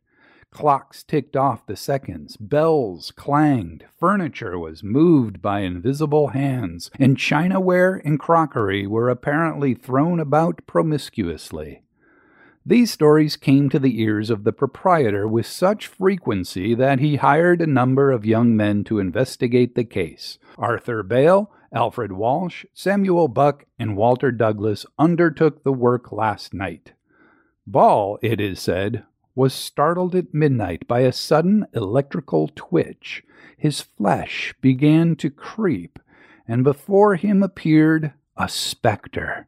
Clocks 0.52 1.02
ticked 1.02 1.34
off 1.34 1.66
the 1.66 1.74
seconds, 1.74 2.36
bells 2.36 3.10
clanged, 3.10 3.86
furniture 3.98 4.56
was 4.56 4.84
moved 4.84 5.42
by 5.42 5.62
invisible 5.62 6.28
hands, 6.28 6.92
and 6.96 7.16
chinaware 7.16 8.00
and 8.04 8.20
crockery 8.20 8.86
were 8.86 9.08
apparently 9.08 9.74
thrown 9.74 10.20
about 10.20 10.64
promiscuously. 10.68 11.82
These 12.68 12.90
stories 12.90 13.36
came 13.36 13.68
to 13.68 13.78
the 13.78 14.00
ears 14.02 14.28
of 14.28 14.42
the 14.42 14.52
proprietor 14.52 15.28
with 15.28 15.46
such 15.46 15.86
frequency 15.86 16.74
that 16.74 16.98
he 16.98 17.14
hired 17.14 17.62
a 17.62 17.66
number 17.66 18.10
of 18.10 18.26
young 18.26 18.56
men 18.56 18.82
to 18.84 18.98
investigate 18.98 19.76
the 19.76 19.84
case. 19.84 20.40
Arthur 20.58 21.04
Bale, 21.04 21.48
Alfred 21.72 22.10
Walsh, 22.10 22.64
Samuel 22.74 23.28
Buck, 23.28 23.66
and 23.78 23.96
Walter 23.96 24.32
Douglas 24.32 24.84
undertook 24.98 25.62
the 25.62 25.72
work 25.72 26.10
last 26.10 26.52
night. 26.52 26.94
Ball, 27.68 28.18
it 28.20 28.40
is 28.40 28.58
said, 28.58 29.04
was 29.36 29.54
startled 29.54 30.16
at 30.16 30.34
midnight 30.34 30.88
by 30.88 31.00
a 31.00 31.12
sudden 31.12 31.66
electrical 31.72 32.50
twitch. 32.56 33.22
His 33.56 33.80
flesh 33.80 34.52
began 34.60 35.14
to 35.16 35.30
creep, 35.30 36.00
and 36.48 36.64
before 36.64 37.14
him 37.14 37.44
appeared 37.44 38.12
a 38.36 38.48
spectre. 38.48 39.46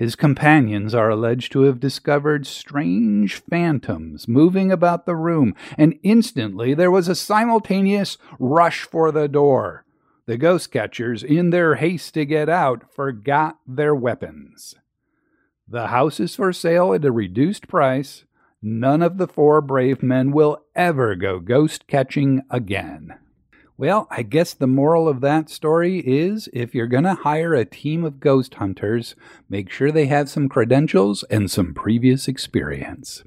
His 0.00 0.16
companions 0.16 0.94
are 0.94 1.10
alleged 1.10 1.52
to 1.52 1.64
have 1.64 1.78
discovered 1.78 2.46
strange 2.46 3.34
phantoms 3.34 4.26
moving 4.26 4.72
about 4.72 5.04
the 5.04 5.14
room, 5.14 5.54
and 5.76 5.98
instantly 6.02 6.72
there 6.72 6.90
was 6.90 7.06
a 7.06 7.14
simultaneous 7.14 8.16
rush 8.38 8.80
for 8.80 9.12
the 9.12 9.28
door. 9.28 9.84
The 10.24 10.38
ghost 10.38 10.72
catchers, 10.72 11.22
in 11.22 11.50
their 11.50 11.74
haste 11.74 12.14
to 12.14 12.24
get 12.24 12.48
out, 12.48 12.90
forgot 12.94 13.58
their 13.66 13.94
weapons. 13.94 14.74
The 15.68 15.88
house 15.88 16.18
is 16.18 16.34
for 16.34 16.50
sale 16.54 16.94
at 16.94 17.04
a 17.04 17.12
reduced 17.12 17.68
price. 17.68 18.24
None 18.62 19.02
of 19.02 19.18
the 19.18 19.28
four 19.28 19.60
brave 19.60 20.02
men 20.02 20.32
will 20.32 20.64
ever 20.74 21.14
go 21.14 21.40
ghost 21.40 21.86
catching 21.86 22.40
again. 22.48 23.18
Well, 23.80 24.08
I 24.10 24.24
guess 24.24 24.52
the 24.52 24.66
moral 24.66 25.08
of 25.08 25.22
that 25.22 25.48
story 25.48 26.00
is 26.00 26.50
if 26.52 26.74
you're 26.74 26.86
going 26.86 27.04
to 27.04 27.14
hire 27.14 27.54
a 27.54 27.64
team 27.64 28.04
of 28.04 28.20
ghost 28.20 28.56
hunters, 28.56 29.14
make 29.48 29.70
sure 29.70 29.90
they 29.90 30.04
have 30.04 30.28
some 30.28 30.50
credentials 30.50 31.22
and 31.30 31.50
some 31.50 31.72
previous 31.72 32.28
experience. 32.28 33.24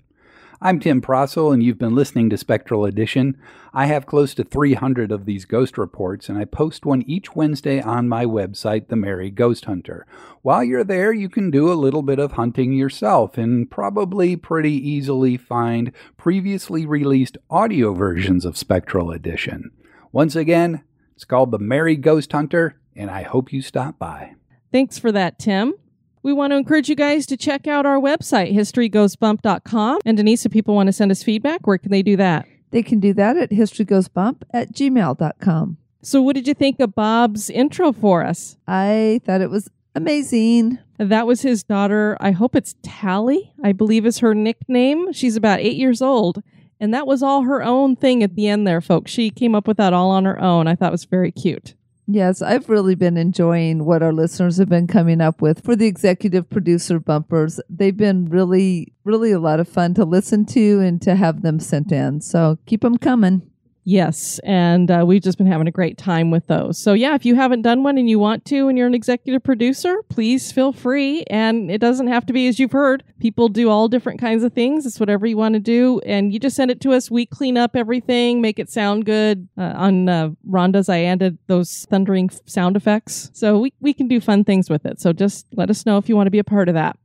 I'm 0.62 0.80
Tim 0.80 1.02
Prasil, 1.02 1.52
and 1.52 1.64
you've 1.64 1.80
been 1.80 1.96
listening 1.96 2.30
to 2.30 2.38
Spectral 2.38 2.86
Edition. 2.86 3.36
I 3.74 3.88
have 3.88 4.06
close 4.06 4.36
to 4.36 4.44
300 4.44 5.12
of 5.12 5.26
these 5.26 5.46
ghost 5.46 5.76
reports, 5.76 6.30
and 6.30 6.38
I 6.38 6.46
post 6.46 6.86
one 6.86 7.02
each 7.08 7.36
Wednesday 7.36 7.82
on 7.82 8.08
my 8.08 8.24
website, 8.24 8.90
The 8.90 8.96
Merry 8.96 9.32
Ghost 9.32 9.66
Hunter. 9.66 10.06
While 10.44 10.64
you're 10.64 10.84
there, 10.84 11.12
you 11.12 11.30
can 11.30 11.50
do 11.50 11.72
a 11.72 11.74
little 11.74 12.04
bit 12.04 12.20
of 12.20 12.34
hunting 12.34 12.74
yourself 12.74 13.40
and 13.40 13.72
probably 13.72 14.36
pretty 14.36 14.74
easily 14.74 15.36
find 15.36 15.92
previously 16.16 16.86
released 16.86 17.40
audio 17.50 17.96
versions 17.96 18.46
of 18.46 18.56
Spectral 18.56 19.10
Edition. 19.10 19.72
Once 20.14 20.36
again, 20.36 20.84
it's 21.16 21.26
called 21.26 21.50
The 21.50 21.58
Merry 21.58 21.96
Ghost 21.96 22.32
Hunter, 22.32 22.80
and 22.96 23.10
I 23.10 23.24
hope 23.24 23.52
you 23.52 23.64
stop 23.64 23.98
by. 23.98 24.36
Thanks 24.72 25.00
for 25.00 25.12
that, 25.12 25.40
Tim. 25.40 25.74
We 26.22 26.32
want 26.32 26.52
to 26.52 26.58
encourage 26.58 26.88
you 26.88 26.96
guys 26.96 27.26
to 27.26 27.36
check 27.36 27.66
out 27.68 27.88
our 27.88 28.00
website, 28.00 28.54
historygoesbump.com. 28.54 30.02
And 30.06 30.16
Denise, 30.16 30.46
if 30.46 30.52
people 30.52 30.76
want 30.76 30.86
to 30.86 30.94
send 30.94 31.12
us 31.12 31.24
feedback, 31.24 31.66
where 31.66 31.80
can 31.80 31.90
they 31.90 32.04
do 32.04 32.16
that? 32.18 32.46
They 32.70 32.84
can 32.84 33.00
do 33.00 33.12
that 33.16 33.38
at 33.38 33.50
historygoesbump 33.50 34.44
at 34.52 34.72
gmail.com. 34.72 35.78
So, 36.04 36.22
what 36.22 36.36
did 36.36 36.48
you 36.48 36.54
think 36.54 36.80
of 36.80 36.94
Bob's 36.94 37.50
intro 37.50 37.92
for 37.92 38.24
us? 38.24 38.58
I 38.68 39.20
thought 39.26 39.42
it 39.42 39.50
was 39.50 39.72
amazing. 39.96 40.78
That 41.00 41.26
was 41.26 41.42
his 41.42 41.64
daughter. 41.64 42.18
I 42.20 42.32
hope 42.32 42.56
it's 42.56 42.76
Tally, 42.84 43.52
I 43.64 43.72
believe 43.72 44.06
is 44.06 44.20
her 44.20 44.36
nickname. 44.36 45.12
She's 45.12 45.36
about 45.36 45.60
eight 45.60 45.76
years 45.76 46.04
old. 46.04 46.44
And 46.84 46.94
that 46.94 47.08
was 47.08 47.24
all 47.24 47.44
her 47.44 47.64
own 47.64 47.96
thing 47.96 48.24
at 48.24 48.36
the 48.36 48.50
end 48.50 48.68
there, 48.68 48.82
folks. 48.82 49.10
She 49.10 49.30
came 49.30 49.56
up 49.56 49.70
with 49.70 49.78
that 49.78 49.94
all 49.94 50.12
on 50.12 50.26
her 50.26 50.38
own. 50.38 50.68
I 50.68 50.76
thought 50.76 50.92
was 50.92 51.06
very 51.06 51.32
cute. 51.32 51.76
Yes, 52.08 52.42
I've 52.42 52.68
really 52.68 52.94
been 52.94 53.16
enjoying 53.16 53.86
what 53.86 54.04
our 54.04 54.12
listeners 54.12 54.58
have 54.58 54.68
been 54.68 54.88
coming 54.88 55.22
up 55.22 55.42
with 55.42 55.64
for 55.64 55.78
the 55.78 55.88
executive 55.88 56.50
producer 56.50 57.00
bumpers. 57.00 57.62
They've 57.70 57.96
been 57.96 58.26
really, 58.26 58.92
really 59.06 59.32
a 59.32 59.40
lot 59.40 59.62
of 59.62 59.70
fun 59.70 59.94
to 59.94 60.04
listen 60.04 60.46
to 60.48 60.82
and 60.82 61.02
to 61.04 61.16
have 61.16 61.42
them 61.42 61.62
sent 61.62 61.94
in. 61.94 62.20
So 62.20 62.60
keep 62.66 62.82
them 62.82 62.98
coming. 62.98 63.50
Yes, 63.86 64.40
and 64.46 64.90
uh, 64.90 65.04
we've 65.06 65.22
just 65.22 65.38
been 65.38 65.48
having 65.48 65.68
a 65.68 65.72
great 65.72 65.98
time 65.98 66.32
with 66.32 66.48
those. 66.48 66.78
So, 66.78 66.94
yeah, 66.94 67.16
if 67.16 67.26
you 67.26 67.36
haven't 67.36 67.64
done 67.64 67.84
one 67.84 67.98
and 67.98 68.10
you 68.10 68.18
want 68.18 68.46
to 68.46 68.70
and 68.70 68.78
you're 68.78 68.88
an 68.88 68.94
executive 68.94 69.44
producer, 69.44 70.02
please 70.08 70.54
feel 70.54 70.72
free. 70.72 71.24
And 71.24 71.70
it 71.70 71.80
doesn't 71.80 72.08
have 72.08 72.26
to 72.28 72.34
be, 72.34 72.48
as 72.48 72.60
you've 72.60 72.72
heard, 72.72 73.04
people 73.20 73.50
do 73.50 73.70
all 73.70 73.90
different 73.90 74.22
kinds 74.22 74.44
of 74.44 74.54
things. 74.54 74.86
It's 74.86 75.02
whatever 75.02 75.26
you 75.26 75.36
want 75.36 75.56
to 75.56 75.60
do. 75.60 76.00
And 76.06 76.34
you 76.34 76.40
just 76.40 76.56
send 76.56 76.72
it 76.72 76.80
to 76.82 76.94
us. 76.94 77.12
We 77.12 77.26
clean 77.26 77.58
up 77.58 77.76
everything, 77.76 78.40
make 78.40 78.58
it 78.58 78.70
sound 78.70 79.06
good. 79.06 79.50
Uh, 79.58 79.74
on 79.76 80.08
uh, 80.08 80.30
Rhonda's, 80.50 80.88
I 80.88 81.02
added 81.02 81.38
those 81.48 81.86
thundering 81.90 82.30
sound 82.46 82.78
effects. 82.78 83.32
So, 83.34 83.60
we, 83.60 83.74
we 83.82 83.94
can 83.94 84.08
do 84.08 84.22
fun 84.22 84.46
things 84.46 84.70
with 84.70 84.86
it. 84.86 85.02
So, 85.02 85.12
just 85.12 85.46
let 85.52 85.70
us 85.70 85.86
know 85.86 85.98
if 85.98 86.08
you 86.08 86.16
want 86.16 86.28
to 86.28 86.32
be 86.32 86.40
a 86.40 86.44
part 86.46 86.70
of 86.70 86.76
that. 86.76 86.98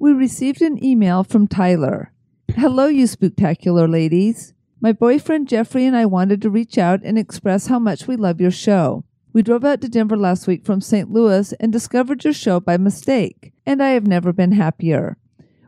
We 0.00 0.12
received 0.12 0.60
an 0.60 0.84
email 0.84 1.22
from 1.22 1.46
Tyler. 1.46 2.12
Hello, 2.48 2.86
you 2.86 3.04
spooktacular 3.04 3.90
ladies. 3.90 4.54
My 4.86 4.92
boyfriend 4.92 5.48
Jeffrey 5.48 5.84
and 5.84 5.96
I 5.96 6.06
wanted 6.06 6.40
to 6.42 6.48
reach 6.48 6.78
out 6.78 7.00
and 7.02 7.18
express 7.18 7.66
how 7.66 7.80
much 7.80 8.06
we 8.06 8.14
love 8.14 8.40
your 8.40 8.52
show. 8.52 9.02
We 9.32 9.42
drove 9.42 9.64
out 9.64 9.80
to 9.80 9.88
Denver 9.88 10.16
last 10.16 10.46
week 10.46 10.64
from 10.64 10.80
St. 10.80 11.10
Louis 11.10 11.52
and 11.54 11.72
discovered 11.72 12.22
your 12.22 12.32
show 12.32 12.60
by 12.60 12.76
mistake, 12.76 13.52
and 13.66 13.82
I 13.82 13.88
have 13.88 14.06
never 14.06 14.32
been 14.32 14.52
happier. 14.52 15.16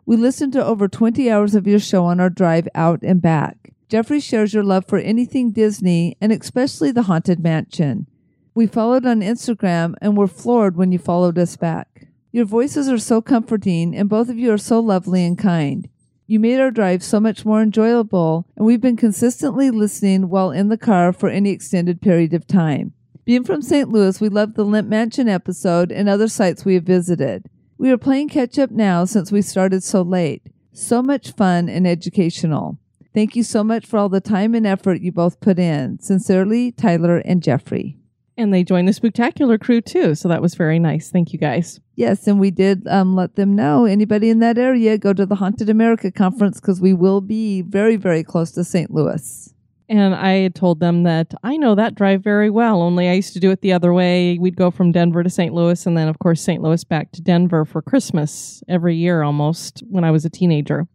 We 0.07 0.17
listened 0.17 0.53
to 0.53 0.65
over 0.65 0.87
20 0.87 1.29
hours 1.29 1.57
of 1.57 1.67
your 1.67 1.81
show 1.81 2.05
on 2.05 2.21
our 2.21 2.31
drive 2.31 2.69
out 2.77 3.01
and 3.03 3.21
back. 3.21 3.73
Jeffrey 3.89 4.21
shares 4.21 4.55
your 4.55 4.63
love 4.63 4.87
for 4.87 4.99
anything 5.01 5.51
Disney 5.51 6.17
and 6.21 6.31
especially 6.31 6.93
the 6.93 7.03
Haunted 7.03 7.41
Mansion. 7.41 8.07
We 8.55 8.69
followed 8.69 9.05
on 9.05 9.21
Instagram 9.21 9.95
and 10.01 10.17
were 10.17 10.29
floored 10.29 10.77
when 10.77 10.93
you 10.93 11.01
followed 11.01 11.41
us 11.41 11.57
back. 11.57 12.07
Your 12.31 12.45
voices 12.45 12.89
are 12.89 12.99
so 12.99 13.21
comforting, 13.21 13.97
and 13.97 14.09
both 14.09 14.29
of 14.29 14.39
you 14.39 14.53
are 14.53 14.59
so 14.59 14.79
lovely 14.79 15.25
and 15.25 15.37
kind. 15.37 15.89
You 16.31 16.39
made 16.39 16.61
our 16.61 16.71
drive 16.71 17.03
so 17.03 17.21
much 17.21 17.47
more 17.47 17.63
enjoyable, 17.63 18.47
and 18.55 18.67
we've 18.67 18.83
been 18.83 18.99
consistently 18.99 19.71
listening 19.71 20.29
while 20.29 20.51
in 20.51 20.69
the 20.69 20.77
car 20.77 21.11
for 21.11 21.31
any 21.31 21.49
extended 21.49 22.03
period 22.03 22.35
of 22.35 22.47
time. 22.47 22.93
Being 23.25 23.45
from 23.45 23.63
St. 23.63 23.89
Louis, 23.89 24.21
we 24.21 24.29
loved 24.29 24.55
the 24.55 24.67
Lemp 24.67 24.89
Mansion 24.89 25.27
episode 25.27 25.91
and 25.91 26.07
other 26.07 26.29
sites 26.29 26.67
we 26.67 26.75
have 26.75 26.85
visited. 26.85 27.49
We 27.79 27.91
are 27.91 27.97
playing 27.97 28.29
catch 28.29 28.59
up 28.59 28.71
now 28.71 29.07
since 29.07 29.33
we 29.33 29.41
started 29.41 29.83
so 29.83 30.03
late. 30.03 30.43
So 30.71 31.03
much 31.03 31.33
fun 31.33 31.71
and 31.71 31.87
educational. 31.87 32.79
Thank 33.15 33.35
you 33.35 33.43
so 33.43 33.65
much 33.65 33.87
for 33.87 33.97
all 33.99 34.11
the 34.11 34.21
time 34.21 34.55
and 34.55 34.67
effort 34.67 35.01
you 35.01 35.13
both 35.13 35.41
put 35.41 35.59
in. 35.59 35.99
Sincerely, 35.99 36.73
Tyler 36.73 37.21
and 37.21 37.43
Jeffrey. 37.43 37.97
And 38.37 38.53
they 38.53 38.65
joined 38.65 38.87
the 38.87 38.93
spectacular 38.93 39.57
crew 39.57 39.81
too. 39.81 40.15
So 40.15 40.29
that 40.29 40.43
was 40.43 40.57
very 40.57 40.79
nice. 40.79 41.11
Thank 41.11 41.33
you 41.33 41.39
guys. 41.39 41.81
Yes, 41.99 42.29
and 42.29 42.39
we 42.39 42.53
did 42.53 42.87
um, 42.87 43.17
let 43.17 43.35
them 43.35 43.57
know 43.57 43.85
anybody 43.85 44.31
in 44.31 44.39
that 44.39 44.57
area 44.57 44.97
go 44.99 45.13
to 45.13 45.27
the 45.27 45.35
Haunted 45.35 45.69
America 45.69 46.13
conference 46.13 46.61
because 46.61 46.81
we 46.81 46.95
will 46.95 47.21
be 47.21 47.63
very, 47.63 47.97
very 47.97 48.23
close 48.23 48.53
to 48.53 48.63
St. 48.63 48.93
Louis. 48.93 49.53
And 49.89 50.15
I 50.15 50.35
had 50.35 50.55
told 50.55 50.79
them 50.79 51.03
that 51.03 51.35
I 51.43 51.57
know 51.57 51.75
that 51.75 51.97
drive 51.97 52.23
very 52.23 52.51
well, 52.51 52.83
only 52.83 53.09
I 53.09 53.15
used 53.15 53.33
to 53.33 53.41
do 53.41 53.51
it 53.51 53.63
the 53.63 53.73
other 53.73 53.93
way. 53.93 54.39
We'd 54.39 54.55
go 54.55 54.71
from 54.71 54.93
Denver 54.93 55.25
to 55.25 55.29
St. 55.29 55.53
Louis, 55.53 55.85
and 55.87 55.99
then, 55.99 56.07
of 56.07 56.21
course, 56.21 56.41
St. 56.41 56.63
Louis 56.63 56.85
back 56.85 57.11
to 57.13 57.21
Denver 57.21 57.65
for 57.65 57.83
Christmas 57.83 58.63
every 58.69 58.95
year 58.95 59.25
almost 59.25 59.83
when 59.91 60.05
I 60.05 60.13
was 60.13 60.25
a 60.25 60.31
teenager. 60.31 60.87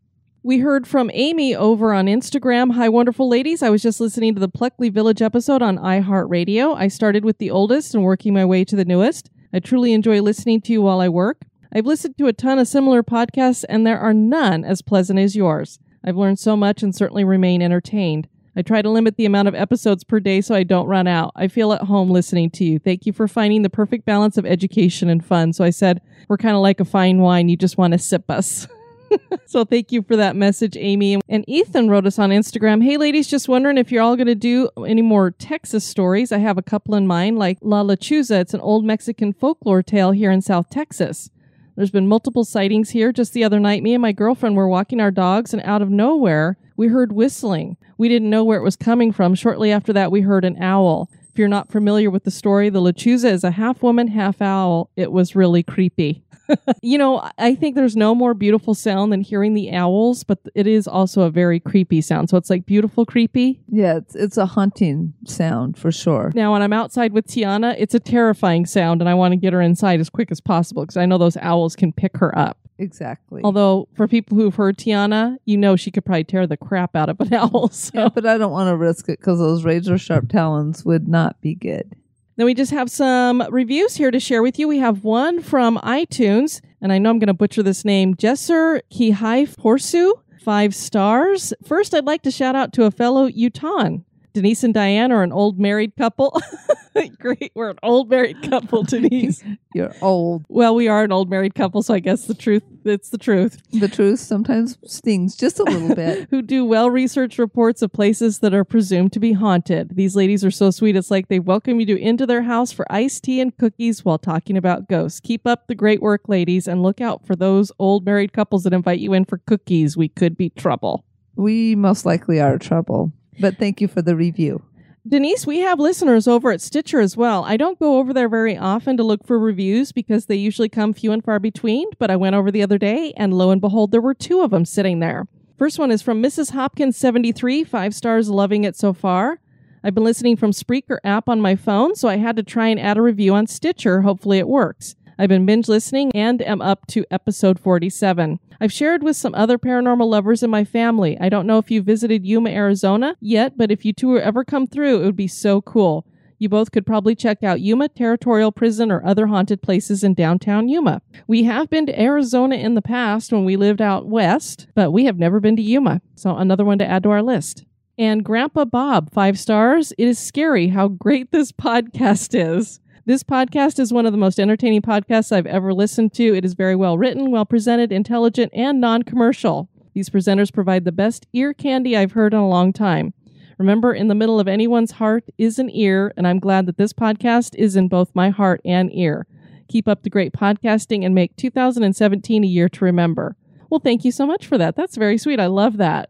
We 0.41 0.59
heard 0.59 0.87
from 0.87 1.11
Amy 1.13 1.53
over 1.53 1.93
on 1.93 2.05
Instagram. 2.05 2.75
Hi, 2.75 2.87
wonderful 2.87 3.27
ladies. 3.27 3.61
I 3.61 3.69
was 3.69 3.81
just 3.81 3.99
listening 3.99 4.35
to 4.35 4.39
the 4.39 4.47
Pluckley 4.47 4.89
Village 4.89 5.21
episode 5.21 5.61
on 5.61 5.79
iHeartRadio. 5.79 6.77
I 6.77 6.87
started 6.87 7.25
with 7.25 7.39
the 7.39 7.51
oldest 7.51 7.93
and 7.93 8.05
working 8.05 8.33
my 8.33 8.45
way 8.45 8.63
to 8.63 8.77
the 8.77 8.85
newest. 8.85 9.29
I 9.53 9.59
truly 9.59 9.93
enjoy 9.93 10.21
listening 10.21 10.61
to 10.61 10.73
you 10.73 10.81
while 10.81 10.99
I 10.99 11.09
work. 11.09 11.43
I've 11.71 11.85
listened 11.85 12.17
to 12.17 12.27
a 12.27 12.33
ton 12.33 12.57
of 12.57 12.67
similar 12.67 13.03
podcasts, 13.03 13.63
and 13.69 13.85
there 13.85 13.99
are 13.99 14.13
none 14.13 14.65
as 14.65 14.81
pleasant 14.81 15.19
as 15.19 15.35
yours. 15.35 15.79
I've 16.03 16.17
learned 16.17 16.39
so 16.39 16.57
much 16.57 16.81
and 16.81 16.95
certainly 16.95 17.23
remain 17.23 17.61
entertained. 17.61 18.27
I 18.55 18.61
try 18.61 18.81
to 18.81 18.89
limit 18.89 19.15
the 19.15 19.25
amount 19.25 19.47
of 19.47 19.55
episodes 19.55 20.03
per 20.03 20.19
day 20.19 20.41
so 20.41 20.53
I 20.53 20.63
don't 20.63 20.87
run 20.87 21.07
out. 21.07 21.31
I 21.35 21.47
feel 21.47 21.73
at 21.73 21.81
home 21.81 22.09
listening 22.09 22.51
to 22.51 22.63
you. 22.63 22.77
Thank 22.79 23.05
you 23.05 23.13
for 23.13 23.27
finding 23.27 23.61
the 23.61 23.69
perfect 23.69 24.05
balance 24.05 24.37
of 24.37 24.45
education 24.45 25.09
and 25.09 25.25
fun. 25.25 25.53
So 25.53 25.63
I 25.63 25.71
said, 25.71 26.01
we're 26.27 26.37
kind 26.37 26.55
of 26.55 26.61
like 26.61 26.79
a 26.79 26.85
fine 26.85 27.19
wine. 27.19 27.49
You 27.49 27.57
just 27.57 27.77
want 27.77 27.93
to 27.93 27.99
sip 27.99 28.29
us. 28.29 28.67
so 29.45 29.65
thank 29.65 29.91
you 29.91 30.01
for 30.01 30.15
that 30.15 30.35
message, 30.35 30.77
Amy. 30.77 31.19
And 31.29 31.43
Ethan 31.47 31.89
wrote 31.89 32.05
us 32.05 32.19
on 32.19 32.29
Instagram 32.29 32.83
Hey, 32.83 32.97
ladies, 32.97 33.27
just 33.27 33.47
wondering 33.47 33.77
if 33.77 33.91
you're 33.91 34.03
all 34.03 34.15
going 34.15 34.27
to 34.27 34.35
do 34.35 34.69
any 34.85 35.01
more 35.01 35.31
Texas 35.31 35.85
stories. 35.85 36.31
I 36.31 36.37
have 36.39 36.57
a 36.57 36.63
couple 36.63 36.95
in 36.95 37.07
mind, 37.07 37.37
like 37.37 37.57
La 37.61 37.83
Lechuza. 37.83 38.41
It's 38.41 38.53
an 38.53 38.61
old 38.61 38.85
Mexican 38.85 39.33
folklore 39.33 39.83
tale 39.83 40.11
here 40.11 40.31
in 40.31 40.41
South 40.41 40.69
Texas. 40.69 41.29
There's 41.75 41.91
been 41.91 42.07
multiple 42.07 42.45
sightings 42.45 42.91
here. 42.91 43.11
Just 43.11 43.33
the 43.33 43.43
other 43.43 43.59
night, 43.59 43.81
me 43.81 43.93
and 43.93 44.01
my 44.01 44.11
girlfriend 44.11 44.55
were 44.55 44.67
walking 44.67 44.99
our 44.99 45.11
dogs, 45.11 45.53
and 45.53 45.61
out 45.63 45.81
of 45.81 45.89
nowhere, 45.89 46.57
we 46.77 46.87
heard 46.87 47.11
whistling. 47.11 47.77
We 47.97 48.09
didn't 48.09 48.29
know 48.29 48.43
where 48.43 48.59
it 48.59 48.63
was 48.63 48.75
coming 48.75 49.11
from. 49.11 49.33
Shortly 49.35 49.71
after 49.71 49.93
that, 49.93 50.11
we 50.11 50.21
heard 50.21 50.45
an 50.45 50.61
owl. 50.61 51.09
If 51.33 51.39
you're 51.39 51.47
not 51.47 51.71
familiar 51.71 52.11
with 52.11 52.25
the 52.25 52.31
story, 52.31 52.69
the 52.69 52.79
Lechuza 52.79 53.31
is 53.31 53.43
a 53.43 53.51
half 53.51 53.81
woman, 53.81 54.07
half 54.07 54.39
owl. 54.39 54.91
It 54.95 55.11
was 55.11 55.35
really 55.35 55.63
creepy. 55.63 56.22
you 56.81 56.97
know, 56.97 57.29
I 57.37 57.55
think 57.55 57.75
there's 57.75 57.95
no 57.95 58.13
more 58.15 58.33
beautiful 58.33 58.73
sound 58.73 59.11
than 59.11 59.21
hearing 59.21 59.53
the 59.53 59.71
owls, 59.73 60.23
but 60.23 60.39
it 60.55 60.67
is 60.67 60.87
also 60.87 61.21
a 61.21 61.29
very 61.29 61.59
creepy 61.59 62.01
sound. 62.01 62.29
So 62.29 62.37
it's 62.37 62.49
like 62.49 62.65
beautiful, 62.65 63.05
creepy. 63.05 63.61
Yeah, 63.69 63.97
it's, 63.97 64.15
it's 64.15 64.37
a 64.37 64.45
haunting 64.45 65.13
sound 65.25 65.77
for 65.77 65.91
sure. 65.91 66.31
Now, 66.35 66.53
when 66.53 66.61
I'm 66.61 66.73
outside 66.73 67.13
with 67.13 67.27
Tiana, 67.27 67.75
it's 67.77 67.95
a 67.95 67.99
terrifying 67.99 68.65
sound, 68.65 69.01
and 69.01 69.09
I 69.09 69.13
want 69.13 69.31
to 69.31 69.37
get 69.37 69.53
her 69.53 69.61
inside 69.61 69.99
as 69.99 70.09
quick 70.09 70.31
as 70.31 70.41
possible 70.41 70.83
because 70.83 70.97
I 70.97 71.05
know 71.05 71.17
those 71.17 71.37
owls 71.37 71.75
can 71.75 71.93
pick 71.93 72.17
her 72.17 72.37
up. 72.37 72.57
Exactly. 72.79 73.41
Although, 73.43 73.87
for 73.93 74.07
people 74.07 74.37
who've 74.37 74.55
heard 74.55 74.77
Tiana, 74.77 75.37
you 75.45 75.57
know 75.57 75.75
she 75.75 75.91
could 75.91 76.05
probably 76.05 76.23
tear 76.23 76.47
the 76.47 76.57
crap 76.57 76.95
out 76.95 77.09
of 77.09 77.19
an 77.21 77.33
owl. 77.33 77.69
So. 77.69 77.91
Yeah, 77.93 78.09
but 78.09 78.25
I 78.25 78.37
don't 78.37 78.51
want 78.51 78.69
to 78.69 78.75
risk 78.75 79.09
it 79.09 79.19
because 79.19 79.39
those 79.39 79.63
razor 79.63 79.97
sharp 79.97 80.29
talons 80.29 80.83
would 80.83 81.07
not 81.07 81.39
be 81.41 81.55
good. 81.55 81.95
Then 82.35 82.45
we 82.47 82.53
just 82.55 82.71
have 82.71 82.89
some 82.89 83.43
reviews 83.51 83.95
here 83.95 84.09
to 84.09 84.19
share 84.19 84.41
with 84.41 84.57
you. 84.57 84.67
We 84.67 84.79
have 84.79 85.03
one 85.03 85.41
from 85.41 85.77
iTunes, 85.77 86.61
and 86.81 86.91
I 86.91 86.97
know 86.97 87.11
I'm 87.11 87.19
going 87.19 87.27
to 87.27 87.33
butcher 87.33 87.61
this 87.61 87.85
name 87.85 88.15
Jesser 88.15 88.81
Kihai 88.91 89.55
Porsu, 89.55 90.13
five 90.43 90.73
stars. 90.73 91.53
First, 91.63 91.93
I'd 91.93 92.05
like 92.05 92.23
to 92.23 92.31
shout 92.31 92.55
out 92.55 92.73
to 92.73 92.85
a 92.85 92.91
fellow 92.91 93.25
Utah. 93.27 93.97
Denise 94.33 94.63
and 94.63 94.73
Diane 94.73 95.11
are 95.11 95.21
an 95.21 95.31
old 95.31 95.59
married 95.59 95.95
couple. 95.95 96.41
Great. 97.19 97.51
We're 97.53 97.69
an 97.69 97.79
old 97.83 98.09
married 98.09 98.49
couple, 98.49 98.83
Denise. 98.87 99.43
You're 99.73 99.93
old. 100.01 100.45
Well, 100.49 100.73
we 100.73 100.87
are 100.87 101.03
an 101.03 101.11
old 101.11 101.29
married 101.29 101.53
couple, 101.53 101.83
so 101.83 101.93
I 101.93 101.99
guess 101.99 102.25
the 102.25 102.33
truth, 102.33 102.63
it's 102.83 103.09
the 103.09 103.17
truth. 103.17 103.61
The 103.71 103.87
truth 103.87 104.19
sometimes 104.19 104.77
stings 104.85 105.35
just 105.35 105.59
a 105.59 105.63
little 105.63 105.95
bit. 105.95 106.27
Who 106.31 106.41
do 106.41 106.65
well 106.65 106.89
researched 106.89 107.37
reports 107.37 107.81
of 107.81 107.93
places 107.93 108.39
that 108.39 108.53
are 108.53 108.63
presumed 108.63 109.13
to 109.13 109.19
be 109.19 109.33
haunted. 109.33 109.95
These 109.95 110.15
ladies 110.15 110.43
are 110.43 110.51
so 110.51 110.71
sweet. 110.71 110.95
It's 110.95 111.11
like 111.11 111.27
they 111.27 111.39
welcome 111.39 111.79
you 111.79 111.95
into 111.95 112.25
their 112.25 112.43
house 112.43 112.71
for 112.71 112.91
iced 112.91 113.23
tea 113.23 113.39
and 113.39 113.55
cookies 113.55 114.03
while 114.03 114.17
talking 114.17 114.57
about 114.57 114.89
ghosts. 114.89 115.19
Keep 115.19 115.45
up 115.45 115.67
the 115.67 115.75
great 115.75 116.01
work, 116.01 116.27
ladies, 116.27 116.67
and 116.67 116.81
look 116.81 117.01
out 117.01 117.25
for 117.25 117.35
those 117.35 117.71
old 117.77 118.05
married 118.05 118.33
couples 118.33 118.63
that 118.63 118.73
invite 118.73 118.99
you 118.99 119.13
in 119.13 119.25
for 119.25 119.37
cookies. 119.39 119.95
We 119.95 120.09
could 120.09 120.35
be 120.37 120.49
trouble. 120.49 121.05
We 121.35 121.75
most 121.75 122.05
likely 122.05 122.39
are 122.39 122.57
trouble. 122.57 123.11
But 123.39 123.57
thank 123.57 123.81
you 123.81 123.87
for 123.87 124.01
the 124.01 124.15
review. 124.15 124.63
Denise, 125.05 125.45
we 125.45 125.59
have 125.59 125.79
listeners 125.79 126.29
over 126.29 126.51
at 126.51 126.61
Stitcher 126.61 127.01
as 127.01 127.17
well. 127.17 127.43
I 127.43 127.57
don't 127.57 127.77
go 127.77 127.97
over 127.97 128.13
there 128.13 128.29
very 128.29 128.57
often 128.57 128.95
to 128.95 129.03
look 129.03 129.25
for 129.25 129.37
reviews 129.37 129.91
because 129.91 130.27
they 130.27 130.35
usually 130.35 130.69
come 130.69 130.93
few 130.93 131.11
and 131.11 131.21
far 131.21 131.39
between, 131.39 131.87
but 131.99 132.09
I 132.09 132.15
went 132.15 132.37
over 132.37 132.51
the 132.51 132.63
other 132.63 132.77
day 132.77 133.11
and 133.17 133.33
lo 133.33 133.51
and 133.51 133.59
behold, 133.59 133.91
there 133.91 133.99
were 133.99 134.13
two 134.13 134.41
of 134.41 134.51
them 134.51 134.63
sitting 134.63 134.99
there. 134.99 135.27
First 135.57 135.77
one 135.77 135.91
is 135.91 136.01
from 136.01 136.23
Mrs. 136.23 136.51
Hopkins73, 136.51 137.67
five 137.67 137.93
stars, 137.93 138.29
loving 138.29 138.63
it 138.63 138.77
so 138.77 138.93
far. 138.93 139.39
I've 139.83 139.93
been 139.93 140.05
listening 140.05 140.37
from 140.37 140.51
Spreaker 140.51 140.99
app 141.03 141.27
on 141.27 141.41
my 141.41 141.57
phone, 141.57 141.95
so 141.95 142.07
I 142.07 142.15
had 142.15 142.37
to 142.37 142.43
try 142.43 142.69
and 142.69 142.79
add 142.79 142.97
a 142.97 143.01
review 143.01 143.35
on 143.35 143.45
Stitcher. 143.47 144.01
Hopefully 144.01 144.39
it 144.39 144.47
works. 144.47 144.95
I've 145.17 145.29
been 145.29 145.45
binge 145.45 145.67
listening 145.67 146.11
and 146.15 146.41
am 146.41 146.61
up 146.61 146.87
to 146.87 147.05
episode 147.11 147.59
47. 147.59 148.39
I've 148.59 148.71
shared 148.71 149.03
with 149.03 149.15
some 149.15 149.35
other 149.35 149.57
paranormal 149.57 150.07
lovers 150.07 150.41
in 150.41 150.49
my 150.49 150.63
family. 150.63 151.17
I 151.19 151.29
don't 151.29 151.45
know 151.45 151.59
if 151.59 151.69
you 151.69 151.81
visited 151.83 152.25
Yuma, 152.25 152.49
Arizona 152.49 153.15
yet, 153.19 153.57
but 153.57 153.71
if 153.71 153.85
you 153.85 153.93
two 153.93 154.17
ever 154.17 154.43
come 154.43 154.65
through, 154.65 155.01
it 155.01 155.05
would 155.05 155.15
be 155.15 155.27
so 155.27 155.61
cool. 155.61 156.05
You 156.39 156.49
both 156.49 156.71
could 156.71 156.85
probably 156.85 157.15
check 157.15 157.43
out 157.43 157.61
Yuma 157.61 157.89
Territorial 157.89 158.51
Prison 158.51 158.91
or 158.91 159.05
other 159.05 159.27
haunted 159.27 159.61
places 159.61 160.03
in 160.03 160.13
downtown 160.13 160.67
Yuma. 160.67 161.01
We 161.27 161.43
have 161.43 161.69
been 161.69 161.85
to 161.85 162.01
Arizona 162.01 162.55
in 162.55 162.73
the 162.73 162.81
past 162.81 163.31
when 163.31 163.45
we 163.45 163.55
lived 163.55 163.81
out 163.81 164.07
west, 164.07 164.67
but 164.75 164.91
we 164.91 165.05
have 165.05 165.19
never 165.19 165.39
been 165.39 165.55
to 165.55 165.61
Yuma. 165.61 166.01
So 166.15 166.35
another 166.35 166.65
one 166.65 166.79
to 166.79 166.85
add 166.85 167.03
to 167.03 167.11
our 167.11 167.21
list. 167.21 167.65
And 167.97 168.25
Grandpa 168.25 168.65
Bob, 168.65 169.13
five 169.13 169.37
stars. 169.37 169.93
It 169.97 170.07
is 170.07 170.17
scary 170.17 170.69
how 170.69 170.87
great 170.87 171.31
this 171.31 171.51
podcast 171.53 172.33
is. 172.33 172.79
This 173.05 173.21
podcast 173.21 173.79
is 173.79 173.91
one 173.91 174.05
of 174.05 174.13
the 174.13 174.17
most 174.17 174.39
entertaining 174.39 174.81
podcasts 174.81 175.33
I've 175.33 175.45
ever 175.45 175.73
listened 175.73 176.13
to. 176.13 176.33
It 176.33 176.45
is 176.45 176.53
very 176.53 176.73
well 176.73 176.97
written, 176.97 177.31
well 177.31 177.45
presented, 177.45 177.91
intelligent, 177.91 178.53
and 178.53 178.79
non 178.79 179.03
commercial. 179.03 179.67
These 179.93 180.09
presenters 180.09 180.53
provide 180.53 180.85
the 180.85 180.93
best 180.93 181.27
ear 181.33 181.53
candy 181.53 181.97
I've 181.97 182.13
heard 182.13 182.33
in 182.33 182.39
a 182.39 182.47
long 182.47 182.71
time. 182.71 183.13
Remember, 183.57 183.93
in 183.93 184.07
the 184.07 184.15
middle 184.15 184.39
of 184.39 184.47
anyone's 184.47 184.91
heart 184.93 185.25
is 185.37 185.59
an 185.59 185.69
ear, 185.71 186.13
and 186.15 186.25
I'm 186.25 186.39
glad 186.39 186.65
that 186.65 186.77
this 186.77 186.93
podcast 186.93 187.55
is 187.55 187.75
in 187.75 187.89
both 187.89 188.15
my 188.15 188.29
heart 188.29 188.61
and 188.63 188.89
ear. 188.95 189.27
Keep 189.67 189.89
up 189.89 190.03
the 190.03 190.09
great 190.09 190.31
podcasting 190.31 191.05
and 191.05 191.13
make 191.13 191.35
2017 191.35 192.45
a 192.45 192.47
year 192.47 192.69
to 192.69 192.85
remember. 192.85 193.35
Well, 193.69 193.81
thank 193.81 194.05
you 194.05 194.13
so 194.13 194.25
much 194.25 194.47
for 194.47 194.57
that. 194.57 194.77
That's 194.77 194.95
very 194.95 195.17
sweet. 195.17 195.41
I 195.41 195.47
love 195.47 195.75
that. 195.75 196.09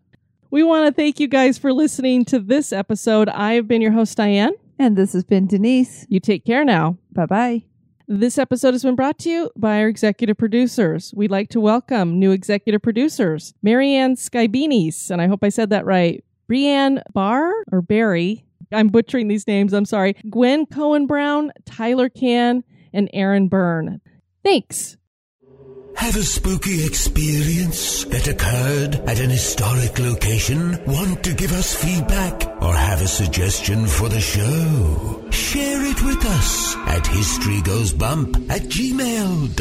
We 0.52 0.62
want 0.62 0.86
to 0.86 0.94
thank 0.94 1.20
you 1.20 1.28
guys 1.28 1.58
for 1.58 1.74
listening 1.74 2.24
to 2.26 2.38
this 2.38 2.72
episode. 2.72 3.30
I 3.30 3.54
have 3.54 3.68
been 3.68 3.82
your 3.82 3.94
host, 3.94 4.16
Diane. 4.16 4.54
And 4.84 4.98
this 4.98 5.14
has 5.14 5.24
been 5.24 5.48
Denise. 5.48 6.06
You 6.10 6.20
take 6.20 6.44
care 6.44 6.66
now. 6.66 6.98
Bye 7.14 7.26
bye. 7.26 7.64
This 8.10 8.38
episode 8.38 8.74
has 8.74 8.84
been 8.84 8.98
brought 8.98 9.18
to 9.20 9.30
you 9.30 9.50
by 9.56 9.80
our 9.80 9.88
executive 9.88 10.38
producers. 10.38 11.14
We'd 11.16 11.32
like 11.32 11.48
to 11.52 11.62
welcome 11.62 12.20
new 12.20 12.32
executive 12.32 12.82
producers, 12.82 13.54
Marianne 13.62 14.18
Skybenis, 14.18 15.10
and 15.10 15.22
I 15.22 15.28
hope 15.28 15.42
I 15.42 15.48
said 15.48 15.70
that 15.70 15.86
right. 15.86 16.22
Brianne 16.52 17.02
Barr 17.14 17.54
or 17.72 17.82
Barry. 17.82 18.44
I'm 18.74 18.90
butchering 18.90 19.30
these 19.30 19.48
names. 19.48 19.72
I'm 19.72 19.86
sorry. 19.86 20.18
Gwen 20.30 20.66
Cohen 20.66 21.08
Brown, 21.08 21.54
Tyler 21.64 22.10
Can, 22.10 22.66
and 22.92 23.10
Aaron 23.14 23.48
Byrne. 23.48 24.02
Thanks. 24.44 24.98
Have 25.96 26.16
a 26.18 26.24
spooky 26.24 26.86
experience 26.86 28.04
that 28.06 28.28
occurred 28.28 28.96
at 29.08 29.20
an 29.20 29.30
historic 29.30 30.00
location? 30.00 30.78
Want 30.86 31.24
to 31.24 31.34
give 31.34 31.54
us 31.54 31.74
feedback 31.76 32.46
or 32.62 32.74
have 32.74 33.02
a 33.02 33.08
suggestion 33.08 33.86
for 33.88 34.10
the 34.10 34.20
show? 34.20 35.24
Share 35.32 35.82
it 35.86 36.02
with 36.04 36.26
us 36.26 36.76
at 36.88 37.04
historygoesbump 37.04 38.50
at 38.50 38.64
gmail.com. 38.64 39.54